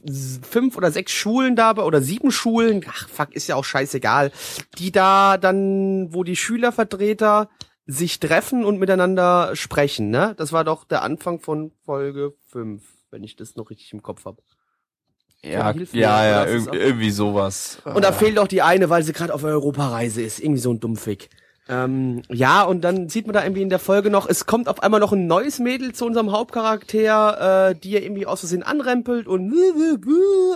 fünf 0.45 0.77
oder 0.77 0.91
sechs 0.91 1.11
Schulen 1.11 1.55
da, 1.55 1.73
oder 1.75 2.01
sieben 2.01 2.31
Schulen, 2.31 2.85
ach 2.87 3.09
fuck, 3.09 3.33
ist 3.33 3.47
ja 3.47 3.55
auch 3.55 3.65
scheißegal, 3.65 4.31
die 4.77 4.91
da 4.91 5.37
dann, 5.37 6.13
wo 6.13 6.23
die 6.23 6.35
Schülervertreter 6.35 7.49
sich 7.87 8.19
treffen 8.19 8.65
und 8.65 8.79
miteinander 8.79 9.55
sprechen, 9.55 10.09
ne? 10.09 10.33
Das 10.37 10.51
war 10.51 10.63
doch 10.63 10.85
der 10.85 11.03
Anfang 11.03 11.39
von 11.39 11.71
Folge 11.85 12.33
5, 12.49 12.81
wenn 13.11 13.23
ich 13.23 13.35
das 13.35 13.55
noch 13.55 13.69
richtig 13.69 13.93
im 13.93 14.01
Kopf 14.01 14.25
habe. 14.25 14.41
Ja, 15.43 15.71
ja, 15.91 16.25
ja, 16.25 16.43
auch- 16.43 16.73
irgendwie 16.73 17.11
sowas. 17.11 17.79
Und 17.85 18.03
da 18.03 18.11
fehlt 18.11 18.39
auch 18.39 18.47
die 18.47 18.63
eine, 18.63 18.89
weil 18.89 19.03
sie 19.03 19.13
gerade 19.13 19.31
auf 19.31 19.43
Europareise 19.43 20.23
ist. 20.23 20.39
Irgendwie 20.39 20.59
so 20.61 20.71
ein 20.73 20.79
Dummfick. 20.79 21.29
Ähm, 21.67 22.21
ja, 22.29 22.61
und 22.61 22.81
dann 22.81 23.09
sieht 23.09 23.25
man 23.25 23.33
da 23.33 23.43
irgendwie 23.43 23.63
in 23.63 23.69
der 23.69 23.79
Folge 23.79 24.11
noch, 24.11 24.29
es 24.29 24.45
kommt 24.45 24.69
auf 24.69 24.83
einmal 24.83 24.99
noch 24.99 25.13
ein 25.13 25.25
neues 25.25 25.57
Mädel 25.57 25.93
zu 25.93 26.05
unserem 26.05 26.31
Hauptcharakter, 26.31 27.69
äh, 27.69 27.75
die 27.75 27.95
er 27.95 28.03
irgendwie 28.03 28.27
aus 28.27 28.41
Versehen 28.41 28.61
anrempelt 28.61 29.27
und 29.27 29.51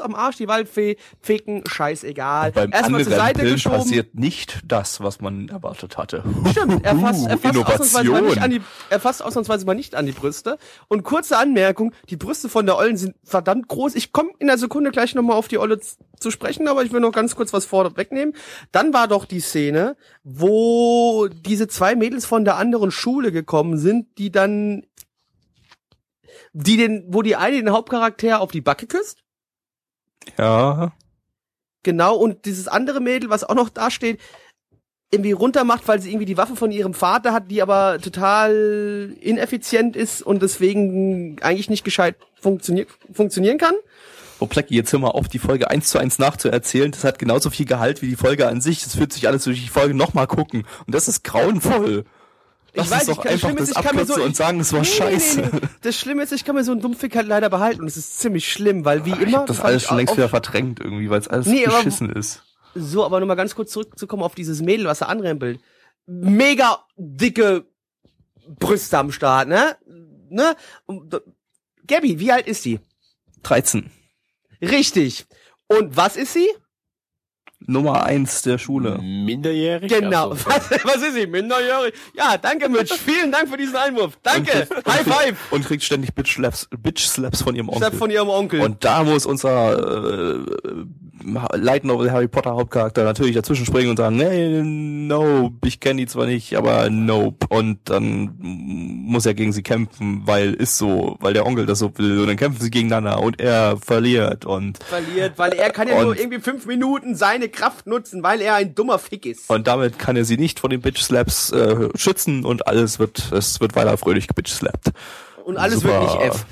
am 0.03 0.14
Arsch 0.14 0.38
die 0.38 0.47
Waldfee 0.47 0.97
ficken, 1.20 1.64
scheißegal. 1.66 2.51
Beim 2.51 2.72
Erstmal 2.72 3.03
zur 3.03 3.14
Seite 3.14 3.43
geschoben. 3.43 3.78
passiert 3.80 4.14
nicht 4.14 4.60
das, 4.68 5.01
was 5.01 5.20
man 5.20 5.49
erwartet 5.49 5.97
hatte. 5.97 6.24
Stimmt, 6.51 6.86
er 6.86 6.95
fasst, 6.95 7.28
er 7.28 7.38
fasst 7.39 7.57
ausnahmsweise 7.57 8.10
mal 8.12 8.22
nicht 8.22 8.41
an 8.41 8.51
die, 8.51 8.62
er 8.91 8.99
fasst 8.99 9.24
ausnahmsweise 9.24 9.66
mal 9.66 9.74
nicht 9.74 9.95
an 9.95 10.05
die 10.05 10.12
Brüste. 10.12 10.60
Und 10.89 11.03
kurze 11.03 11.38
Anmerkung, 11.38 11.91
die 12.10 12.18
Brüste 12.18 12.49
von 12.49 12.68
der 12.68 12.78
Ollen 12.78 12.97
sind 12.97 13.16
verdammt 13.24 13.68
groß. 13.68 13.95
Ich 13.95 14.12
komme 14.12 14.30
in 14.38 14.45
der 14.45 14.60
Sekunde 14.60 14.91
gleich 14.91 15.16
nochmal 15.16 15.38
auf 15.38 15.47
die 15.47 15.57
Olle 15.57 15.80
zu 16.20 16.30
sprechen, 16.30 16.68
aber 16.68 16.84
ich 16.84 16.91
will 16.91 16.99
noch 16.99 17.14
ganz 17.14 17.36
kurz 17.36 17.51
was 17.51 17.66
vorwegnehmen. 17.66 18.36
Dann 18.72 18.93
war 18.93 19.07
doch 19.07 19.26
die 19.26 19.39
Szene, 19.39 19.95
wo 20.24 20.99
diese 21.28 21.68
zwei 21.68 21.95
Mädels 21.95 22.26
von 22.26 22.45
der 22.45 22.58
anderen 22.58 22.91
Schule 22.91 23.32
gekommen 23.32 23.78
sind, 23.78 24.18
die 24.18 24.32
dann, 24.32 24.86
die 26.54 26.78
den, 26.78 27.06
wo 27.08 27.22
die 27.22 27.36
eine 27.36 27.58
den 27.58 27.72
Hauptcharakter 27.72 28.41
auf 28.41 28.52
die 28.52 28.62
Backe 28.62 28.88
küsst. 28.88 29.24
Ja. 30.38 30.93
Genau, 31.84 32.16
und 32.16 32.45
dieses 32.45 32.68
andere 32.68 33.00
Mädel, 33.00 33.30
was 33.30 33.43
auch 33.43 33.56
noch 33.56 33.70
da 33.70 33.89
steht, 33.89 34.20
irgendwie 35.12 35.32
runtermacht, 35.32 35.88
weil 35.88 36.00
sie 36.00 36.10
irgendwie 36.10 36.26
die 36.26 36.38
Waffe 36.38 36.56
von 36.56 36.72
ihrem 36.72 36.93
Vater 36.93 37.34
hat, 37.34 37.50
die 37.50 37.62
aber 37.62 38.00
total 38.00 39.16
ineffizient 39.20 39.95
ist 39.95 40.22
und 40.22 40.41
deswegen 40.41 41.38
eigentlich 41.41 41.70
nicht 41.70 41.84
gescheit 41.84 42.16
funktioniert, 42.39 42.89
funktionieren 43.12 43.58
kann. 43.58 43.74
Oh, 44.40 44.46
Plecki, 44.48 44.76
jetzt 44.76 44.92
hör 44.94 45.00
mal 45.00 45.10
auf, 45.10 45.28
die 45.28 45.40
Folge 45.40 45.70
eins 45.70 45.90
zu 45.90 46.00
eins 46.00 46.18
nachzuerzählen. 46.18 46.92
Das 46.92 47.04
hat 47.04 47.20
genauso 47.20 47.50
viel 47.50 47.66
Gehalt 47.66 48.02
wie 48.02 48.08
die 48.08 48.16
Folge 48.16 48.48
an 48.48 48.62
sich. 48.62 48.84
Das 48.84 48.96
fühlt 48.96 49.12
sich 49.12 49.28
alles 49.28 49.44
durch 49.44 49.62
die 49.62 49.68
Folge 49.68 49.94
nochmal 49.94 50.28
gucken. 50.28 50.66
Und 50.88 50.96
das 50.96 51.08
ist 51.10 51.24
grauenvoll. 51.24 52.06
Lass 52.74 52.90
weiß, 52.90 53.08
uns 53.10 53.18
doch 53.18 53.26
ich 53.26 53.42
kann- 53.42 53.52
einfach 53.52 53.56
das 53.58 53.70
ich 53.72 53.76
mir 53.76 53.84
abkürzen 53.90 54.16
so- 54.16 54.24
und 54.24 54.36
sagen, 54.36 54.60
es 54.60 54.72
war 54.72 54.84
scheiße. 54.86 55.42
Nee, 55.42 55.48
nee, 55.52 55.60
nee. 55.62 55.68
Das 55.82 55.96
Schlimme 55.98 56.24
ist, 56.24 56.32
ich 56.32 56.46
kann 56.46 56.56
mir 56.56 56.64
so 56.64 56.72
einen 56.72 56.82
Dummfick 56.82 57.16
halt 57.16 57.28
leider 57.28 57.50
behalten 57.50 57.82
und 57.82 57.88
es 57.88 57.98
ist 57.98 58.20
ziemlich 58.20 58.50
schlimm, 58.50 58.86
weil 58.86 59.06
wie 59.06 59.12
Ich 59.12 59.20
immer. 59.22 59.40
hab 59.40 59.48
das 59.48 59.60
alles 59.60 59.82
ich 59.82 59.88
schon 59.90 59.98
längst 59.98 60.16
wieder 60.16 60.30
verdrängt 60.30 60.80
irgendwie, 60.80 61.10
weil 61.10 61.20
es 61.20 61.28
alles 61.28 61.48
Nee, 61.48 61.66
aber- 61.66 61.78
beschissen 61.78 62.12
ist. 62.12 62.44
So, 62.76 63.04
aber 63.04 63.20
nur 63.20 63.28
mal 63.28 63.36
ganz 63.36 63.56
kurz 63.56 63.72
zurückzukommen 63.72 64.22
auf 64.24 64.36
dieses 64.36 64.62
Mädel, 64.62 64.86
was 64.86 65.02
er 65.02 65.10
anrempelt. 65.10 65.60
Mega 66.06 66.80
dicke 66.96 67.66
Brüste 68.60 68.98
am 69.00 69.12
Start, 69.12 69.48
ne? 69.50 69.76
Ne? 70.30 70.56
Und, 70.86 71.20
Gabby, 71.88 72.20
wie 72.20 72.32
alt 72.32 72.48
ist 72.48 72.62
sie? 72.64 72.80
13. 73.44 73.90
Richtig. 74.62 75.26
Und 75.68 75.95
was 75.95 76.16
ist 76.18 76.34
sie? 76.34 76.49
Nummer 77.68 78.03
eins 78.05 78.41
der 78.41 78.57
Schule. 78.57 78.99
Minderjährig? 79.01 79.91
Genau. 79.91 80.34
So. 80.34 80.45
Was, 80.45 80.72
was 80.84 80.95
ist 80.97 81.14
sie? 81.16 81.28
Minderjährig? 81.28 81.93
Ja, 82.16 82.38
danke, 82.38 82.70
Mitch. 82.70 82.93
Vielen 83.05 83.32
Dank 83.32 83.49
für 83.49 83.57
diesen 83.57 83.76
Einwurf. 83.76 84.18
Danke. 84.24 84.68
High 84.88 85.03
five. 85.03 85.36
Und 85.51 85.66
kriegt 85.66 85.84
ständig 85.84 86.14
Bitch 86.16 86.36
Slaps, 86.36 86.68
Bitch 86.82 87.05
Slaps 87.07 87.41
von 87.41 87.55
ihrem 87.55 87.70
Onkel. 87.70 87.82
Statt 87.88 87.95
von 87.95 88.10
ihrem 88.10 88.30
Onkel. 88.30 88.62
Und 88.62 88.84
da 88.86 89.03
muss 89.03 89.26
unser 89.26 90.38
äh, 90.38 90.45
Light 91.57 91.84
Novel 91.84 92.12
Harry 92.12 92.30
Potter 92.30 92.51
Hauptcharakter 92.51 93.03
natürlich 93.03 93.36
dazwischen 93.36 93.66
springen 93.66 93.89
und 93.89 93.97
sagen, 93.97 94.16
nee, 94.16 94.62
no, 94.64 95.51
ich 95.66 95.82
kenne 95.82 95.99
die 96.01 96.07
zwar 96.07 96.26
nicht, 96.28 96.55
aber 96.55 96.89
nope. 96.89 97.45
Und 97.49 97.80
dann 97.89 98.36
muss 98.39 99.26
er 99.26 99.34
gegen 99.34 99.51
sie 99.51 99.64
kämpfen, 99.64 100.22
weil 100.26 100.53
ist 100.53 100.78
so, 100.78 101.18
weil 101.20 101.34
der 101.34 101.45
Onkel 101.45 101.66
das 101.66 101.80
so 101.80 101.91
will. 101.97 102.22
Und 102.22 102.28
dann 102.28 102.38
kämpfen 102.38 102.62
sie 102.62 102.72
gegeneinander 102.72 103.22
und 103.22 103.39
er 103.41 103.76
verliert 103.78 104.45
und 104.45 104.82
verliert, 104.82 105.34
weil 105.38 105.51
er 105.53 105.72
kann 105.72 105.89
ja 105.89 105.99
nur 106.01 106.12
Und- 106.12 106.20
irgendwie 106.20 106.39
fünf 106.39 106.66
Minuten 106.66 107.16
seine 107.16 107.49
Kraft 107.50 107.88
nutzen, 107.88 108.24
weil 108.24 108.41
er 108.41 108.56
ein 108.56 108.74
dummer 108.76 109.00
Fick 109.00 109.26
ist. 109.26 109.50
und 109.50 109.68
damit 109.68 110.00
kann 110.00 110.16
er 110.16 110.26
sie 110.26 110.38
nicht 110.38 110.60
vor 110.60 110.70
den 110.70 110.82
Bitch 110.82 111.02
Slaps 111.02 111.52
äh, 111.52 111.89
schützen 111.95 112.45
und 112.45 112.68
alles 112.68 113.00
wird 113.00 113.32
es 113.32 113.60
wird 113.60 113.76
weiter 113.76 113.97
fröhlich 113.97 114.28
gebitch 114.28 114.52
slappt. 114.52 114.91
Und 115.43 115.58
alles 115.58 115.82
Super. 115.82 116.02
wird 116.02 116.02
nicht 116.20 116.22
F. 116.36 116.45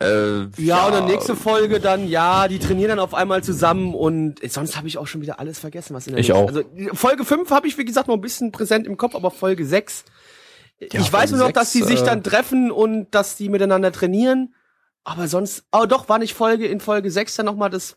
Äh, 0.00 0.46
Ja, 0.62 0.86
und 0.86 0.92
dann 0.92 1.06
nächste 1.06 1.34
Folge 1.34 1.80
dann, 1.80 2.06
ja, 2.08 2.48
die 2.48 2.58
trainieren 2.58 2.90
dann 2.90 2.98
auf 2.98 3.14
einmal 3.14 3.42
zusammen 3.42 3.94
und 3.94 4.42
äh, 4.44 4.48
sonst 4.48 4.76
habe 4.76 4.86
ich 4.88 4.98
auch 4.98 5.06
schon 5.06 5.22
wieder 5.22 5.40
alles 5.40 5.58
vergessen, 5.58 5.94
was 5.94 6.06
in 6.06 6.12
der 6.12 6.20
Ich 6.20 6.28
nächsten- 6.28 6.44
auch. 6.44 6.48
Also 6.48 6.64
Folge 6.94 7.24
5 7.24 7.50
habe 7.50 7.66
ich, 7.66 7.78
wie 7.78 7.84
gesagt, 7.84 8.08
noch 8.08 8.14
ein 8.14 8.20
bisschen 8.20 8.52
präsent 8.52 8.86
im 8.86 8.96
Kopf, 8.98 9.14
aber 9.14 9.30
Folge 9.30 9.64
6. 9.64 10.04
Ja, 10.92 11.00
ich 11.00 11.10
weiß 11.10 11.30
nur 11.30 11.40
noch, 11.40 11.52
dass 11.52 11.72
die 11.72 11.82
sich 11.82 12.02
äh, 12.02 12.04
dann 12.04 12.22
treffen 12.22 12.70
und 12.70 13.08
dass 13.12 13.36
die 13.36 13.48
miteinander 13.48 13.90
trainieren. 13.92 14.54
Aber 15.04 15.28
sonst, 15.28 15.64
oh 15.72 15.86
doch, 15.86 16.08
war 16.10 16.18
nicht 16.18 16.34
Folge 16.34 16.66
in 16.66 16.80
Folge 16.80 17.10
6 17.10 17.36
dann 17.36 17.46
nochmal 17.46 17.70
das 17.70 17.96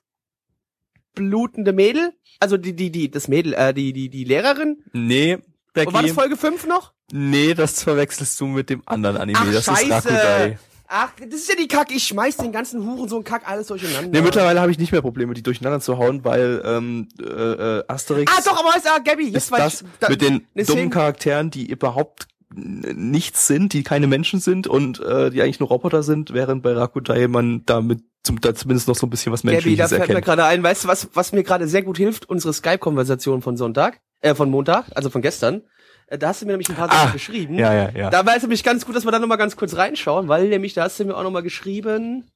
blutende 1.20 1.74
Mädel? 1.74 2.14
Also 2.40 2.56
die, 2.58 2.74
die, 2.76 2.92
die, 2.92 3.12
das 3.12 3.28
Mädel, 3.28 3.54
äh, 3.54 3.74
die, 3.74 3.92
die, 3.94 4.10
die 4.10 4.24
Lehrerin? 4.24 4.82
Nee, 4.94 5.38
Becky, 5.74 5.88
Und 5.88 5.94
war 5.94 6.02
das 6.04 6.12
Folge 6.14 6.38
5 6.38 6.66
noch? 6.68 6.94
nee, 7.12 7.54
das 7.54 7.84
verwechselst 7.84 8.40
du 8.40 8.46
mit 8.48 8.70
dem 8.70 8.82
anderen 8.86 9.18
Anime. 9.18 9.38
Ach, 9.40 9.46
das 9.46 9.56
ist 9.58 9.66
scheiße. 9.66 9.92
Rakudai. 9.92 10.60
Ach, 10.92 11.12
das 11.20 11.42
ist 11.42 11.50
ja 11.50 11.56
die 11.56 11.68
Kack. 11.68 11.92
Ich 11.92 12.04
schmeiß 12.06 12.38
den 12.38 12.52
ganzen 12.52 12.84
Huren 12.84 13.08
so 13.10 13.18
einen 13.18 13.24
Kack 13.24 13.48
alles 13.48 13.68
durcheinander. 13.68 14.10
Nee, 14.12 14.22
mittlerweile 14.24 14.60
habe 14.62 14.72
ich 14.72 14.80
nicht 14.80 14.92
mehr 14.92 15.02
Probleme, 15.04 15.34
die 15.36 15.44
durcheinander 15.44 15.80
zu 15.82 15.98
hauen, 16.00 16.24
weil 16.24 16.62
ähm, 16.66 17.08
äh, 17.20 17.24
äh, 17.26 17.84
Asterix 17.88 18.32
Ah, 18.36 18.42
doch, 18.44 18.60
aber 18.60 18.76
ist, 18.78 18.88
ah, 18.88 18.98
Gabby, 18.98 19.26
jetzt 19.30 19.44
ist 19.44 19.52
das 19.52 19.82
ich, 19.82 19.88
da, 20.00 20.10
mit 20.10 20.22
den 20.22 20.48
deswegen- 20.56 20.78
dummen 20.78 20.90
Charakteren, 20.90 21.52
die 21.52 21.70
überhaupt 21.70 22.28
nichts 22.56 23.46
sind, 23.48 23.74
die 23.74 23.84
keine 23.84 24.08
Menschen 24.08 24.40
sind 24.40 24.66
und 24.68 25.00
äh, 25.00 25.30
die 25.30 25.42
eigentlich 25.42 25.60
nur 25.60 25.70
Roboter 25.70 26.02
sind, 26.02 26.34
während 26.34 26.64
bei 26.64 26.74
Rakudai 26.74 27.28
man 27.28 27.64
damit 27.68 28.02
zum, 28.24 28.42
da 28.42 28.54
zumindest 28.54 28.88
noch 28.88 28.96
so 28.96 29.08
ein 29.08 29.10
bisschen 29.10 29.32
was 29.32 29.42
Gabby, 29.42 29.52
da 29.52 29.54
Menschliches 29.54 29.90
fällt 29.90 30.10
mir 30.10 30.22
gerade 30.22 30.46
ein, 30.46 30.62
weißt 30.62 30.84
du, 30.84 30.88
was, 30.88 31.10
was 31.14 31.32
mir 31.32 31.44
gerade 31.44 31.68
sehr 31.68 31.84
gut 31.84 31.98
hilft? 31.98 32.28
Unsere 32.30 32.54
Skype-Konversation 32.54 33.42
von 33.42 33.58
Sonntag, 33.58 34.02
äh, 34.22 34.36
von 34.36 34.50
Montag, 34.50 34.86
also 34.96 35.10
von 35.10 35.22
gestern. 35.22 35.64
Äh, 36.08 36.18
Da 36.18 36.30
hast 36.30 36.42
du 36.42 36.46
mir 36.46 36.54
nämlich 36.54 36.70
ein 36.70 36.76
paar 36.76 36.90
Sachen 36.90 37.10
Ah, 37.10 37.14
geschrieben. 37.14 37.56
Ja, 37.56 37.74
ja, 37.74 37.90
ja. 37.96 38.10
Da 38.10 38.26
war 38.26 38.36
es 38.36 38.42
nämlich 38.44 38.64
ganz 38.64 38.86
gut, 38.86 38.96
dass 38.96 39.06
wir 39.06 39.12
da 39.12 39.20
nochmal 39.20 39.38
ganz 39.38 39.56
kurz 39.56 39.76
reinschauen, 39.76 40.28
weil 40.28 40.50
nämlich, 40.50 40.74
da 40.74 40.84
hast 40.84 41.00
du 41.00 41.06
mir 41.06 41.16
auch 41.16 41.24
nochmal 41.24 41.44
geschrieben, 41.44 42.30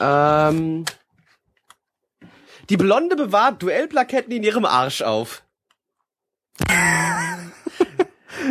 ähm, 0.00 0.84
die 2.68 2.76
Blonde 2.76 3.16
bewahrt 3.16 3.62
Duellplaketten 3.62 4.32
in 4.32 4.42
ihrem 4.42 4.64
Arsch 4.64 5.02
auf. 5.02 5.42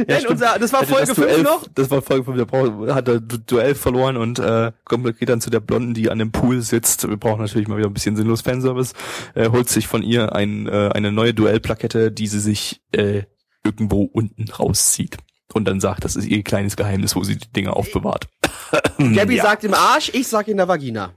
Denn 0.08 0.18
stimmt. 0.18 0.32
unser, 0.32 0.58
das 0.60 0.74
war 0.74 0.86
Folge 0.86 1.08
das 1.08 1.16
5 1.16 1.28
Duell, 1.28 1.44
noch. 1.44 1.66
Das 1.76 1.90
war 1.92 2.02
Folge 2.02 2.24
5, 2.26 2.38
der 2.38 2.46
braucht, 2.46 2.94
hat 2.94 3.08
er 3.08 3.20
Du- 3.20 3.38
Duell 3.38 3.76
verloren 3.76 4.18
und 4.18 4.40
äh, 4.40 4.72
kommt, 4.86 5.18
geht 5.20 5.30
dann 5.30 5.42
zu 5.42 5.50
der 5.50 5.60
Blonden, 5.60 5.94
die 5.94 6.10
an 6.10 6.20
dem 6.20 6.32
Pool 6.32 6.62
sitzt. 6.62 7.08
Wir 7.08 7.18
brauchen 7.18 7.42
natürlich 7.42 7.68
mal 7.68 7.78
wieder 7.78 7.88
ein 7.90 7.94
bisschen 7.94 8.16
sinnlos 8.16 8.42
Fanservice. 8.42 8.94
Äh, 9.36 9.50
holt 9.50 9.70
sich 9.70 9.88
von 9.88 10.04
ihr 10.04 10.34
ein, 10.36 10.68
äh, 10.68 10.90
eine 10.94 11.12
neue 11.12 11.34
Duellplakette, 11.34 12.12
die 12.12 12.28
sie 12.28 12.40
sich 12.40 12.82
äh, 12.92 13.24
irgendwo 13.64 14.04
unten 14.04 14.50
rauszieht. 14.50 15.18
Und 15.54 15.66
dann 15.66 15.80
sagt, 15.82 16.06
das 16.06 16.16
ist 16.16 16.26
ihr 16.26 16.44
kleines 16.44 16.78
Geheimnis, 16.78 17.16
wo 17.16 17.24
sie 17.24 17.38
die 17.38 17.52
Dinge 17.52 17.74
aufbewahrt. 17.76 18.28
Gabby 18.98 19.36
ja. 19.36 19.44
sagt 19.44 19.64
im 19.64 19.74
Arsch, 19.74 20.10
ich 20.14 20.28
sag 20.28 20.48
in 20.48 20.58
der 20.58 20.68
Vagina. 20.68 21.12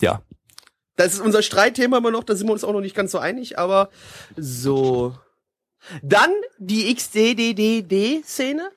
Ja. 0.00 0.22
Das 0.96 1.14
ist 1.14 1.20
unser 1.20 1.42
Streitthema 1.42 1.98
immer 1.98 2.10
noch, 2.10 2.24
da 2.24 2.34
sind 2.34 2.48
wir 2.48 2.52
uns 2.52 2.64
auch 2.64 2.72
noch 2.72 2.80
nicht 2.80 2.94
ganz 2.94 3.12
so 3.12 3.18
einig, 3.18 3.58
aber 3.58 3.88
so. 4.36 5.14
Dann 6.02 6.30
die 6.58 6.94
XDDDD-Szene. 6.94 8.70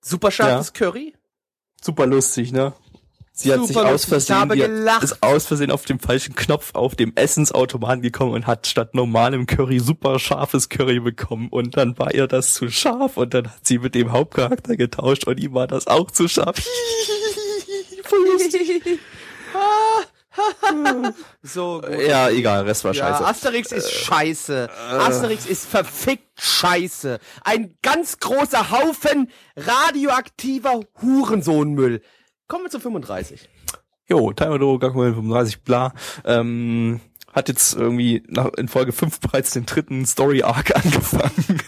Super 0.00 0.30
scharfes 0.30 0.72
Curry. 0.72 1.14
Super 1.80 2.06
lustig, 2.06 2.52
ne? 2.52 2.74
Sie 3.32 3.52
hat 3.52 3.60
Super 3.60 3.68
sich 3.68 3.76
aus 3.76 4.04
Versehen, 4.04 4.48
die 4.48 5.04
ist 5.04 5.22
aus 5.22 5.46
Versehen 5.46 5.70
auf 5.70 5.84
dem 5.84 6.00
falschen 6.00 6.34
Knopf 6.34 6.74
auf 6.74 6.96
dem 6.96 7.12
Essensautomaten 7.14 8.02
gekommen 8.02 8.32
und 8.32 8.48
hat 8.48 8.66
statt 8.66 8.96
normalem 8.96 9.46
Curry 9.46 9.78
super 9.78 10.18
scharfes 10.18 10.68
Curry 10.68 10.98
bekommen 10.98 11.48
und 11.48 11.76
dann 11.76 11.96
war 11.98 12.12
ihr 12.12 12.26
das 12.26 12.54
zu 12.54 12.68
scharf 12.68 13.16
und 13.16 13.34
dann 13.34 13.46
hat 13.46 13.64
sie 13.64 13.78
mit 13.78 13.94
dem 13.94 14.10
Hauptcharakter 14.10 14.76
getauscht 14.76 15.28
und 15.28 15.38
ihm 15.38 15.54
war 15.54 15.68
das 15.68 15.86
auch 15.86 16.10
zu 16.10 16.26
scharf. 16.26 16.56
Voll 18.02 18.26
lustig. 18.26 18.82
so 21.42 21.80
gut. 21.80 22.00
Ja, 22.00 22.28
egal, 22.30 22.64
Rest 22.64 22.84
war 22.84 22.94
Ja, 22.94 23.08
scheiße. 23.08 23.26
Asterix 23.26 23.72
ist 23.72 23.90
scheiße. 23.92 24.68
Asterix 24.90 25.46
ist 25.46 25.66
verfickt 25.66 26.28
scheiße. 26.40 27.18
Ein 27.44 27.76
ganz 27.82 28.18
großer 28.18 28.70
Haufen 28.70 29.30
radioaktiver 29.56 30.80
Hurensohnmüll. 31.00 32.02
Kommen 32.46 32.64
wir 32.64 32.70
zu 32.70 32.80
35. 32.80 33.48
Jo, 34.08 34.32
Timer 34.32 34.58
Gakuin 34.78 35.14
35, 35.14 35.64
bla. 35.64 35.92
Ähm, 36.24 37.00
hat 37.32 37.48
jetzt 37.48 37.74
irgendwie 37.74 38.22
nach, 38.26 38.52
in 38.56 38.68
Folge 38.68 38.92
5 38.92 39.20
bereits 39.20 39.50
den 39.50 39.66
dritten 39.66 40.06
Story 40.06 40.42
Arc 40.42 40.74
angefangen. 40.84 41.62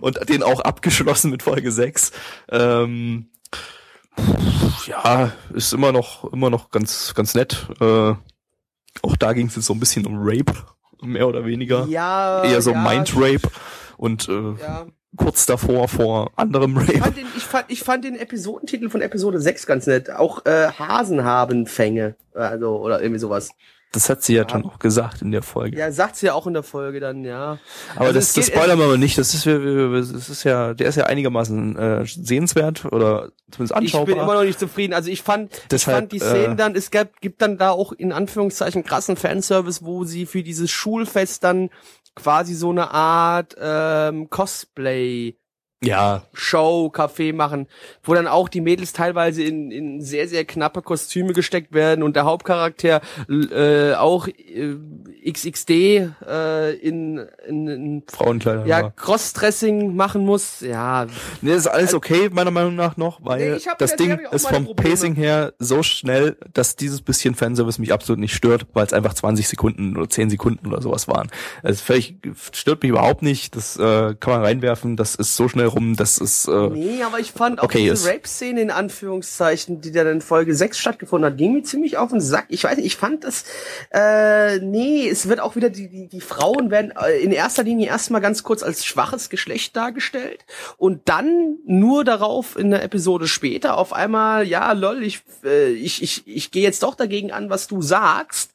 Und 0.00 0.28
den 0.28 0.42
auch 0.42 0.60
abgeschlossen 0.60 1.30
mit 1.30 1.42
Folge 1.42 1.72
6. 1.72 2.12
Ähm, 2.50 3.30
ja, 4.86 5.32
ist 5.54 5.72
immer 5.72 5.92
noch, 5.92 6.30
immer 6.32 6.50
noch 6.50 6.70
ganz, 6.70 7.14
ganz 7.14 7.34
nett. 7.34 7.66
Äh, 7.80 8.14
auch 9.02 9.16
da 9.18 9.32
ging 9.32 9.46
es 9.46 9.56
jetzt 9.56 9.66
so 9.66 9.74
ein 9.74 9.80
bisschen 9.80 10.06
um 10.06 10.16
Rape, 10.18 10.52
mehr 11.02 11.28
oder 11.28 11.44
weniger. 11.44 11.86
Ja. 11.86 12.42
Eher 12.44 12.60
so 12.62 12.72
ja, 12.72 12.82
Mind 12.82 13.12
Rape 13.16 13.48
und 13.96 14.28
äh, 14.28 14.54
Ja. 14.60 14.86
kurz 15.16 15.46
davor 15.46 15.88
vor 15.88 16.32
anderem 16.36 16.76
Ich 16.80 16.88
Rape. 16.88 16.98
fand, 16.98 17.16
den, 17.16 17.26
ich, 17.36 17.42
fand, 17.44 17.64
ich 17.68 17.80
fand 17.82 18.04
den 18.04 18.16
Episodentitel 18.16 18.90
von 18.90 19.00
Episode 19.00 19.40
6 19.40 19.66
ganz 19.66 19.86
nett. 19.86 20.10
Auch 20.10 20.44
äh, 20.46 20.70
Hasen 20.72 21.24
haben 21.24 21.66
Fänge. 21.66 22.16
Also, 22.34 22.78
oder 22.80 23.00
irgendwie 23.00 23.20
sowas. 23.20 23.50
Das 23.92 24.08
hat 24.08 24.22
sie 24.22 24.34
ja 24.34 24.44
dann 24.44 24.64
auch 24.64 24.78
gesagt 24.78 25.20
in 25.20 25.32
der 25.32 25.42
Folge. 25.42 25.76
Ja, 25.76 25.90
sagt's 25.90 26.20
ja 26.20 26.34
auch 26.34 26.46
in 26.46 26.54
der 26.54 26.62
Folge 26.62 27.00
dann, 27.00 27.24
ja. 27.24 27.58
Aber 27.96 28.02
Also 28.06 28.12
das, 28.14 28.32
das 28.34 28.46
spoilern 28.46 28.78
wir 28.78 28.84
aber 28.84 28.98
nicht. 28.98 29.18
Das 29.18 29.34
ist, 29.34 29.46
das 29.46 30.28
ist 30.28 30.44
ja, 30.44 30.74
der 30.74 30.88
ist 30.88 30.94
ja 30.94 31.06
einigermaßen 31.06 31.76
äh, 31.76 32.04
sehenswert 32.06 32.84
oder 32.84 33.30
zumindest 33.50 33.72
Ich 33.72 33.76
anschaubar. 33.76 34.06
bin 34.06 34.18
immer 34.18 34.34
noch 34.34 34.44
nicht 34.44 34.60
zufrieden. 34.60 34.94
Also 34.94 35.10
ich 35.10 35.22
fand, 35.22 35.52
ich 35.52 35.68
Deshalb, 35.70 35.96
fand 35.98 36.12
die 36.12 36.20
Szenen 36.20 36.52
äh, 36.52 36.56
dann, 36.56 36.76
es 36.76 36.92
gab, 36.92 37.20
gibt 37.20 37.42
dann 37.42 37.58
da 37.58 37.70
auch 37.70 37.92
in 37.92 38.12
Anführungszeichen 38.12 38.84
krassen 38.84 39.16
Fanservice, 39.16 39.84
wo 39.84 40.04
sie 40.04 40.24
für 40.26 40.44
dieses 40.44 40.70
Schulfest 40.70 41.42
dann 41.42 41.70
quasi 42.14 42.54
so 42.54 42.70
eine 42.70 42.92
Art 42.92 43.56
ähm, 43.60 44.30
Cosplay 44.30 45.34
ja, 45.82 46.22
Show, 46.34 46.92
Café 46.94 47.32
machen, 47.32 47.66
wo 48.02 48.12
dann 48.12 48.26
auch 48.26 48.50
die 48.50 48.60
Mädels 48.60 48.92
teilweise 48.92 49.42
in, 49.42 49.70
in 49.70 50.02
sehr, 50.02 50.28
sehr 50.28 50.44
knappe 50.44 50.82
Kostüme 50.82 51.32
gesteckt 51.32 51.72
werden 51.72 52.02
und 52.02 52.16
der 52.16 52.26
Hauptcharakter 52.26 53.00
äh, 53.28 53.94
auch 53.94 54.28
äh, 54.28 54.76
XXD 55.26 55.70
äh, 55.70 56.72
in, 56.76 57.26
in, 57.48 57.66
in 57.66 58.02
Frauenkleider. 58.08 58.66
ja, 58.66 58.82
war. 58.82 58.90
Crossdressing 58.90 59.96
machen 59.96 60.24
muss. 60.26 60.60
Ja, 60.60 61.06
Nee, 61.40 61.54
ist 61.54 61.66
alles 61.66 61.94
okay, 61.94 62.28
meiner 62.30 62.50
Meinung 62.50 62.74
nach 62.74 62.98
noch, 62.98 63.20
weil 63.22 63.54
Nee, 63.54 63.60
das 63.78 63.96
Ding 63.96 64.18
ist 64.30 64.48
vom 64.48 64.66
Probleme. 64.66 64.90
Pacing 64.90 65.14
her 65.14 65.54
so 65.58 65.82
schnell, 65.82 66.36
dass 66.52 66.76
dieses 66.76 67.00
bisschen 67.00 67.34
Fanservice 67.34 67.80
mich 67.80 67.92
absolut 67.92 68.20
nicht 68.20 68.34
stört, 68.34 68.66
weil 68.74 68.84
es 68.84 68.92
einfach 68.92 69.14
20 69.14 69.48
Sekunden 69.48 69.96
oder 69.96 70.10
10 70.10 70.28
Sekunden 70.28 70.66
oder 70.66 70.82
sowas 70.82 71.08
waren. 71.08 71.30
Es 71.62 71.80
völlig 71.80 72.16
stört 72.52 72.82
mich 72.82 72.90
überhaupt 72.90 73.22
nicht, 73.22 73.56
das 73.56 73.78
äh, 73.78 74.14
kann 74.20 74.34
man 74.34 74.42
reinwerfen, 74.42 74.96
das 74.96 75.14
ist 75.14 75.36
so 75.36 75.48
schnell 75.48 75.69
rum, 75.74 75.96
das 75.96 76.18
ist 76.18 76.48
äh, 76.48 76.68
Nee, 76.70 77.02
aber 77.02 77.18
ich 77.18 77.32
fand 77.32 77.60
auch 77.60 77.64
Okay, 77.64 77.90
diese 77.90 78.08
Rape-Szene 78.08 78.60
in 78.60 78.70
Anführungszeichen, 78.70 79.80
die 79.80 79.92
dann 79.92 80.06
in 80.06 80.20
Folge 80.20 80.54
6 80.54 80.78
stattgefunden 80.78 81.30
hat, 81.30 81.38
ging 81.38 81.52
mir 81.52 81.62
ziemlich 81.62 81.96
auf 81.96 82.10
den 82.10 82.20
Sack. 82.20 82.46
Ich 82.48 82.64
weiß 82.64 82.76
nicht, 82.76 82.86
ich 82.86 82.96
fand 82.96 83.24
das, 83.24 83.44
äh, 83.92 84.58
nee, 84.58 85.08
es 85.08 85.28
wird 85.28 85.40
auch 85.40 85.56
wieder, 85.56 85.70
die, 85.70 85.88
die, 85.88 86.08
die 86.08 86.20
Frauen 86.20 86.70
werden 86.70 86.92
äh, 86.92 87.18
in 87.18 87.32
erster 87.32 87.62
Linie 87.62 87.88
erstmal 87.88 88.20
ganz 88.20 88.42
kurz 88.42 88.62
als 88.62 88.84
schwaches 88.84 89.30
Geschlecht 89.30 89.76
dargestellt 89.76 90.44
und 90.76 91.08
dann 91.08 91.56
nur 91.66 92.04
darauf 92.04 92.56
in 92.56 92.70
der 92.70 92.82
Episode 92.82 93.26
später 93.26 93.76
auf 93.76 93.92
einmal, 93.92 94.46
ja, 94.46 94.72
lol, 94.72 95.02
ich, 95.02 95.22
äh, 95.44 95.70
ich, 95.70 96.02
ich, 96.02 96.22
ich 96.26 96.50
gehe 96.50 96.62
jetzt 96.62 96.82
doch 96.82 96.94
dagegen 96.94 97.32
an, 97.32 97.50
was 97.50 97.66
du 97.66 97.82
sagst. 97.82 98.52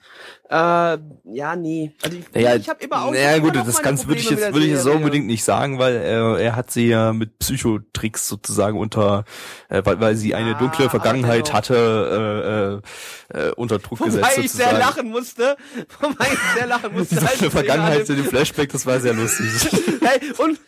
Äh, 0.47 0.97
ja, 1.33 1.55
nee. 1.55 1.91
Also 2.03 2.17
ich, 2.17 2.25
Naja, 2.33 2.55
ich 2.55 2.69
habe 2.69 2.83
immer 2.83 3.03
auch 3.03 3.11
naja 3.11 3.35
immer 3.35 3.51
gut, 3.51 3.67
das 3.67 3.81
Ganze 3.81 4.07
würde 4.07 4.21
ich 4.21 4.29
jetzt 4.29 4.53
würde 4.53 4.65
ich 4.65 4.73
jetzt 4.73 4.83
so 4.83 4.91
unbedingt 4.91 5.25
nicht 5.25 5.43
sagen, 5.43 5.79
weil 5.79 5.95
äh, 5.95 6.43
er 6.43 6.55
hat 6.55 6.69
sie 6.69 6.87
ja 6.87 7.13
mit 7.13 7.39
Psychotricks 7.39 8.27
sozusagen 8.27 8.77
unter, 8.77 9.25
äh, 9.69 9.81
weil, 9.83 9.99
weil 9.99 10.15
sie 10.15 10.35
eine 10.35 10.51
Ja, 10.51 10.57
dunkle 10.59 10.89
Vergangenheit 10.89 11.45
genau. 11.45 11.57
hatte, 11.57 12.81
äh, 13.33 13.37
äh, 13.37 13.47
äh, 13.47 13.51
unter 13.53 13.79
Druck 13.79 13.99
Wobei 14.01 14.11
gesetzt 14.11 14.37
ich 14.37 14.51
sehr 14.51 14.73
lachen 14.73 15.09
musste. 15.09 15.57
Wobei 15.99 16.27
ich 16.31 16.39
sehr 16.55 16.67
lachen 16.67 16.93
musste. 16.93 17.15
Die 17.19 17.25
dunkle 17.25 17.51
Vergangenheit 17.51 18.07
in 18.09 18.15
dem 18.17 18.25
Flashback, 18.25 18.71
das 18.71 18.85
war 18.85 18.99
sehr 18.99 19.13
lustig. 19.13 19.47
Hey, 20.05 20.19
und 20.37 20.59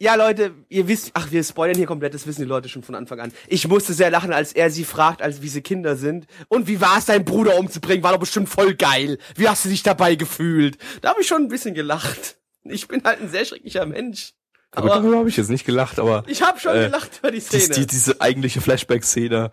ja, 0.00 0.14
Leute, 0.14 0.52
ihr 0.68 0.86
wisst, 0.86 1.10
ach, 1.14 1.32
wir 1.32 1.42
spoilern 1.42 1.76
hier 1.76 1.86
komplett, 1.86 2.14
das 2.14 2.26
wissen 2.26 2.42
die 2.42 2.48
Leute 2.48 2.68
schon 2.68 2.84
von 2.84 2.94
Anfang 2.94 3.18
an. 3.18 3.32
Ich 3.48 3.66
musste 3.66 3.92
sehr 3.92 4.10
lachen, 4.10 4.32
als 4.32 4.52
er 4.52 4.70
sie 4.70 4.84
fragt, 4.84 5.22
als 5.22 5.42
wie 5.42 5.48
sie 5.48 5.60
Kinder 5.60 5.96
sind. 5.96 6.26
Und 6.46 6.68
wie 6.68 6.80
war 6.80 6.98
es, 6.98 7.06
deinen 7.06 7.24
Bruder 7.24 7.58
umzubringen? 7.58 8.04
War 8.04 8.12
doch 8.12 8.20
bestimmt 8.20 8.48
voll 8.48 8.74
geil. 8.74 9.18
Wie 9.34 9.48
hast 9.48 9.64
du 9.64 9.68
dich 9.68 9.82
dabei 9.82 10.14
gefühlt? 10.14 10.78
Da 11.00 11.10
habe 11.10 11.20
ich 11.20 11.26
schon 11.26 11.42
ein 11.42 11.48
bisschen 11.48 11.74
gelacht. 11.74 12.36
Ich 12.62 12.86
bin 12.86 13.02
halt 13.02 13.20
ein 13.20 13.28
sehr 13.28 13.44
schrecklicher 13.44 13.86
Mensch. 13.86 14.34
Aber 14.70 14.92
Aber 14.92 15.00
darüber 15.00 15.18
habe 15.18 15.28
ich 15.30 15.36
jetzt 15.36 15.50
nicht 15.50 15.64
gelacht, 15.64 15.98
aber 15.98 16.22
ich 16.26 16.42
habe 16.42 16.60
schon 16.60 16.76
äh, 16.76 16.84
gelacht 16.84 17.18
über 17.18 17.30
die 17.30 17.40
Szene. 17.40 17.74
die, 17.74 17.86
diese 17.86 18.20
eigentliche 18.20 18.60
Flashback-Szene, 18.60 19.50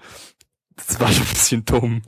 das 0.75 0.99
war 0.99 1.07
schon 1.11 1.23
ein 1.23 1.29
bisschen 1.29 1.65
dumm. 1.65 2.01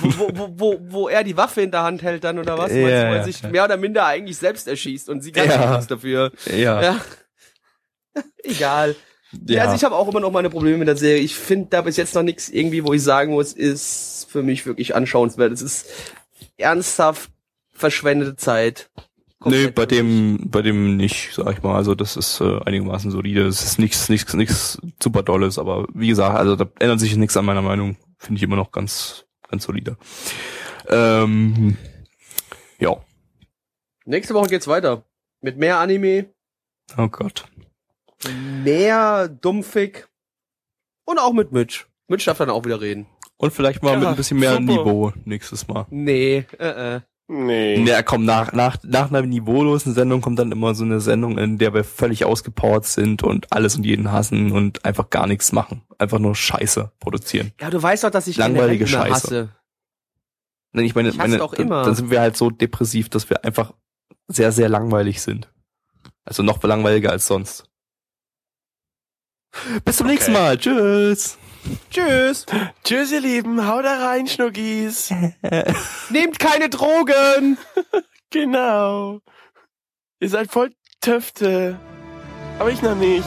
wo, 0.00 0.30
wo, 0.32 0.48
wo, 0.56 0.78
wo 0.80 1.08
er 1.08 1.24
die 1.24 1.36
Waffe 1.36 1.60
in 1.60 1.70
der 1.70 1.82
Hand 1.82 2.02
hält 2.02 2.24
dann 2.24 2.38
oder 2.38 2.56
was? 2.56 2.70
Ja, 2.70 2.76
er 2.76 3.16
ja, 3.16 3.24
sich 3.24 3.42
ja. 3.42 3.50
mehr 3.50 3.64
oder 3.64 3.76
minder 3.76 4.06
eigentlich 4.06 4.38
selbst 4.38 4.68
erschießt 4.68 5.10
und 5.10 5.20
sie 5.20 5.32
Ja. 5.34 5.44
ja. 5.44 5.70
nichts 5.72 5.88
dafür. 5.88 6.32
Ja. 6.46 6.80
Ja. 6.80 7.00
Egal. 8.42 8.96
Ja. 9.46 9.62
Also 9.62 9.74
ich 9.74 9.84
habe 9.84 9.96
auch 9.96 10.08
immer 10.08 10.20
noch 10.20 10.30
meine 10.30 10.50
Probleme 10.50 10.78
mit 10.78 10.88
der 10.88 10.96
Serie. 10.96 11.22
Ich 11.22 11.34
finde 11.34 11.68
da 11.70 11.80
bis 11.82 11.96
jetzt 11.96 12.14
noch 12.14 12.22
nichts 12.22 12.48
irgendwie, 12.48 12.84
wo 12.84 12.92
ich 12.92 13.02
sagen 13.02 13.32
muss, 13.32 13.52
ist 13.52 14.28
für 14.30 14.42
mich 14.42 14.64
wirklich 14.66 14.94
anschauenswert. 14.94 15.52
Es 15.52 15.62
ist 15.62 15.86
ernsthaft 16.56 17.30
verschwendete 17.72 18.36
Zeit. 18.36 18.90
Nee, 19.44 19.64
Komplett 19.64 19.74
bei 19.74 19.86
dem, 19.86 20.50
bei 20.50 20.62
dem 20.62 20.96
nicht, 20.96 21.34
sag 21.34 21.52
ich 21.52 21.62
mal. 21.62 21.74
Also 21.74 21.94
das 21.94 22.16
ist 22.16 22.40
äh, 22.40 22.60
einigermaßen 22.64 23.10
solide. 23.10 23.46
Es 23.46 23.62
ist 23.62 23.78
nichts, 23.78 24.08
nichts, 24.08 24.32
nichts 24.34 24.78
super 25.02 25.22
Dolles, 25.22 25.58
aber 25.58 25.86
wie 25.92 26.08
gesagt, 26.08 26.38
also 26.38 26.56
da 26.56 26.66
ändert 26.78 27.00
sich 27.00 27.16
nichts 27.16 27.36
an 27.36 27.44
meiner 27.44 27.62
Meinung. 27.62 27.96
Finde 28.18 28.38
ich 28.38 28.42
immer 28.42 28.56
noch 28.56 28.70
ganz, 28.70 29.26
ganz 29.48 29.64
solide. 29.64 29.98
Ähm, 30.88 31.76
ja. 32.78 32.96
Nächste 34.06 34.34
Woche 34.34 34.48
geht's 34.48 34.68
weiter. 34.68 35.04
Mit 35.40 35.58
mehr 35.58 35.78
Anime, 35.78 36.26
Oh 36.96 37.08
Gott. 37.08 37.46
Mehr 38.32 39.28
Dumpfig 39.28 40.06
und 41.04 41.18
auch 41.18 41.32
mit 41.32 41.52
Mitch. 41.52 41.84
Mitch 42.08 42.24
darf 42.26 42.38
dann 42.38 42.50
auch 42.50 42.64
wieder 42.64 42.80
reden. 42.80 43.06
Und 43.36 43.52
vielleicht 43.52 43.82
mal 43.82 43.92
Ja, 43.94 43.98
mit 43.98 44.08
ein 44.08 44.16
bisschen 44.16 44.38
mehr 44.38 44.52
super. 44.52 44.62
Niveau 44.64 45.12
nächstes 45.24 45.66
Mal. 45.68 45.86
Nee, 45.90 46.46
äh, 46.58 46.96
äh. 46.96 47.00
Nee. 47.26 47.82
Ja, 47.84 48.02
komm, 48.02 48.26
nach, 48.26 48.52
nach, 48.52 48.76
nach 48.82 49.08
einer 49.08 49.22
niveaulosen 49.22 49.94
Sendung 49.94 50.20
kommt 50.20 50.38
dann 50.38 50.52
immer 50.52 50.74
so 50.74 50.84
eine 50.84 51.00
Sendung, 51.00 51.38
in 51.38 51.56
der 51.56 51.72
wir 51.72 51.82
völlig 51.82 52.26
ausgepowert 52.26 52.84
sind 52.84 53.22
und 53.22 53.50
alles 53.50 53.76
und 53.76 53.84
jeden 53.86 54.12
hassen 54.12 54.52
und 54.52 54.84
einfach 54.84 55.08
gar 55.08 55.26
nichts 55.26 55.50
machen. 55.52 55.82
Einfach 55.96 56.18
nur 56.18 56.34
Scheiße 56.34 56.92
produzieren. 57.00 57.52
Ja, 57.60 57.70
du 57.70 57.82
weißt 57.82 58.04
doch, 58.04 58.10
dass 58.10 58.26
ich 58.26 58.36
Langweilige 58.36 58.86
Scheiße. 58.86 59.10
hasse. 59.10 59.48
Nein, 60.72 60.84
ich 60.84 60.94
meine, 60.94 61.08
Ich 61.08 61.16
meine 61.16 61.38
doch 61.38 61.54
dann- 61.54 61.66
immer. 61.66 61.82
dann 61.84 61.94
sind 61.94 62.10
wir 62.10 62.20
halt 62.20 62.36
so 62.36 62.50
depressiv, 62.50 63.08
dass 63.08 63.30
wir 63.30 63.42
einfach 63.44 63.72
sehr, 64.28 64.52
sehr 64.52 64.68
langweilig 64.68 65.22
sind. 65.22 65.50
Also 66.26 66.42
noch 66.42 66.62
langweiliger 66.62 67.10
als 67.10 67.26
sonst. 67.26 67.64
Bis 69.84 69.96
zum 69.96 70.06
Okay. 70.06 70.14
nächsten 70.14 70.32
Mal. 70.32 70.58
Tschüss. 70.58 71.38
Tschüss. 71.90 72.46
Tschüss, 72.84 73.12
ihr 73.12 73.20
Lieben. 73.20 73.66
Haut 73.66 73.84
da 73.84 74.06
rein, 74.06 74.26
Schnuggis. 74.26 75.10
Nehmt 76.10 76.38
keine 76.38 76.68
Drogen. 76.68 77.58
Genau. 78.30 79.20
Ihr 80.18 80.28
seid 80.28 80.50
voll 80.50 80.70
Töfte. 81.00 81.78
Aber 82.58 82.68
ich 82.70 82.82
noch 82.82 82.96
nicht. 82.96 83.22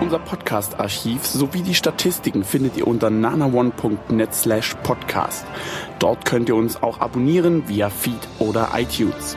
Unser 0.00 0.18
Podcast-Archiv 0.18 1.24
sowie 1.24 1.62
die 1.62 1.74
Statistiken 1.76 2.42
findet 2.42 2.76
ihr 2.76 2.86
unter 2.88 3.08
nanaone.net 3.10 4.34
slash 4.34 4.74
podcast. 4.82 5.46
Dort 6.00 6.24
könnt 6.24 6.48
ihr 6.48 6.56
uns 6.56 6.82
auch 6.82 7.00
abonnieren 7.00 7.68
via 7.68 7.88
Feed 7.88 8.18
oder 8.40 8.70
iTunes. 8.74 9.36